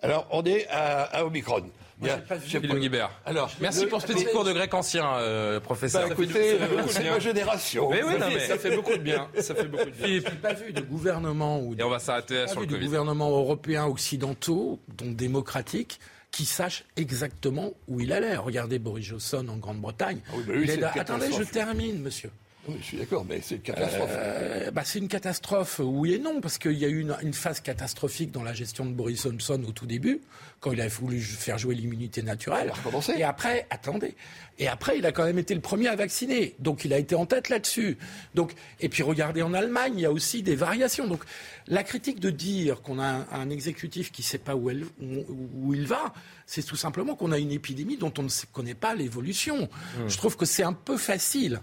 [0.00, 1.64] Alors, on est à, à Omicron.
[2.02, 2.46] Y a- pas vu.
[2.48, 3.10] Philippe Guibert.
[3.24, 6.08] Alors, Merci le- pour ce petit cours de grec ancien, euh, professeur.
[6.08, 7.90] Bah, écoutez, c'est ma génération.
[7.90, 9.28] Mais oui, non, mais- Ça fait beaucoup de bien.
[9.40, 10.20] Ça fait beaucoup de bien.
[10.42, 12.86] Pas vu de gouvernement ou Et on va s'arrêter pas sur vu le de Covid.
[12.86, 18.36] gouvernements européens occidentaux, donc démocratiques, qui sachent exactement où il allait.
[18.36, 20.18] Regardez Boris Johnson en Grande-Bretagne.
[20.28, 22.30] Ah oui, bah oui, Attendez, je termine, monsieur.
[22.66, 24.08] Oui, je suis d'accord, mais c'est une catastrophe.
[24.10, 27.34] Euh, bah, c'est une catastrophe, oui et non, parce qu'il y a eu une, une
[27.34, 30.22] phase catastrophique dans la gestion de Boris Johnson au tout début,
[30.60, 32.72] quand il a voulu faire jouer l'immunité naturelle.
[33.18, 34.14] Et après, attendez,
[34.58, 37.14] et après, il a quand même été le premier à vacciner, donc il a été
[37.14, 37.98] en tête là-dessus.
[38.34, 41.06] Donc, et puis regardez en Allemagne, il y a aussi des variations.
[41.06, 41.22] Donc,
[41.66, 44.84] la critique de dire qu'on a un, un exécutif qui ne sait pas où, elle-
[45.02, 45.24] où-
[45.64, 46.14] où il va,
[46.46, 49.68] c'est tout simplement qu'on a une épidémie dont on ne connaît pas l'évolution.
[50.06, 51.60] Je trouve que c'est un peu facile.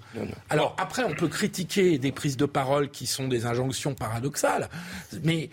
[0.50, 4.70] Alors après, on peut critiquer des prises de parole qui sont des injonctions paradoxales,
[5.24, 5.50] mais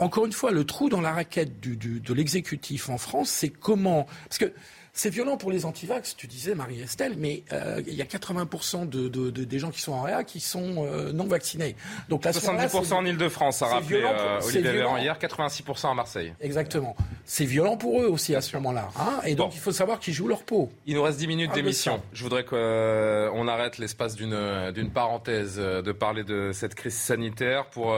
[0.00, 4.06] encore une fois, le trou dans la raquette du- de l'exécutif en France, c'est comment?
[4.28, 4.52] Parce que
[4.92, 9.08] c'est violent pour les antivax, tu disais Marie-Estelle, mais euh, il y a 80% de,
[9.08, 11.76] de- de- des gens qui sont en réa qui sont euh, non vaccinés.
[12.08, 14.72] Donc moment-là, 70% en Ile-de-France, a c'est rappelé euh, Olivier.
[14.72, 16.34] Véran hier, 86% à Marseille.
[16.40, 16.96] Exactement.
[17.24, 18.88] C'est violent pour eux aussi à ce moment-là.
[18.98, 20.70] hein, et donc il faut savoir qu'ils jouent leur peau.
[20.86, 21.96] Il nous reste 10 minutes Ah, d'émission.
[21.96, 22.02] ça.
[22.12, 27.94] Je voudrais qu'on arrête l'espace d'une parenthèse euh, de parler de cette crise sanitaire pour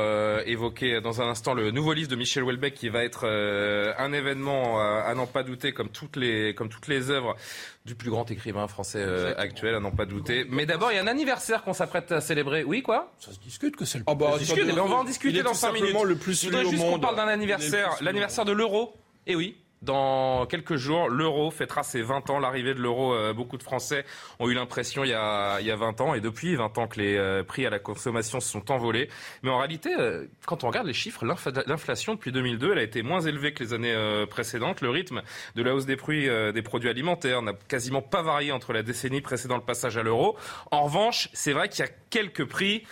[0.47, 4.81] évoquer dans un instant le nouveau livre de Michel Houellebecq qui va être un événement
[4.81, 7.37] à n'en pas douter comme toutes les comme toutes les œuvres
[7.85, 10.47] du plus grand écrivain français euh, actuel à n'en pas douter.
[10.49, 12.65] Mais d'abord, il y a un anniversaire qu'on s'apprête à célébrer.
[12.65, 13.13] Oui, quoi?
[13.19, 15.07] Ça se discute que c'est le Ah bah, Ça se discute, on va en il
[15.07, 15.89] discuter est dans tout 5 minutes.
[15.89, 18.95] simplement le plus Je voudrais juste qu'on parle d'un anniversaire, plus l'anniversaire de l'euro.
[19.27, 22.39] Et oui, dans quelques jours, l'euro fêtera ses 20 ans.
[22.39, 24.05] L'arrivée de l'euro, euh, beaucoup de Français
[24.39, 26.87] ont eu l'impression il y, a, il y a 20 ans, et depuis 20 ans
[26.87, 29.09] que les euh, prix à la consommation se sont envolés.
[29.43, 32.83] Mais en réalité, euh, quand on regarde les chiffres, l'inf- l'inflation depuis 2002, elle a
[32.83, 34.81] été moins élevée que les années euh, précédentes.
[34.81, 35.23] Le rythme
[35.57, 39.21] de la hausse des prix des produits alimentaires n'a quasiment pas varié entre la décennie
[39.21, 40.37] précédant le passage à l'euro.
[40.71, 42.85] En revanche, c'est vrai qu'il y a quelques prix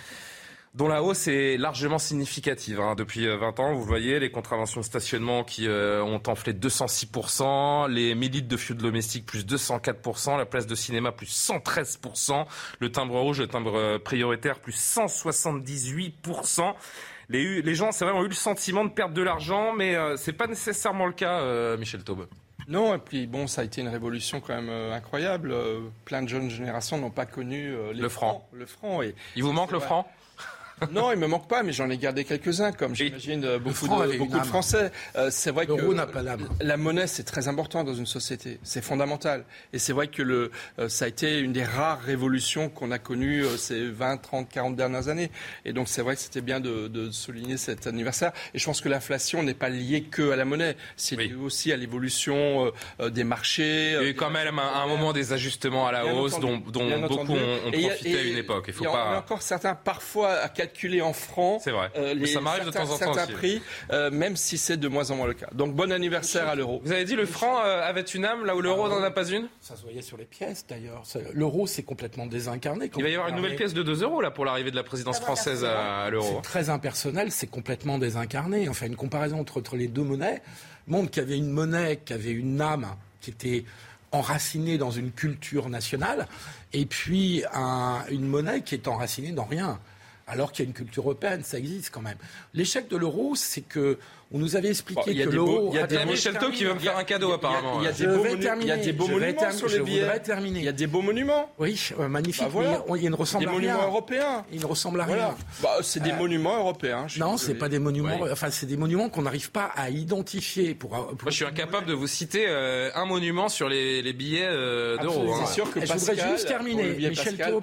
[0.75, 2.81] dont la hausse est largement significative.
[2.81, 2.95] hein.
[2.97, 6.69] Depuis euh, 20 ans, vous voyez, les contraventions de stationnement qui euh, ont enflé de
[6.69, 12.47] 206%, les millilitres de fuel domestique plus 204%, la place de cinéma plus 113%,
[12.79, 16.75] le timbre rouge, le timbre euh, prioritaire plus 178%.
[17.29, 20.33] Les, gens, c'est vrai, ont eu le sentiment de perdre de l'argent, mais euh, c'est
[20.33, 22.27] pas nécessairement le cas, euh, Michel Taube.
[22.69, 25.51] Non, et puis bon, ça a été une révolution quand même euh, incroyable.
[25.53, 28.49] Euh, plein de jeunes générations n'ont pas connu euh, les Le franc.
[28.53, 29.03] Le franc.
[29.03, 29.87] Et Il vous manque le vrai.
[29.87, 30.13] franc?
[30.93, 34.07] Non, il me manque pas, mais j'en ai gardé quelques-uns, comme j'imagine euh, beaucoup, franc
[34.07, 34.45] de, beaucoup de.
[34.45, 34.91] Français.
[35.17, 35.73] Euh, c'est vrai que
[36.07, 36.23] pas
[36.61, 39.45] la monnaie c'est très important dans une société, c'est fondamental.
[39.73, 42.99] Et c'est vrai que le, euh, ça a été une des rares révolutions qu'on a
[42.99, 45.31] connues euh, ces 20, 30, 40 dernières années.
[45.65, 48.33] Et donc c'est vrai que c'était bien de, de souligner cet anniversaire.
[48.55, 51.73] Et je pense que l'inflation n'est pas liée que à la monnaie, c'est lié aussi
[51.73, 52.71] à l'évolution euh,
[53.01, 53.91] euh, des marchés.
[53.91, 56.35] Il y a eu quand même à un moment des ajustements à la Bien hausse
[56.35, 57.41] entendu, dont, dont beaucoup entendu.
[57.41, 58.65] ont, ont Et profité à et une époque.
[58.69, 59.19] Il faut a pas.
[59.19, 61.61] encore certains parfois à calculer en francs.
[61.65, 61.91] C'est vrai.
[61.97, 63.33] euh, les, ça m'arrive de temps en temps certains aussi.
[63.33, 63.63] prix,
[63.93, 65.49] euh, même si c'est de moins en moins le cas.
[65.53, 66.81] Donc bon anniversaire à l'euro.
[66.85, 69.29] Vous avez dit le franc euh, avait une âme là où l'euro n'en a pas
[69.29, 71.03] une Ça se voyait sur les pièces d'ailleurs.
[71.33, 72.89] L'euro, c'est complètement désincarné.
[72.89, 74.77] Quand Il va y avoir une nouvelle pièce de 2 euros là pour l'arrivée de
[74.77, 76.29] la présidence française à, à l'euro.
[76.37, 78.69] C'est très impersonnel, c'est complètement désincarné.
[78.69, 80.43] Enfin, une comparaison entre, entre les deux monnaies
[80.87, 82.87] montre qu'il y avait une monnaie qui avait une âme
[83.21, 83.65] qui était
[84.13, 86.27] enracinée dans une culture nationale,
[86.73, 89.79] et puis un- une monnaie qui est enracinée dans rien.
[90.31, 92.17] Alors qu'il y a une culture européenne, ça existe quand même.
[92.55, 93.99] L'échec de l'euro, c'est que
[94.33, 95.71] on nous avait expliqué Bon, il y a que des l'euro.
[95.73, 95.97] il y a des
[96.53, 97.81] qui va me faire un cadeau apparemment.
[97.81, 100.07] Il y a des beaux, il y a des monuments sur les billets.
[100.45, 101.51] Il y a des beaux monuments.
[101.59, 102.45] Oui, euh, magnifique.
[102.45, 102.85] Bah voilà.
[102.91, 103.61] mais il ne ressemble Des à rien.
[103.75, 104.45] monuments européens.
[104.53, 105.27] Il ne ressemble à Voilà.
[105.29, 105.37] rien.
[105.63, 107.09] Bah, c'est des Euh, monuments européens.
[107.09, 107.53] suis Non, désolé.
[107.53, 108.19] c'est pas des monuments.
[108.21, 108.29] Oui.
[108.31, 110.91] Enfin, c'est des monuments qu'on n'arrive pas à identifier pour.
[110.91, 114.47] pour- Moi, je suis incapable de vous citer euh, un monument sur les, les billets
[114.49, 115.35] euh, d'euros.
[115.35, 115.43] Hein.
[115.47, 116.83] C'est sûr que Et je voudrais Pascal, juste terminer.
[117.11, 117.63] Michel Pascal, Taube.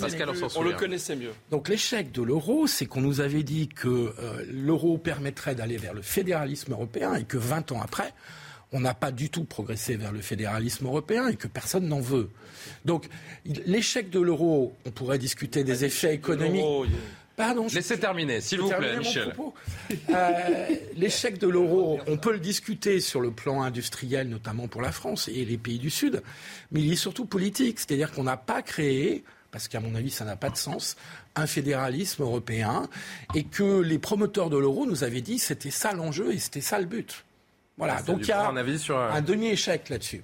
[0.00, 1.30] Pascal, on le connaissait mieux.
[1.50, 4.12] Donc l'échec de l'euro, c'est qu'on nous avait dit que euh,
[4.50, 8.12] l'euro permettrait d'aller vers le fédéralisme européen et que 20 ans après,
[8.72, 12.30] on n'a pas du tout progressé vers le fédéralisme européen et que personne n'en veut.
[12.84, 13.08] Donc
[13.66, 16.64] l'échec de l'euro, on pourrait discuter des effets économiques.
[17.36, 19.34] Pardon, je- Laissez terminer, s'il vous plaît, Michel.
[20.10, 24.92] Euh, L'échec de l'euro, on peut le discuter sur le plan industriel, notamment pour la
[24.92, 26.22] France et les pays du Sud,
[26.70, 27.78] mais il est surtout politique.
[27.78, 30.96] C'est-à-dire qu'on n'a pas créé, parce qu'à mon avis ça n'a pas de sens,
[31.36, 32.88] un fédéralisme européen
[33.34, 36.78] et que les promoteurs de l'euro nous avaient dit c'était ça l'enjeu et c'était ça
[36.78, 37.24] le but.
[37.76, 40.22] Voilà, Ça a donc il y a prendre un avis sur, un demi-échec là-dessus.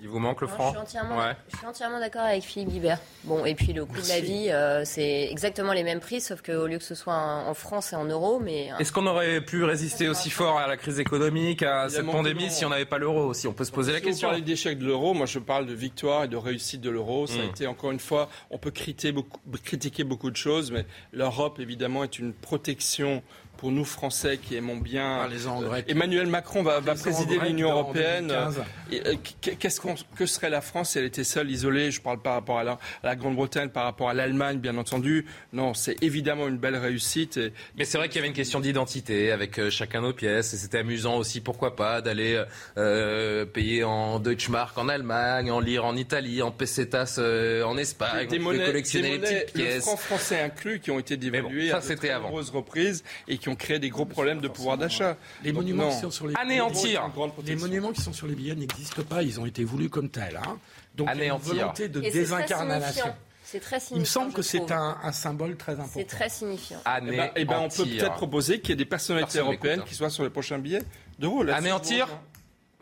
[0.00, 2.98] Il vous manque le franc je suis entièrement, je suis entièrement d'accord avec Philippe Guibert.
[3.24, 6.42] Bon, et puis le coût de la vie, euh, c'est exactement les mêmes prix, sauf
[6.42, 8.70] qu'au lieu que ce soit en, France et en euros, mais...
[8.78, 12.66] Est-ce qu'on aurait pu résister aussi fort à la crise économique, à cette pandémie, si
[12.66, 14.28] on n'avait pas l'euro Si on peut se poser la question.
[14.28, 16.90] Si on parle d'échec de l'euro, moi je parle de victoire et de réussite de
[16.90, 17.26] l'euro.
[17.26, 17.50] Ça a Mm.
[17.50, 22.04] été encore une fois, on peut critiquer beaucoup, critiquer beaucoup de choses, mais l'Europe évidemment
[22.04, 23.22] est une protection
[23.56, 25.20] pour nous Français qui aimons bien.
[25.22, 25.84] Ah, les engrais.
[25.88, 28.28] Emmanuel Macron va, va Les présider l'Union en européenne.
[28.28, 28.62] 2015.
[28.92, 29.14] Et, euh,
[29.58, 31.90] Qu'est-ce qu'on, que serait la France si elle était seule, isolée?
[31.90, 35.26] Je parle par rapport à la, Grande-Bretagne, par rapport à l'Allemagne, bien entendu.
[35.52, 37.36] Non, c'est évidemment une belle réussite.
[37.36, 40.52] Et, Mais c'est vrai qu'il y avait une question d'identité avec euh, chacun nos pièces.
[40.54, 42.42] Et c'était amusant aussi, pourquoi pas, d'aller
[42.76, 48.26] euh, payer en Deutschmark en Allemagne, en lire en Italie, en pesetas euh, en Espagne.
[48.26, 49.82] des monnaies, collectionner des les monnaies, petites le pièces.
[49.84, 52.28] franc français inclus, qui ont été dévalués ça, à de c'était très avant.
[52.28, 55.16] nombreuses reprises et qui ont créé des gros problèmes de pouvoir d'achat.
[55.42, 55.90] Les Donc, monuments non.
[55.90, 57.02] qui sont sur les Anéantir.
[57.04, 57.68] Une grande Les protection.
[57.68, 60.36] monuments qui sont sur les billets n'existent pas, ils ont été voulus comme tels.
[60.36, 60.58] hein.
[60.94, 61.54] Donc une Anéantir.
[61.54, 62.92] volonté de Et désincarnation.
[62.92, 63.16] signifiant.
[63.44, 63.96] C'est très signifiant.
[63.96, 65.92] Il me semble que c'est un, un symbole très important.
[65.94, 66.78] C'est très signifiant.
[66.86, 69.82] Eh ben, eh ben, on peut peut-être proposer qu'il y ait des personnalités Personne européennes
[69.84, 70.82] qui soient sur les prochains billets
[71.18, 71.42] d'euros.
[71.48, 72.08] Anéantir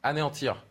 [0.02, 0.64] Anéantir.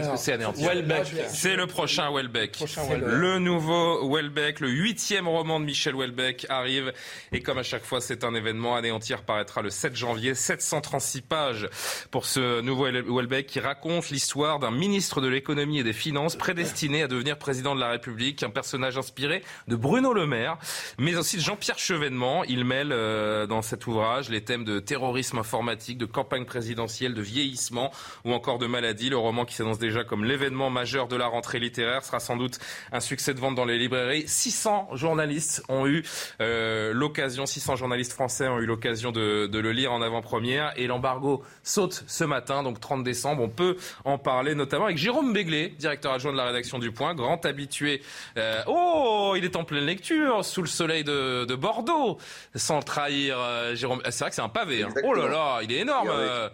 [0.00, 1.08] Que c'est anéantir Welbeck.
[1.26, 2.52] C'est le prochain Welbeck.
[2.52, 3.10] Prochain C'est Welbeck.
[3.10, 6.92] Le nouveau Welbeck, le huitième roman de Michel Welbeck arrive.
[7.32, 8.76] Et comme à chaque fois, c'est un événement.
[8.76, 10.36] Anéantir paraîtra le 7 janvier.
[10.36, 11.68] 736 pages
[12.12, 17.02] pour ce nouveau Welbeck qui raconte l'histoire d'un ministre de l'économie et des finances prédestiné
[17.02, 18.44] à devenir président de la République.
[18.44, 20.58] Un personnage inspiré de Bruno Le Maire,
[20.98, 22.44] mais aussi de Jean-Pierre Chevènement.
[22.44, 27.22] Il mêle euh, dans cet ouvrage les thèmes de terrorisme informatique, de campagne présidentielle, de
[27.22, 27.90] vieillissement
[28.24, 29.10] ou encore de maladie.
[29.10, 32.58] Le roman qui s'annonce déjà comme l'événement majeur de la rentrée littéraire sera sans doute
[32.92, 34.24] un succès de vente dans les librairies.
[34.26, 36.04] 600 journalistes ont eu
[36.40, 40.86] euh, l'occasion, 600 journalistes français ont eu l'occasion de, de le lire en avant-première et
[40.86, 43.42] l'embargo saute ce matin, donc 30 décembre.
[43.42, 47.14] On peut en parler notamment avec Jérôme Béglé, directeur adjoint de la rédaction du Point,
[47.14, 48.02] grand habitué.
[48.36, 52.18] euh, oh, il est en pleine lecture, sous le soleil de, de Bordeaux,
[52.54, 54.00] sans trahir euh, Jérôme.
[54.10, 54.82] C'est vrai que c'est un pavé.
[54.82, 54.88] hein.
[55.04, 56.08] Oh là là, il est énorme.
[56.08, 56.48] Oui, oui.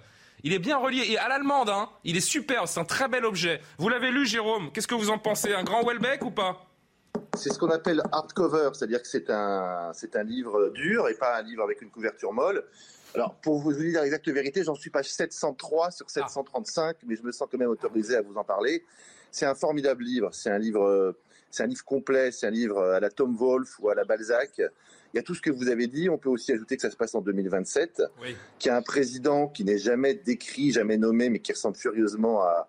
[0.44, 1.88] Il est bien relié et à l'allemande, hein.
[2.04, 3.60] Il est super, c'est un très bel objet.
[3.78, 4.70] Vous l'avez lu, Jérôme?
[4.72, 5.54] Qu'est-ce que vous en pensez?
[5.54, 6.66] Un grand Welbeck ou pas?
[7.34, 11.38] C'est ce qu'on appelle hardcover, c'est-à-dire que c'est un, c'est un livre dur et pas
[11.38, 12.62] un livre avec une couverture molle.
[13.14, 17.32] Alors, pour vous dire l'exacte vérité, j'en suis page 703 sur 735, mais je me
[17.32, 18.84] sens quand même autorisé à vous en parler.
[19.30, 20.28] C'est un formidable livre.
[20.32, 21.12] C'est un livre, euh,
[21.50, 22.32] c'est un livre complet.
[22.32, 24.60] C'est un livre à la Tom Wolfe ou à la Balzac.
[25.14, 26.10] Il y a tout ce que vous avez dit.
[26.10, 28.34] On peut aussi ajouter que ça se passe en 2027, Oui.
[28.58, 32.42] qu'il y a un président qui n'est jamais décrit, jamais nommé, mais qui ressemble furieusement
[32.42, 32.68] à,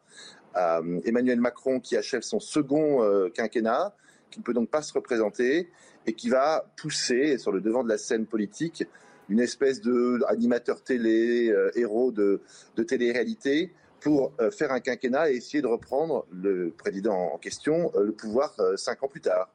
[0.53, 3.95] à, euh, Emmanuel Macron, qui achève son second euh, quinquennat,
[4.29, 5.71] qui ne peut donc pas se représenter
[6.05, 8.83] et qui va pousser sur le devant de la scène politique
[9.27, 12.41] une espèce de animateur télé, euh, héros de,
[12.75, 17.91] de télé-réalité pour euh, faire un quinquennat et essayer de reprendre le président en question
[17.99, 19.49] le pouvoir cinq ans plus tard.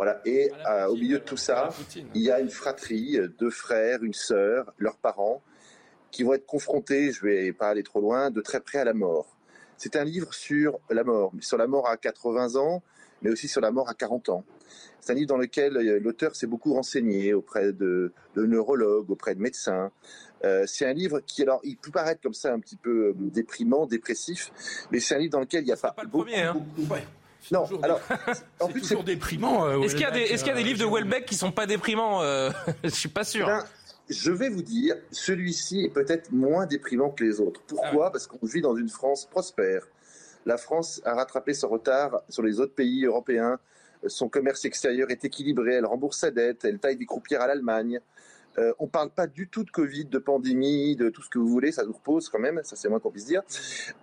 [0.00, 0.18] Voilà.
[0.24, 1.68] Et euh, au milieu de tout ça,
[2.14, 5.42] il y a une fratrie, deux frères, une sœur, leurs parents,
[6.10, 8.94] qui vont être confrontés, je vais pas aller trop loin, de très près à la
[8.94, 9.36] mort.
[9.76, 12.82] C'est un livre sur la mort, sur la mort à 80 ans,
[13.20, 14.42] mais aussi sur la mort à 40 ans.
[15.00, 19.34] C'est un livre dans lequel euh, l'auteur s'est beaucoup renseigné auprès de, de neurologues, auprès
[19.34, 19.90] de médecins.
[20.44, 23.84] Euh, c'est un livre qui, alors, il peut paraître comme ça un petit peu déprimant,
[23.84, 24.50] dépressif,
[24.90, 26.54] mais c'est un livre dans lequel il n'y a pas, beaucoup, premier, hein.
[26.54, 26.94] beaucoup-
[27.52, 28.00] Non, alors,
[28.60, 29.66] en plus, toujours déprimant.
[29.66, 30.94] euh, Est-ce qu'il y a des, Welbeck, est-ce qu'il y a des euh, livres de
[30.94, 32.50] Welbeck qui sont pas déprimants euh,
[32.84, 33.46] Je suis pas sûr.
[33.48, 33.64] Eh ben,
[34.08, 37.62] je vais vous dire, celui-ci est peut-être moins déprimant que les autres.
[37.66, 38.10] Pourquoi?
[38.10, 39.86] Parce qu'on vit dans une France prospère.
[40.46, 43.58] La France a rattrapé son retard sur les autres pays européens.
[44.06, 48.00] Son commerce extérieur est équilibré, elle rembourse sa dette, elle taille des croupières à l'Allemagne.
[48.58, 51.38] Euh, on ne parle pas du tout de Covid, de pandémie, de tout ce que
[51.38, 53.42] vous voulez, ça nous repose quand même, ça c'est moins qu'on puisse dire.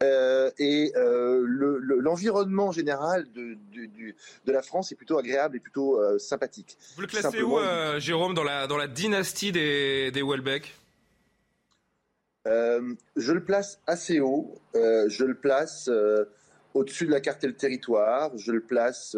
[0.03, 3.57] Euh, et euh, le- le- l'environnement général de,
[4.45, 6.77] la France est plutôt agréable et plutôt sympathique.
[6.95, 10.73] Vous le classez Simplement, où, Jérôme, dans la, dans la dynastie des, des Welbeck?
[12.45, 14.55] Je le place assez haut.
[14.73, 15.89] Je le place
[16.73, 18.31] au-dessus de la carte et le territoire.
[18.37, 19.17] Je le place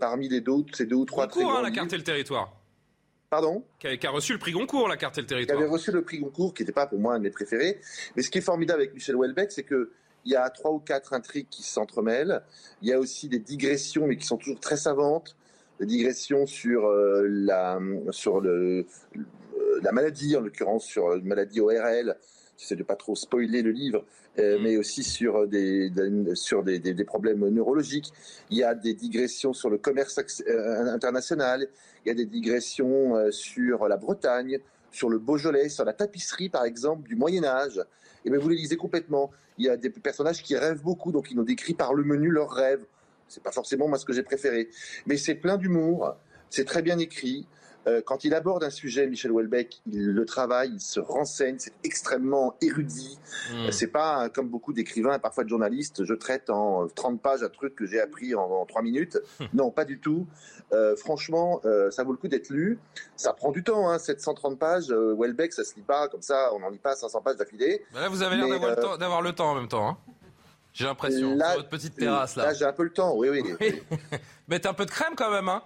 [0.00, 2.54] parmi les deux, ces deux ou trois très Goncourt, hein, la carte et le territoire.
[3.32, 5.58] Pardon Qui a, qui a reçu le prix Goncourt, la carte et le qui territoire.
[5.58, 7.80] avait reçu le prix Goncourt, qui n'était pas pour moi un de mes préférés.
[8.14, 9.90] Mais ce qui est formidable avec Michel Houellebecq, c'est que
[10.26, 12.42] il y a trois ou quatre intrigues qui s'entremêlent.
[12.82, 15.34] Il y a aussi des digressions, mais qui sont toujours très savantes.
[15.80, 17.80] Des digressions sur euh, la
[18.10, 18.84] sur le
[19.80, 22.18] la maladie, en l'occurrence sur une maladie ORL.
[22.62, 24.04] J'essaie de pas trop spoiler le livre,
[24.38, 28.12] euh, mais aussi sur des, des- sur des, des- des problèmes neurologiques.
[28.50, 31.66] Il y a des digressions sur le commerce euh, international.
[32.04, 34.60] Il y a des digressions euh, sur la Bretagne,
[34.92, 37.80] sur le Beaujolais, sur la tapisserie par exemple du Moyen Âge,
[38.24, 39.32] et bien vous les lisez complètement.
[39.58, 42.28] Il y a des personnages qui rêvent beaucoup, donc ils nous décrivent par le menu
[42.30, 42.84] leurs rêves.
[43.26, 44.68] C'est pas forcément moi ce que j'ai préféré,
[45.06, 46.14] mais c'est plein d'humour,
[46.48, 47.48] c'est très bien écrit.
[47.88, 51.72] Euh, quand il aborde un sujet, Michel Houellebecq, il le travaille, il se renseigne, c'est
[51.82, 53.18] extrêmement érudit.
[53.52, 53.56] Hmm.
[53.66, 57.42] Euh, C'est pas euh, comme beaucoup d'écrivains parfois de journalistes, je traite en 30 pages
[57.42, 59.18] un truc que j'ai appris en, en 3 minutes.
[59.52, 60.26] non, pas du tout.
[60.72, 62.78] Euh, franchement, euh, ça vaut le coup d'être lu.
[63.16, 64.90] Ça prend du temps, hein, 730 pages.
[64.90, 67.84] Euh, Houellebecq, ça se lit pas comme ça, on n'en lit pas 500 pages d'affilée.
[67.92, 69.88] Bah là, vous avez l'air d'avoir le euh, temps- d'avoir le temps en même temps.
[69.88, 69.96] hein.
[70.72, 71.36] J'ai l'impression.
[71.38, 72.44] Sur votre petite terrasse là.
[72.44, 73.42] Là, j'ai un peu le temps, oui, oui.
[74.48, 75.62] Mettez un peu de crème quand même, hein.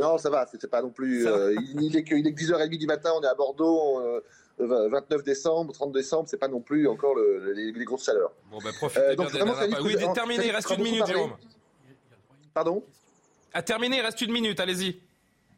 [0.00, 1.26] Non, ça va, c'est pas non plus.
[1.26, 4.20] euh, il, est que, il est que 10h30 du matin, on est à Bordeaux, euh,
[4.58, 8.32] 29 décembre, 30 décembre, c'est pas non plus encore le- les, les grosses chaleurs.
[8.50, 9.54] Bon, bah profitez Euh, donc vraiment.
[9.82, 11.06] Oui, terminé, il reste une minute.
[11.06, 11.32] Jérôme.
[12.54, 12.84] Pardon?
[13.54, 15.00] À terminer, il reste une minute, allez-y.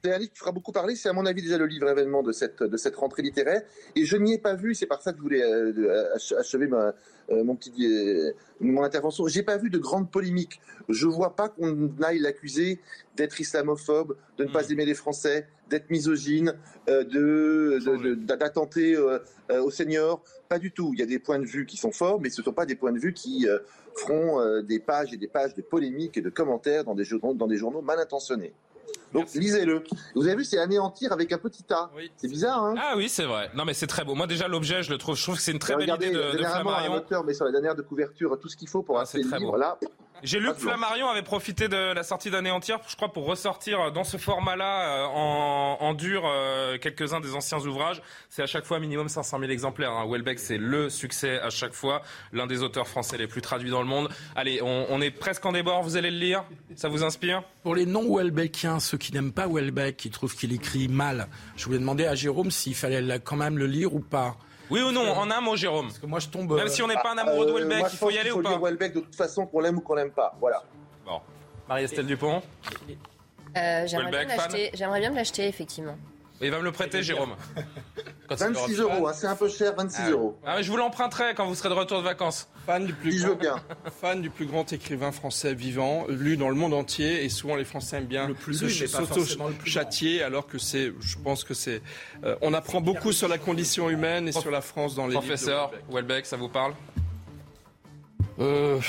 [0.05, 0.97] C'est un livre qui fera beaucoup parler.
[0.97, 3.63] C'est à mon avis déjà le livre événement de cette de cette rentrée littéraire.
[3.97, 4.75] Et je n'y ai pas vu.
[4.75, 6.95] C'est par ça que je voulais euh, ach- achever ma,
[7.31, 9.27] euh, mon petit euh, mon intervention.
[9.29, 10.61] J'ai pas vu de grande polémique.
[10.91, 12.81] Je vois pas qu'on aille l'accuser
[13.17, 16.55] d'être islamophobe, de ne pas aimer les Français, d'être misogyne,
[16.91, 19.21] euh, de d'attenter euh,
[19.51, 20.23] euh, aux seniors.
[20.51, 20.91] Pas du tout.
[20.93, 22.67] Il y a des points de vue qui sont forts, mais ce ne sont pas
[22.67, 23.59] des points de vue qui euh,
[23.97, 27.33] feront euh, des pages et des pages de polémiques et de commentaires dans des journaux,
[27.33, 28.53] dans des journaux mal intentionnés.
[29.15, 29.83] Donc lisez-le.
[30.15, 31.89] Vous avez vu, c'est anéantir avec un petit A.
[32.17, 33.51] C'est bizarre, hein Ah oui, c'est vrai.
[33.55, 34.15] Non, mais c'est très beau.
[34.15, 35.17] Moi, déjà, l'objet, je le trouve.
[35.17, 36.95] Je trouve que c'est une très belle Regardez, idée de, de dernièrement, un Flammarion.
[36.97, 39.53] auteur met sur la dernière de couverture tout ce qu'il faut pour le très livre.
[39.53, 39.57] beau.
[39.57, 39.79] Là,
[40.25, 44.05] J'ai lu que Flammarion avait profité de la sortie d'Anéantir, je crois, pour ressortir dans
[44.05, 48.01] ce format-là, euh, en, en dur, euh, quelques-uns des anciens ouvrages.
[48.31, 49.93] C'est à chaque fois minimum 500 000 exemplaires.
[49.93, 50.07] Hein.
[50.09, 52.01] Welbeck, c'est le succès à chaque fois.
[52.33, 54.09] L'un des auteurs français les plus traduits dans le monde.
[54.35, 55.83] Allez, on, on est presque en débord.
[55.83, 56.45] Vous allez le lire?
[56.75, 57.43] Ça vous inspire?
[57.63, 61.79] Pour les non-Welbeckiens, ceux qui n'aiment pas Welbeck, qui trouvent qu'il écrit mal, je voulais
[61.79, 64.37] demander à Jérôme s'il fallait la- quand même le lire ou pas.
[64.71, 65.87] Oui ou non En un mot, Jérôme.
[65.87, 66.53] Parce que moi, je tombe.
[66.55, 68.31] Même si on n'est pas un amoureux de Euh, Welbeck, moi, il faut y aller
[68.31, 70.35] ou pas Welbeck de toute façon, qu'on l'aime ou qu'on l'aime pas.
[70.41, 70.63] Voilà.
[71.05, 71.21] Bon.
[71.69, 72.43] Marie-Estelle Dupont
[73.57, 75.97] Euh, j'aimerais bien me l'acheter, effectivement.
[76.41, 77.35] Il va me le prêter, Jérôme.
[78.29, 80.39] Quand il 26 aura- euros, hein, c'est un peu cher, 26 Ah, euros.
[80.45, 82.49] Ah, mais je vous l'emprunterai quand vous serez de retour de vacances.
[82.67, 83.37] Fan du plus grand,
[84.01, 87.67] fan du plus grand écrivain français vivant, lu dans le monde entier, et souvent les
[87.67, 91.83] Français aiment bien plus se le plus châtier, alors que c'est, je pense que c'est,
[92.25, 95.71] euh, on apprend beaucoup sur la condition humaine et sur la France dans les Professeur
[95.91, 96.25] Welbeck.
[96.25, 96.73] Ça vous parle?
[98.41, 98.81] Euh,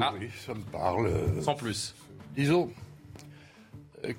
[0.00, 0.12] Ah.
[0.18, 1.06] Oui, ça me parle.
[1.06, 1.94] euh, Sans plus.
[2.36, 2.87] Disons, euh,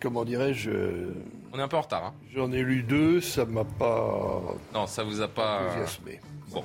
[0.01, 1.13] comment dirais-je euh,
[1.53, 2.05] On est un peu en retard.
[2.05, 2.13] Hein.
[2.33, 4.41] J'en ai lu deux, ça m'a pas.
[4.73, 5.65] Non, ça vous a pas.
[5.65, 6.19] Enthousiasmé.
[6.51, 6.63] Bon.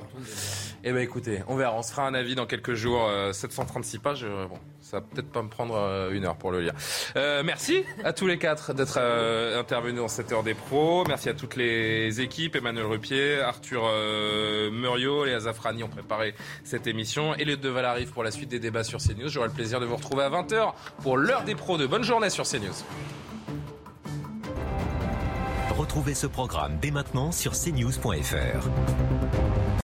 [0.82, 1.74] Eh ben écoutez, on verra.
[1.74, 3.06] On se fera un avis dans quelques jours.
[3.08, 4.24] Euh, 736 pages.
[4.24, 6.72] euh, bon, ça va peut-être pas me prendre euh, une heure pour le lire.
[7.16, 11.04] Euh, merci à tous les quatre d'être euh, intervenus dans cette heure des pros.
[11.06, 12.56] Merci à toutes les équipes.
[12.56, 16.34] Emmanuel Rupier, Arthur euh, Muriot, Léa Zafrani ont préparé
[16.64, 17.34] cette émission.
[17.34, 19.28] Et les deux arrive pour la suite des débats sur CNews.
[19.28, 22.30] J'aurai le plaisir de vous retrouver à 20h pour l'heure des pros de bonne journée
[22.30, 22.72] sur CNews.
[25.76, 28.68] Retrouvez ce programme dès maintenant sur cnews.fr.